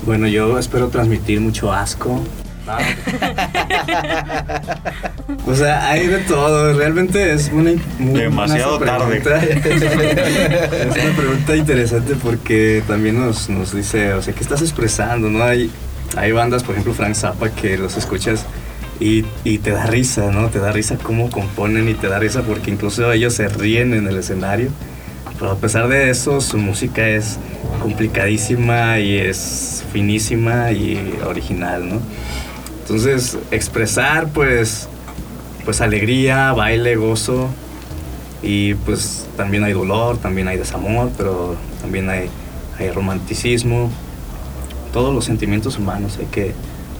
Bueno, 0.05 0.27
yo 0.27 0.59
espero 0.59 0.89
transmitir 0.89 1.41
mucho 1.41 1.73
asco. 1.73 2.21
o 5.45 5.55
sea, 5.55 5.89
hay 5.89 6.07
de 6.07 6.17
todo. 6.19 6.73
Realmente 6.73 7.33
es 7.33 7.51
una 7.53 7.71
muy 7.99 8.21
Demasiado 8.21 8.77
una 8.77 8.85
tarde. 8.85 9.21
pregunta. 9.21 9.45
es 9.69 11.03
una 11.05 11.15
pregunta 11.15 11.55
interesante 11.55 12.15
porque 12.21 12.83
también 12.87 13.19
nos, 13.19 13.49
nos 13.49 13.73
dice, 13.73 14.13
o 14.13 14.21
sea, 14.21 14.33
¿qué 14.33 14.41
estás 14.41 14.61
expresando? 14.61 15.29
¿No? 15.29 15.43
Hay, 15.43 15.69
hay 16.17 16.31
bandas, 16.31 16.63
por 16.63 16.71
ejemplo, 16.73 16.93
Frank 16.93 17.15
Zappa, 17.15 17.49
que 17.49 17.77
los 17.77 17.97
escuchas 17.97 18.45
y, 18.99 19.25
y 19.43 19.57
te 19.59 19.71
da 19.71 19.85
risa, 19.85 20.31
¿no? 20.31 20.49
Te 20.49 20.59
da 20.59 20.71
risa 20.71 20.97
cómo 21.01 21.29
componen 21.29 21.89
y 21.89 21.93
te 21.93 22.07
da 22.07 22.19
risa 22.19 22.43
porque 22.43 22.71
incluso 22.71 23.11
ellos 23.11 23.33
se 23.33 23.47
ríen 23.47 23.93
en 23.93 24.07
el 24.07 24.17
escenario. 24.17 24.69
Pero 25.37 25.51
a 25.51 25.55
pesar 25.57 25.87
de 25.89 26.09
eso, 26.09 26.39
su 26.39 26.57
música 26.57 27.07
es 27.07 27.37
complicadísima 27.81 28.99
y 28.99 29.17
es 29.17 29.83
finísima 29.91 30.71
y 30.71 31.19
original, 31.25 31.89
¿no? 31.89 32.01
Entonces, 32.81 33.37
expresar, 33.51 34.29
pues, 34.29 34.87
pues 35.65 35.81
alegría, 35.81 36.53
baile, 36.53 36.95
gozo. 36.95 37.49
Y 38.41 38.75
pues 38.75 39.25
también 39.35 39.63
hay 39.63 39.73
dolor, 39.73 40.17
también 40.17 40.47
hay 40.47 40.57
desamor, 40.57 41.09
pero 41.17 41.55
también 41.81 42.09
hay, 42.09 42.29
hay 42.77 42.91
romanticismo. 42.91 43.91
Todos 44.93 45.13
los 45.13 45.25
sentimientos 45.25 45.77
humanos 45.79 46.17
hay 46.19 46.27
que, 46.27 46.53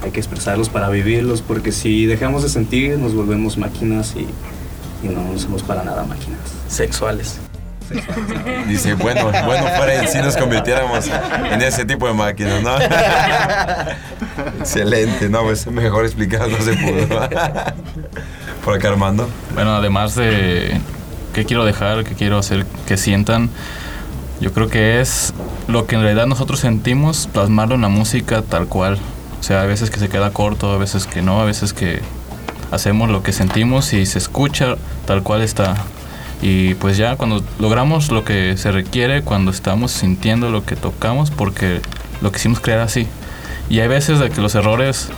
hay 0.03 0.11
que 0.11 0.19
expresarlos 0.19 0.69
para 0.69 0.89
vivirlos, 0.89 1.41
porque 1.41 1.71
si 1.71 2.05
dejamos 2.05 2.43
de 2.43 2.49
sentir, 2.49 2.97
nos 2.97 3.15
volvemos 3.15 3.57
máquinas 3.57 4.15
y, 4.15 4.27
y 5.05 5.09
no 5.09 5.37
somos 5.37 5.63
para 5.63 5.83
nada 5.83 6.03
máquinas. 6.03 6.39
Sexuales. 6.67 7.39
Dice, 8.67 8.95
bueno, 8.95 9.31
bueno, 9.45 9.67
fuera 9.77 10.07
si 10.07 10.17
nos 10.19 10.35
convirtiéramos 10.35 11.05
en 11.51 11.61
ese 11.61 11.85
tipo 11.85 12.07
de 12.07 12.13
máquinas, 12.13 12.63
¿no? 12.63 12.75
Excelente, 14.59 15.29
no, 15.29 15.43
pues 15.43 15.67
mejor 15.67 16.05
explicado 16.05 16.47
no 16.47 16.57
se 16.61 16.73
pudo. 16.73 17.07
Por 18.63 18.73
acá 18.73 18.89
Armando. 18.89 19.29
Bueno, 19.53 19.75
además 19.75 20.15
de 20.15 20.79
qué 21.33 21.45
quiero 21.45 21.65
dejar, 21.65 22.03
qué 22.03 22.15
quiero 22.15 22.39
hacer 22.39 22.65
que 22.87 22.97
sientan, 22.97 23.49
yo 24.41 24.51
creo 24.51 24.67
que 24.67 24.99
es 24.99 25.33
lo 25.67 25.85
que 25.85 25.95
en 25.95 26.01
realidad 26.01 26.25
nosotros 26.25 26.59
sentimos, 26.59 27.27
plasmarlo 27.31 27.75
en 27.75 27.81
la 27.81 27.89
música 27.89 28.41
tal 28.41 28.67
cual. 28.67 28.97
Sea, 29.45 29.61
a 29.61 29.65
veces 29.67 29.91
que 29.91 29.99
se 29.99 30.09
queda 30.09 30.31
corto, 30.31 30.71
a 30.71 30.77
veces 30.79 31.05
que 31.05 31.21
no, 31.21 31.39
a 31.39 31.45
veces 31.45 31.71
que 31.71 32.01
hacemos 32.71 33.11
lo 33.11 33.21
que 33.21 33.31
sentimos 33.31 33.93
y 33.93 34.07
se 34.07 34.17
escucha 34.17 34.73
tal 35.05 35.21
cual 35.21 35.43
está. 35.43 35.75
Y 36.41 36.73
pues 36.73 36.97
ya 36.97 37.15
cuando 37.15 37.43
logramos 37.59 38.09
lo 38.09 38.25
que 38.25 38.57
se 38.57 38.71
requiere, 38.71 39.21
cuando 39.21 39.51
estamos 39.51 39.91
sintiendo 39.91 40.49
lo 40.49 40.65
que 40.65 40.75
tocamos, 40.75 41.29
porque 41.29 41.81
lo 42.21 42.31
quisimos 42.31 42.59
crear 42.59 42.79
así. 42.79 43.05
Y 43.69 43.81
hay 43.81 43.87
veces 43.87 44.17
de 44.17 44.31
que 44.31 44.41
los 44.41 44.55
errores 44.55 45.09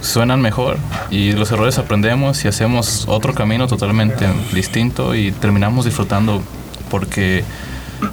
suenan 0.00 0.40
mejor 0.40 0.76
y 1.10 1.32
los 1.32 1.50
errores 1.50 1.76
aprendemos 1.78 2.44
y 2.44 2.46
hacemos 2.46 3.06
otro 3.08 3.34
camino 3.34 3.66
totalmente 3.66 4.28
distinto 4.52 5.16
y 5.16 5.32
terminamos 5.32 5.86
disfrutando 5.86 6.40
porque 6.88 7.42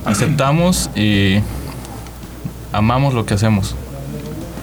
aceptamos 0.03 0.89
y 0.95 1.41
amamos 2.73 3.13
lo 3.13 3.27
que 3.27 3.35
hacemos. 3.35 3.75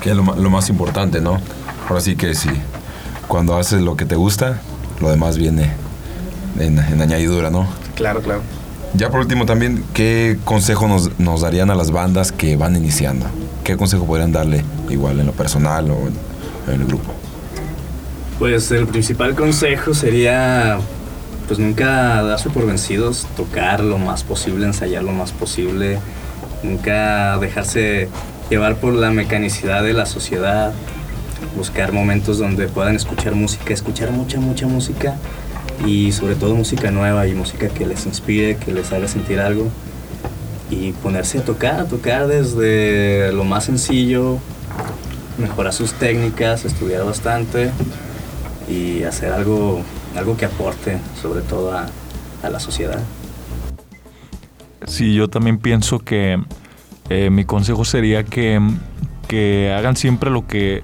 Que 0.05 0.11
es 0.11 0.17
lo, 0.17 0.23
más 0.23 0.69
importante, 0.69 1.23
¿no? 1.23 1.41
Ahora 1.89 2.03
sí 2.03 2.15
que 2.15 2.35
sí. 2.35 2.51
Cuando 3.27 3.57
haces 3.57 3.81
lo 3.81 3.97
que 3.97 4.05
te 4.05 4.17
gusta, 4.17 4.61
lo 5.01 5.09
demás 5.09 5.39
viene 5.39 5.73
en, 6.59 6.79
en 6.79 7.01
añadidura, 7.01 7.49
¿no? 7.51 7.67
Claro, 7.95 8.21
claro. 8.21 8.43
Ya 8.93 9.09
por 9.09 9.21
último 9.21 9.47
también, 9.47 9.83
¿qué 9.95 10.37
consejo 10.45 10.89
nos, 10.89 11.19
nos 11.19 11.41
darían 11.41 11.71
a 11.71 11.75
las 11.75 11.91
bandas 11.91 12.33
que 12.33 12.55
van 12.55 12.77
iniciando? 12.77 13.25
¿Qué 13.65 13.79
consejo 13.79 14.05
podrían 14.05 14.31
darle 14.31 14.63
igual 14.91 15.21
en 15.21 15.27
lo 15.27 15.33
personal 15.33 15.91
o 15.91 15.97
en, 16.07 16.75
en 16.75 16.83
el 16.83 16.87
grupo? 16.87 17.11
Pues 18.39 18.71
el 18.73 18.87
principal 18.87 19.35
consejo 19.35 19.95
sería 19.95 20.81
pues 21.49 21.59
nunca 21.59 22.23
darse 22.23 22.51
por 22.51 22.67
vencidos, 22.67 23.27
tocar 23.39 23.81
lo 23.81 23.97
más 23.97 24.23
posible, 24.23 24.67
ensayar 24.67 25.03
lo 25.03 25.13
más 25.13 25.33
posible, 25.33 25.99
nunca 26.63 27.39
dejarse 27.39 28.11
llevar 28.51 28.77
por 28.77 28.95
la 28.95 29.11
mecanicidad 29.11 29.83
de 29.83 29.93
la 29.93 30.07
sociedad, 30.07 30.73
buscar 31.57 31.93
momentos 31.93 32.39
donde 32.39 32.69
puedan 32.69 32.97
escuchar 32.97 33.35
música, 33.35 33.73
escuchar 33.73 34.11
mucha, 34.11 34.41
mucha 34.41 34.67
música 34.67 35.17
y 35.87 36.13
sobre 36.13 36.35
todo 36.35 36.55
música 36.55 36.91
nueva 36.91 37.27
y 37.27 37.35
música 37.35 37.69
que 37.69 37.87
les 37.87 38.07
inspire, 38.07 38.57
que 38.57 38.73
les 38.73 38.93
haga 38.93 39.09
sentir 39.09 39.41
algo 39.41 39.69
y 40.71 40.93
ponerse 40.93 41.39
a 41.39 41.45
tocar, 41.45 41.81
a 41.81 41.85
tocar 41.85 42.27
desde 42.27 43.33
lo 43.33 43.45
más 43.45 43.65
sencillo, 43.65 44.39
mejorar 45.39 45.73
sus 45.73 45.93
técnicas, 45.93 46.65
estudiar 46.65 47.05
bastante 47.05 47.71
y 48.69 49.03
hacer 49.03 49.33
algo, 49.33 49.83
algo 50.17 50.37
que 50.37 50.47
aporte 50.47 50.99
sobre 51.21 51.43
todo 51.43 51.73
a, 51.73 51.87
a 52.43 52.51
la 52.51 52.61
sociedad. 52.61 53.01
Sí, 54.87 55.15
yo 55.15 55.29
también 55.29 55.59
pienso 55.59 55.99
que 55.99 56.39
eh, 57.11 57.31
mi 57.31 57.45
consejo 57.45 57.85
sería 57.85 58.25
que, 58.25 58.61
que 59.29 59.75
hagan 59.77 59.97
siempre 59.97 60.31
lo 60.31 60.47
que, 60.47 60.83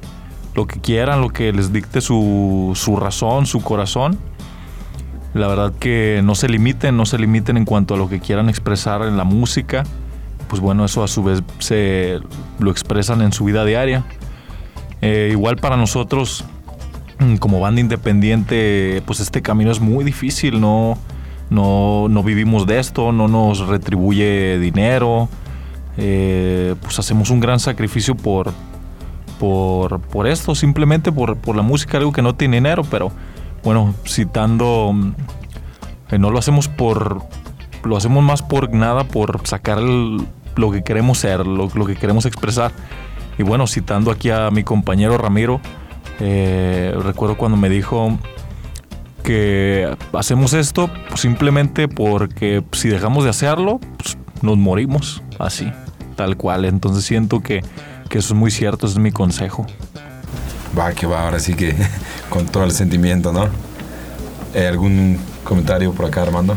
lo 0.54 0.66
que 0.66 0.80
quieran, 0.80 1.20
lo 1.20 1.30
que 1.30 1.52
les 1.52 1.72
dicte 1.72 2.00
su, 2.00 2.72
su 2.74 2.96
razón, 2.96 3.46
su 3.46 3.62
corazón. 3.62 4.18
La 5.32 5.46
verdad 5.46 5.72
que 5.78 6.20
no 6.24 6.34
se 6.34 6.48
limiten, 6.48 6.96
no 6.96 7.06
se 7.06 7.18
limiten 7.18 7.56
en 7.56 7.64
cuanto 7.64 7.94
a 7.94 7.96
lo 7.96 8.08
que 8.08 8.20
quieran 8.20 8.48
expresar 8.48 9.02
en 9.02 9.16
la 9.16 9.24
música. 9.24 9.84
Pues 10.48 10.60
bueno, 10.60 10.84
eso 10.84 11.04
a 11.04 11.08
su 11.08 11.22
vez 11.22 11.42
se 11.60 12.18
lo 12.58 12.70
expresan 12.70 13.22
en 13.22 13.32
su 13.32 13.44
vida 13.44 13.64
diaria. 13.64 14.04
Eh, 15.02 15.28
igual 15.30 15.56
para 15.56 15.76
nosotros, 15.76 16.44
mm, 17.20 17.36
como 17.36 17.60
banda 17.60 17.80
independiente, 17.80 19.02
pues 19.06 19.20
este 19.20 19.40
camino 19.40 19.70
es 19.70 19.80
muy 19.80 20.04
difícil, 20.04 20.60
no, 20.60 20.98
no, 21.48 22.08
no 22.08 22.22
vivimos 22.22 22.66
de 22.66 22.80
esto, 22.80 23.12
no 23.12 23.28
nos 23.28 23.66
retribuye 23.66 24.58
dinero, 24.58 25.28
eh, 25.96 26.74
pues 26.80 26.98
hacemos 26.98 27.30
un 27.30 27.40
gran 27.40 27.60
sacrificio 27.60 28.14
por, 28.16 28.52
por, 29.38 30.00
por 30.00 30.26
esto, 30.26 30.54
simplemente 30.54 31.12
por, 31.12 31.36
por 31.36 31.56
la 31.56 31.62
música, 31.62 31.98
algo 31.98 32.12
que 32.12 32.22
no 32.22 32.34
tiene 32.34 32.58
dinero, 32.58 32.82
pero 32.90 33.12
bueno, 33.62 33.94
citando, 34.06 34.92
mm, 34.92 35.12
eh, 36.12 36.18
no 36.18 36.30
lo 36.30 36.38
hacemos 36.38 36.68
por, 36.68 37.22
lo 37.84 37.96
hacemos 37.96 38.22
más 38.22 38.42
por 38.42 38.72
nada, 38.72 39.04
por 39.04 39.46
sacar 39.46 39.78
lo 39.80 40.70
que 40.70 40.82
queremos 40.82 41.18
ser, 41.18 41.46
lo, 41.46 41.68
lo 41.74 41.86
que 41.86 41.96
queremos 41.96 42.26
expresar. 42.26 42.72
Y 43.38 43.42
bueno, 43.42 43.66
citando 43.66 44.10
aquí 44.10 44.30
a 44.30 44.50
mi 44.50 44.64
compañero 44.64 45.16
Ramiro, 45.16 45.60
eh, 46.20 46.94
recuerdo 47.02 47.38
cuando 47.38 47.56
me 47.56 47.70
dijo 47.70 48.18
que 49.24 49.88
hacemos 50.12 50.52
esto 50.52 50.90
simplemente 51.14 51.88
porque 51.88 52.62
si 52.72 52.88
dejamos 52.88 53.24
de 53.24 53.30
hacerlo, 53.30 53.80
pues, 53.96 54.18
nos 54.42 54.56
morimos 54.56 55.22
así, 55.38 55.72
tal 56.16 56.36
cual. 56.36 56.64
Entonces 56.64 57.04
siento 57.04 57.40
que 57.40 57.62
que 58.10 58.18
eso 58.18 58.34
es 58.34 58.38
muy 58.38 58.50
cierto, 58.50 58.86
ese 58.86 58.94
es 58.94 58.98
mi 58.98 59.12
consejo. 59.12 59.66
Va, 60.76 60.92
que 60.92 61.06
va, 61.06 61.24
ahora 61.24 61.38
sí 61.38 61.54
que 61.54 61.74
con 62.28 62.44
todo 62.44 62.64
el 62.64 62.72
sentimiento, 62.72 63.32
¿no? 63.32 63.48
Eh, 64.52 64.66
¿Algún 64.66 65.18
comentario 65.44 65.92
por 65.92 66.06
acá, 66.06 66.22
Armando? 66.22 66.56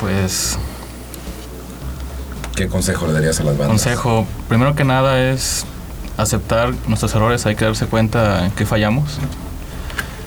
Pues 0.00 0.58
¿Qué 2.56 2.66
consejo 2.66 3.06
le 3.06 3.12
darías 3.12 3.40
a 3.40 3.44
las 3.44 3.56
bandas? 3.56 3.68
consejo, 3.68 4.26
primero 4.48 4.74
que 4.74 4.84
nada 4.84 5.30
es 5.30 5.64
aceptar 6.16 6.74
nuestros 6.88 7.14
errores, 7.14 7.46
hay 7.46 7.54
que 7.54 7.64
darse 7.64 7.86
cuenta 7.86 8.44
en 8.44 8.50
qué 8.50 8.66
fallamos 8.66 9.18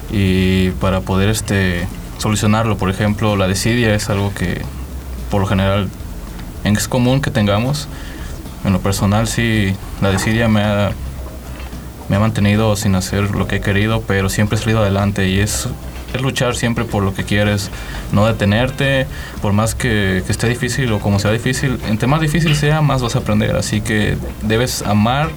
y 0.10 0.70
para 0.72 1.02
poder 1.02 1.30
este 1.30 1.86
solucionarlo, 2.18 2.78
por 2.78 2.90
ejemplo, 2.90 3.36
la 3.36 3.48
desidia 3.48 3.94
es 3.94 4.10
algo 4.10 4.34
que 4.34 4.62
por 5.30 5.42
lo 5.42 5.48
general 5.48 5.90
es 6.74 6.88
común 6.88 7.22
que 7.22 7.32
tengamos. 7.32 7.88
En 8.64 8.74
lo 8.74 8.80
personal 8.80 9.28
sí, 9.28 9.76
la 10.02 10.10
desidia 10.10 10.48
me 10.48 10.64
ha, 10.64 10.92
me 12.10 12.16
ha 12.16 12.20
mantenido 12.20 12.76
sin 12.76 12.96
hacer 12.96 13.32
lo 13.32 13.48
que 13.48 13.58
he 13.58 13.62
querido, 13.62 14.02
pero 14.02 14.30
siempre 14.30 14.58
he 14.58 14.62
salido 14.62 14.80
adelante 14.80 15.28
y 15.30 15.40
es, 15.40 15.68
es 16.14 16.22
luchar 16.22 16.56
siempre 16.56 16.84
por 16.84 17.04
lo 17.04 17.14
que 17.14 17.24
quieres, 17.24 17.70
no 18.12 18.26
detenerte, 18.26 19.06
por 19.42 19.54
más 19.54 19.76
que, 19.76 20.24
que 20.26 20.32
esté 20.32 20.50
difícil 20.50 20.92
o 20.94 21.00
como 21.00 21.20
sea 21.20 21.32
difícil, 21.32 21.80
entre 21.88 22.08
más 22.08 22.22
difícil 22.22 22.56
sea, 22.56 22.82
más 22.82 23.04
vas 23.04 23.16
a 23.16 23.20
aprender, 23.20 23.56
así 23.56 23.82
que 23.82 24.18
debes 24.42 24.82
amar 24.82 25.30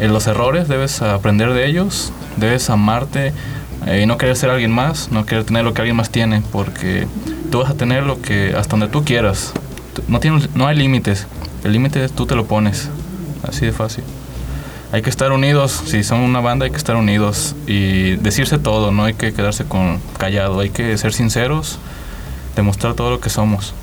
eh, 0.00 0.08
los 0.08 0.26
errores, 0.26 0.66
debes 0.66 1.02
aprender 1.02 1.52
de 1.52 1.66
ellos, 1.66 2.12
debes 2.36 2.68
amarte 2.70 3.32
eh, 3.86 4.00
y 4.02 4.06
no 4.06 4.18
querer 4.18 4.36
ser 4.36 4.50
alguien 4.50 4.72
más, 4.72 5.10
no 5.12 5.26
querer 5.26 5.44
tener 5.44 5.64
lo 5.64 5.74
que 5.74 5.82
alguien 5.82 5.96
más 5.96 6.10
tiene, 6.10 6.42
porque 6.50 7.06
tú 7.50 7.60
vas 7.60 7.70
a 7.70 7.74
tener 7.74 8.04
lo 8.04 8.20
que 8.20 8.54
hasta 8.56 8.70
donde 8.72 8.88
tú 8.88 9.04
quieras. 9.04 9.52
No, 10.08 10.20
tienes, 10.20 10.48
no 10.54 10.66
hay 10.66 10.76
límites, 10.76 11.26
el 11.64 11.72
límite 11.72 12.08
tú 12.08 12.26
te 12.26 12.34
lo 12.34 12.46
pones, 12.46 12.88
así 13.46 13.66
de 13.66 13.72
fácil. 13.72 14.04
Hay 14.92 15.02
que 15.02 15.10
estar 15.10 15.32
unidos, 15.32 15.82
si 15.86 16.04
son 16.04 16.20
una 16.20 16.40
banda 16.40 16.66
hay 16.66 16.70
que 16.70 16.76
estar 16.76 16.94
unidos 16.96 17.56
y 17.66 18.12
decirse 18.16 18.58
todo, 18.58 18.92
no 18.92 19.04
hay 19.04 19.14
que 19.14 19.32
quedarse 19.32 19.64
con 19.64 19.98
callado, 20.18 20.60
hay 20.60 20.70
que 20.70 20.96
ser 20.98 21.12
sinceros, 21.12 21.78
demostrar 22.54 22.94
todo 22.94 23.10
lo 23.10 23.20
que 23.20 23.28
somos. 23.30 23.74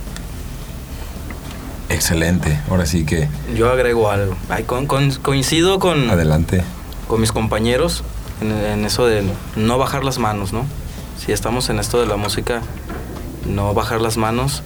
Excelente, 1.89 2.57
ahora 2.69 2.85
sí 2.85 3.05
que 3.05 3.27
Yo 3.55 3.69
agrego 3.69 4.09
algo. 4.09 4.35
Ay, 4.49 4.63
con- 4.63 4.87
con- 4.87 5.11
coincido 5.15 5.79
con, 5.79 6.09
adelante. 6.09 6.63
con 7.07 7.19
mis 7.19 7.33
compañeros 7.33 8.03
en, 8.39 8.51
en 8.51 8.85
eso 8.85 9.05
de 9.05 9.23
no 9.57 9.77
bajar 9.77 10.03
las 10.05 10.17
manos, 10.17 10.53
¿no? 10.53 10.65
Si 11.23 11.33
estamos 11.33 11.69
en 11.69 11.79
esto 11.79 11.99
de 11.99 12.07
la 12.07 12.15
música, 12.15 12.61
no 13.45 13.73
bajar 13.73 13.99
las 13.99 14.15
manos 14.17 14.63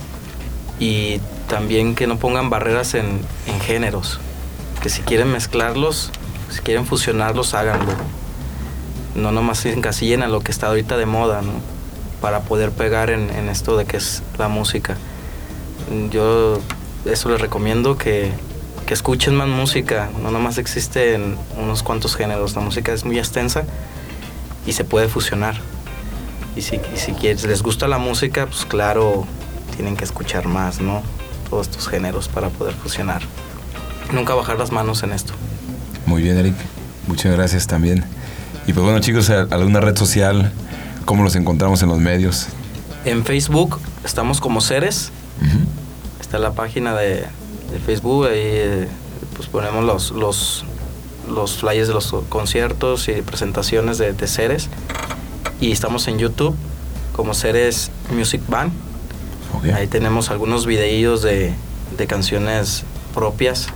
y 0.80 1.20
también 1.48 1.96
que 1.96 2.08
no 2.08 2.18
pongan 2.18 2.50
barreras 2.50 2.94
en, 2.94 3.22
en 3.48 3.60
géneros. 3.62 4.20
Que 4.82 4.90
si 4.90 5.02
quieren 5.02 5.32
mezclarlos, 5.32 6.12
si 6.50 6.60
quieren 6.62 6.86
fusionarlos, 6.86 7.54
háganlo. 7.54 7.94
No 9.16 9.32
nomás 9.32 9.66
encasillen 9.66 10.24
a 10.24 10.28
lo 10.28 10.42
que 10.42 10.52
está 10.52 10.68
ahorita 10.68 10.98
de 10.98 11.06
moda, 11.06 11.42
¿no? 11.42 11.54
Para 12.22 12.42
poder 12.42 12.72
pegar 12.72 13.10
en, 13.10 13.30
en 13.30 13.50
esto 13.50 13.78
de 13.78 13.86
que 13.86 13.98
es 13.98 14.24
la 14.38 14.48
música. 14.48 14.98
Yo 16.12 16.60
eso 17.06 17.30
les 17.30 17.40
recomiendo 17.40 17.98
que, 17.98 18.32
que 18.86 18.94
escuchen 18.94 19.36
más 19.36 19.48
música. 19.48 20.10
No 20.22 20.32
nomás 20.32 20.58
existen 20.58 21.38
unos 21.58 21.84
cuantos 21.84 22.16
géneros. 22.16 22.56
La 22.56 22.62
música 22.62 22.94
es 22.94 23.06
muy 23.06 23.18
extensa 23.18 23.64
y 24.66 24.74
se 24.74 24.84
puede 24.84 25.08
fusionar. 25.08 25.56
Y 26.56 26.62
si, 26.62 26.80
y 26.94 26.98
si 26.98 27.14
les 27.22 27.62
gusta 27.62 27.88
la 27.88 27.98
música, 27.98 28.48
pues 28.48 28.66
claro, 28.66 29.28
tienen 29.76 29.96
que 29.96 30.04
escuchar 30.04 30.48
más, 30.48 30.80
¿no? 30.82 31.02
Todos 31.50 31.68
estos 31.68 31.88
géneros 31.88 32.28
para 32.28 32.50
poder 32.50 32.74
fusionar. 32.74 33.22
Nunca 34.14 34.34
bajar 34.36 34.58
las 34.58 34.72
manos 34.72 35.04
en 35.04 35.12
esto. 35.12 35.34
Muy 36.06 36.22
bien, 36.22 36.38
Eric. 36.38 36.56
Muchas 37.08 37.34
gracias 37.36 37.68
también. 37.68 38.04
Y 38.68 38.74
pues 38.74 38.84
bueno, 38.84 39.00
chicos, 39.00 39.30
¿a- 39.30 39.48
¿alguna 39.52 39.80
red 39.80 39.96
social? 39.96 40.52
¿Cómo 41.06 41.24
los 41.24 41.36
encontramos 41.36 41.82
en 41.84 41.90
los 41.90 42.00
medios? 42.00 42.48
En 43.06 43.24
Facebook 43.26 43.80
estamos 44.04 44.42
como 44.42 44.62
Ceres. 44.62 45.12
Está 46.20 46.40
la 46.40 46.52
página 46.54 46.96
de, 46.96 47.26
de 47.72 47.80
Facebook. 47.86 48.26
Ahí 48.28 48.34
eh, 48.42 48.88
pues 49.36 49.48
ponemos 49.48 49.84
los, 49.84 50.12
los, 50.12 50.66
los 51.30 51.58
flyers 51.58 51.88
de 51.88 51.94
los 51.94 52.16
conciertos 52.30 53.08
y 53.08 53.22
presentaciones 53.22 53.98
de, 54.00 54.14
de 54.14 54.28
Ceres. 54.28 54.70
Y 55.62 55.72
estamos 55.72 56.08
en 56.08 56.18
YouTube 56.18 56.56
como 57.14 57.34
Ceres 57.36 57.92
Music 58.12 58.42
Band. 58.48 58.72
Ahí 59.76 59.88
tenemos 59.88 60.30
algunos 60.32 60.66
videillos 60.66 61.22
de, 61.22 61.54
de 61.98 62.08
canciones 62.08 62.84
propias 63.14 63.68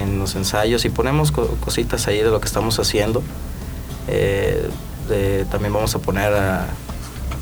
en 0.00 0.18
los 0.18 0.34
ensayos 0.36 0.84
y 0.84 0.88
ponemos 0.88 1.32
co- 1.32 1.56
cositas 1.64 2.06
ahí 2.08 2.18
de 2.18 2.30
lo 2.30 2.40
que 2.40 2.46
estamos 2.46 2.78
haciendo. 2.78 3.22
Eh, 4.08 4.68
de- 5.08 5.44
también 5.46 5.72
vamos 5.72 5.94
a 5.94 5.98
poner 5.98 6.32
a, 6.34 6.66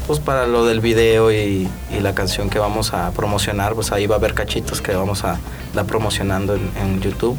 pues 0.06 0.20
para 0.20 0.46
lo 0.46 0.64
del 0.64 0.80
video 0.80 1.30
y, 1.32 1.68
y 1.90 2.00
la 2.00 2.14
canción 2.14 2.48
que 2.50 2.58
vamos 2.58 2.92
a 2.94 3.10
promocionar, 3.12 3.74
pues 3.74 3.92
ahí 3.92 4.06
va 4.06 4.16
a 4.16 4.18
haber 4.18 4.34
cachitos 4.34 4.80
que 4.80 4.94
vamos 4.94 5.24
a 5.24 5.38
dar 5.74 5.84
promocionando 5.86 6.54
en, 6.54 6.70
en 6.80 7.00
YouTube. 7.00 7.36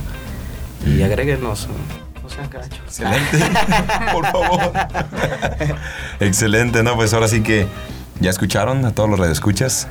Y 0.85 1.01
agréguenos, 1.01 1.67
no 2.23 2.29
sean 2.29 2.47
cachos. 2.47 2.79
Excelente, 2.85 3.37
por 4.13 4.25
favor. 4.27 4.71
Excelente, 6.19 6.83
¿no? 6.83 6.95
Pues 6.95 7.13
ahora 7.13 7.27
sí 7.27 7.41
que 7.41 7.67
ya 8.19 8.29
escucharon 8.29 8.85
a 8.85 8.91
todos 8.91 9.09
los 9.09 9.19
radioescuchas. 9.19 9.87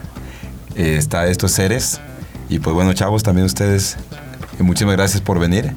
Eh, 0.79 0.97
está 0.97 1.27
esto 1.27 1.49
Ceres. 1.49 2.01
Y 2.49 2.61
pues 2.61 2.73
bueno, 2.73 2.95
chavos, 2.95 3.23
también 3.23 3.45
ustedes, 3.45 3.97
eh, 4.59 4.63
muchísimas 4.63 4.97
gracias 4.97 5.21
por 5.21 5.39
venir, 5.39 5.75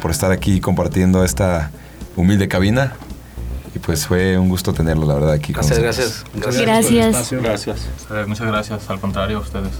por 0.00 0.12
estar 0.12 0.30
aquí 0.30 0.60
compartiendo 0.60 1.24
esta 1.24 1.70
humilde 2.14 2.46
cabina. 2.46 2.92
Y 3.74 3.80
pues 3.80 4.06
fue 4.06 4.38
un 4.38 4.48
gusto 4.48 4.72
tenerlo, 4.72 5.06
la 5.06 5.14
verdad, 5.14 5.32
aquí 5.32 5.52
con 5.52 5.66
Gracias, 5.66 6.24
nosotros. 6.34 6.56
gracias. 6.64 7.04
Gracias. 7.12 7.42
Gracias. 7.42 8.28
Muchas 8.28 8.46
gracias, 8.46 8.90
al 8.90 9.00
contrario, 9.00 9.38
a 9.38 9.40
ustedes. 9.40 9.72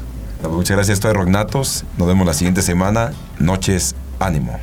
Muchas 0.51 0.77
gracias, 0.77 0.97
esto 0.97 1.09
es 1.09 1.15
Rocknatos. 1.15 1.85
Nos 1.97 2.09
vemos 2.09 2.27
la 2.27 2.35
siguiente 2.35 2.63
semana. 2.63 3.13
Noches, 3.39 3.95
ánimo. 4.19 4.59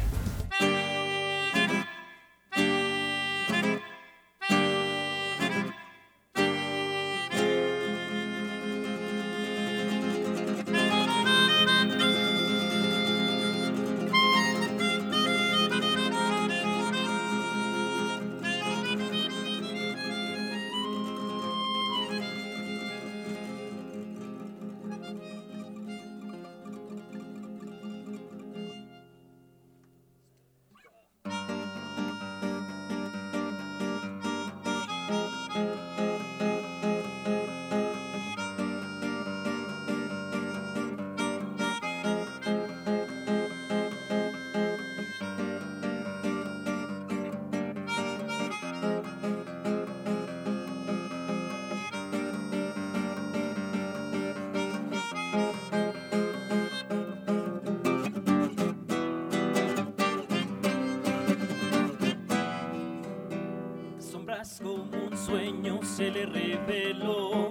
Se 65.81 66.11
le 66.11 66.25
reveló. 66.25 67.49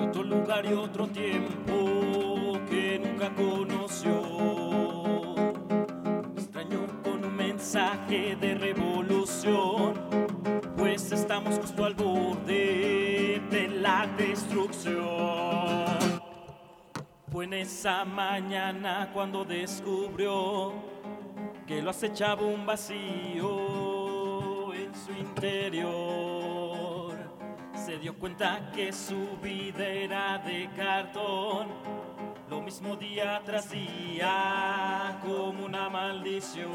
Otro 0.00 0.22
lugar 0.22 0.66
y 0.66 0.72
otro 0.72 1.06
tiempo 1.08 2.58
que 2.68 3.00
nunca 3.02 3.30
conoció. 3.34 4.22
Extraño 6.36 6.80
con 7.02 7.24
un 7.24 7.36
mensaje 7.36 8.36
de 8.36 8.54
revolución 8.54 10.32
pues 10.82 11.12
estamos 11.12 11.58
justo 11.58 11.84
al 11.84 11.94
borde 11.94 13.40
de 13.50 13.68
la 13.68 14.06
destrucción. 14.16 15.02
Fue 17.30 17.44
en 17.44 17.54
esa 17.54 18.04
mañana 18.04 19.10
cuando 19.14 19.44
descubrió 19.44 20.72
que 21.66 21.80
lo 21.80 21.90
acechaba 21.90 22.42
un 22.42 22.66
vacío 22.66 23.54
en 24.74 24.92
su 24.94 25.12
interior 25.12 26.41
se 27.84 27.98
dio 27.98 28.14
cuenta 28.14 28.70
que 28.72 28.92
su 28.92 29.36
vida 29.42 29.84
era 29.84 30.38
de 30.38 30.68
cartón, 30.76 31.66
lo 32.48 32.62
mismo 32.62 32.94
día 32.94 33.42
tras 33.44 33.70
día 33.70 35.18
como 35.24 35.64
una 35.64 35.88
maldición. 35.88 36.70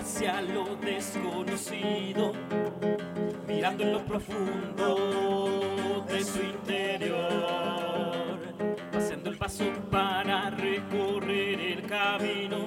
Hacia 0.00 0.40
lo 0.40 0.76
desconocido, 0.76 2.32
mirando 3.46 3.84
en 3.84 3.92
lo 3.92 4.02
profundo 4.06 6.06
de 6.08 6.24
su 6.24 6.40
interior, 6.40 7.18
haciendo 8.94 9.28
el 9.28 9.36
paso 9.36 9.64
para 9.90 10.48
recorrer 10.50 11.60
el 11.60 11.82
camino 11.82 12.66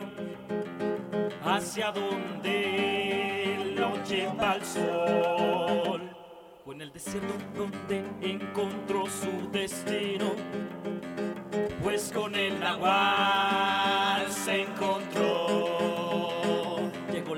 hacia 1.44 1.92
donde 1.92 3.74
lo 3.78 4.04
lleva 4.04 4.56
el 4.56 4.66
sol. 4.66 6.12
O 6.66 6.72
en 6.72 6.82
el 6.82 6.94
desierto 6.94 7.34
donde 7.56 8.04
encontró 8.22 9.08
su 9.08 9.50
destino, 9.52 10.34
pues 11.82 12.12
con 12.14 12.36
el 12.36 12.60
nahual 12.60 14.32
se 14.32 14.62
encontró. 14.62 15.63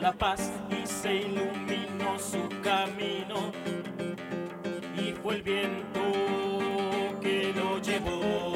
La 0.06 0.14
paz 0.14 0.51
y 0.70 0.86
se 0.86 1.16
iluminó 1.16 2.20
su 2.20 2.47
camino, 2.62 3.51
y 4.95 5.12
fue 5.14 5.38
el 5.38 5.41
viento 5.41 5.99
que 7.20 7.51
lo 7.56 7.82
llevó 7.82 8.55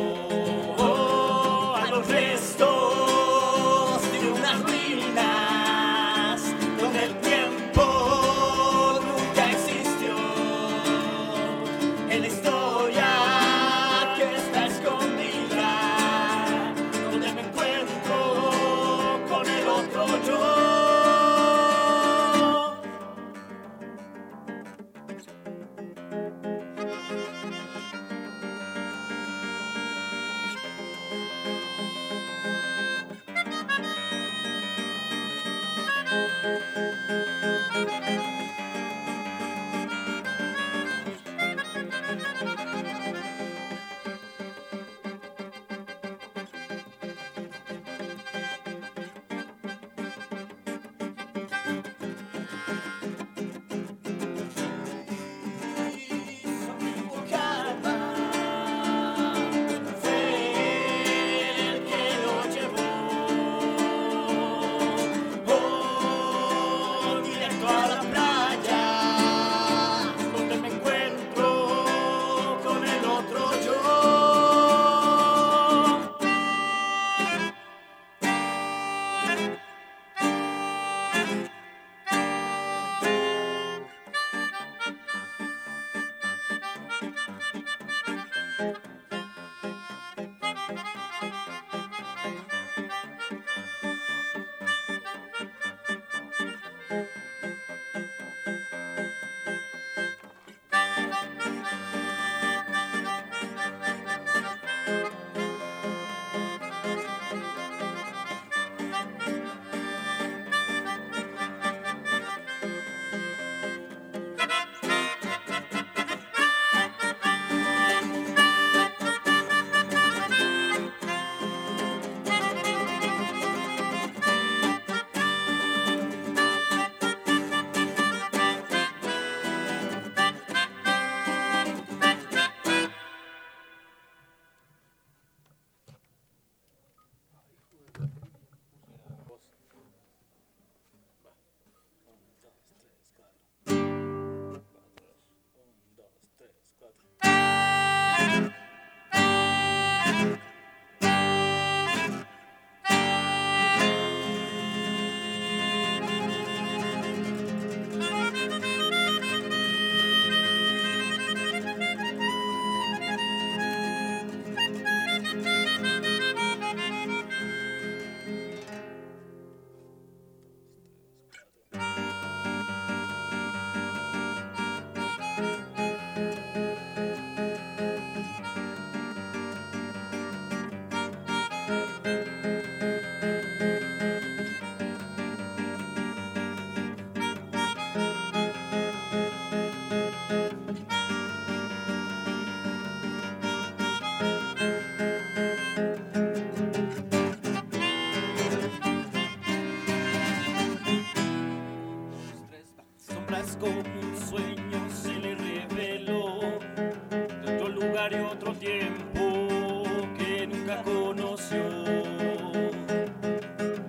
otro 208.15 208.53
tiempo 208.53 209.83
que 210.17 210.47
nunca 210.47 210.81
conoció. 210.81 211.63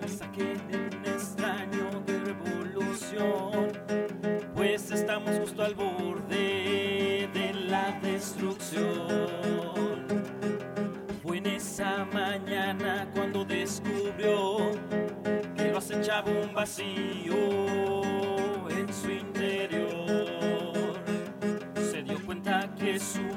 Me 0.01 0.09
saqué 0.09 0.56
de 0.68 0.76
un 0.76 1.06
extraño 1.06 2.02
de 2.06 2.18
revolución, 2.18 3.72
pues 4.55 4.90
estamos 4.90 5.38
justo 5.38 5.62
al 5.62 5.74
borde 5.74 7.28
de 7.32 7.55
la 7.68 7.98
destrucción. 8.02 10.06
Fue 11.22 11.38
en 11.38 11.47
esa 11.47 12.05
mañana 12.12 13.09
cuando 13.14 13.44
descubrió 13.44 14.72
que 15.56 15.70
lo 15.70 15.78
acechaba 15.78 16.30
un 16.30 16.52
vacío 16.52 17.34
en 18.68 18.92
su 18.92 19.10
interior. 19.10 21.01
Se 21.90 22.02
dio 22.02 22.18
cuenta 22.26 22.68
que 22.74 22.98
su 22.98 23.30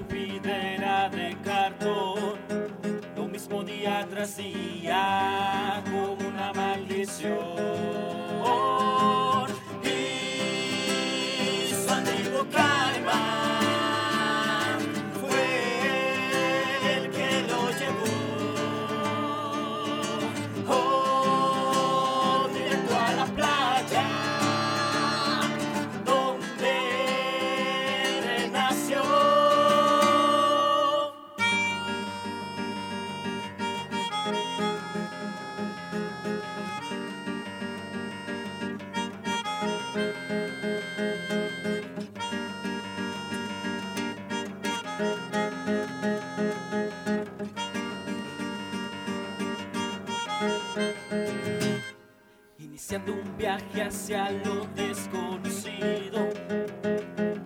hacia 53.82 54.30
lo 54.30 54.66
desconocido, 54.76 56.30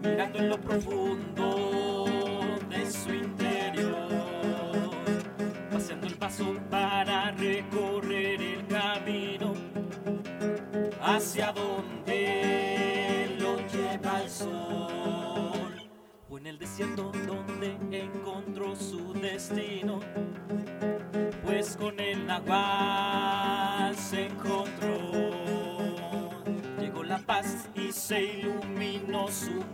mirando 0.01 0.39
en 0.39 0.49
lo 0.49 0.57
profundo 0.59 2.55
de 2.69 2.85
su 2.91 3.13
interior, 3.13 4.91
paseando 5.71 6.07
el 6.07 6.15
paso 6.15 6.55
para 6.69 7.31
recorrer 7.31 8.41
el 8.41 8.67
camino 8.67 9.53
hacia 11.01 11.51
donde 11.53 11.66
azul 29.37 29.66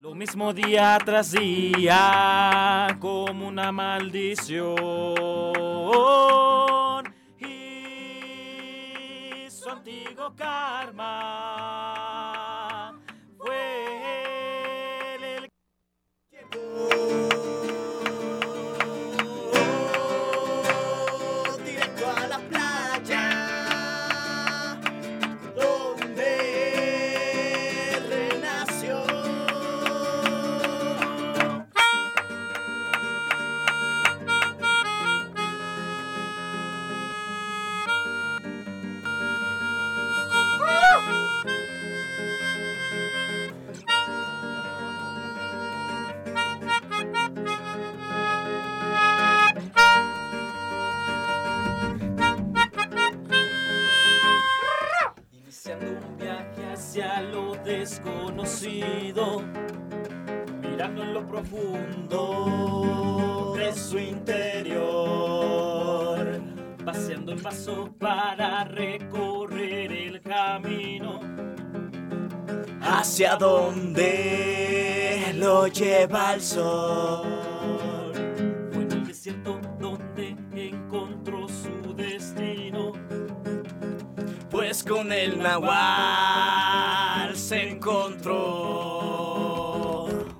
Lo 0.00 0.14
mismo 0.14 0.52
día 0.52 0.96
tras 1.04 1.32
día, 1.32 2.86
como 3.00 3.48
una 3.48 3.72
maldición. 3.72 4.76
Y 7.40 9.50
su 9.50 9.68
antiguo 9.68 10.32
karma 10.36 12.17
desconocido, 57.88 59.42
mirando 60.60 61.02
en 61.02 61.14
lo 61.14 61.26
profundo 61.26 62.74
de 63.56 63.72
su 63.72 63.98
interior, 63.98 64.78
vaciando 66.84 67.32
el 67.32 67.40
vaso 67.40 67.90
para 67.98 68.64
recorrer 68.64 69.90
el 69.90 70.20
camino. 70.20 71.20
hacia 72.80 73.36
donde 73.36 75.32
lo 75.36 75.66
lleva 75.68 76.34
el 76.34 76.40
sol. 76.42 77.37
Con 84.68 85.12
el 85.12 85.42
nahual 85.42 87.34
se 87.34 87.70
encontró. 87.70 88.36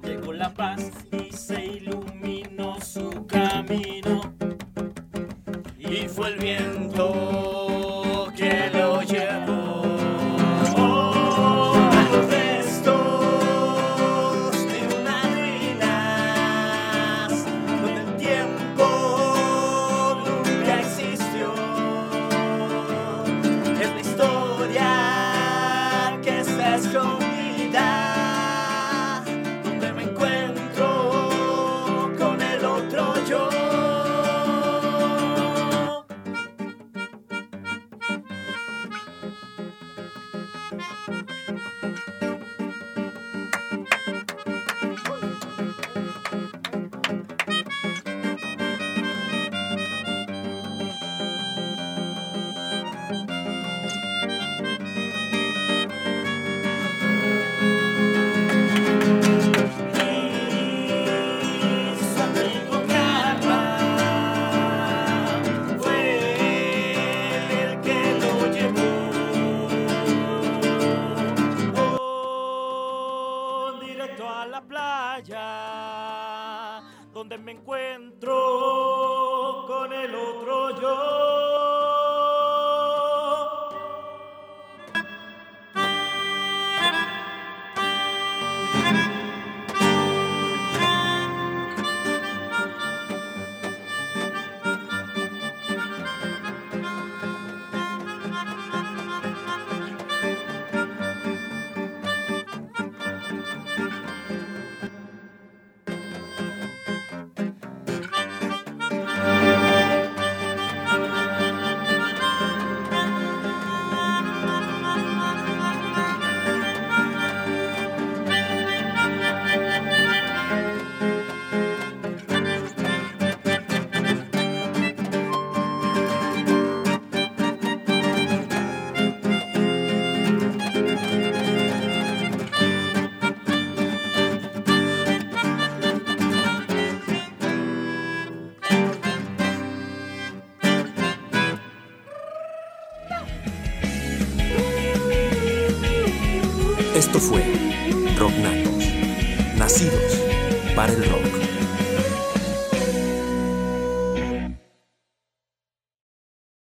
Llegó 0.03 0.35
la 0.35 0.53
paz 0.53 0.83
y 1.13 1.33
se 1.35 1.65
iluminó 1.65 2.79
su 2.79 3.27
camino. 3.27 4.35
Y 5.79 6.09
fue 6.09 6.29
el 6.29 6.37
viento 6.37 7.58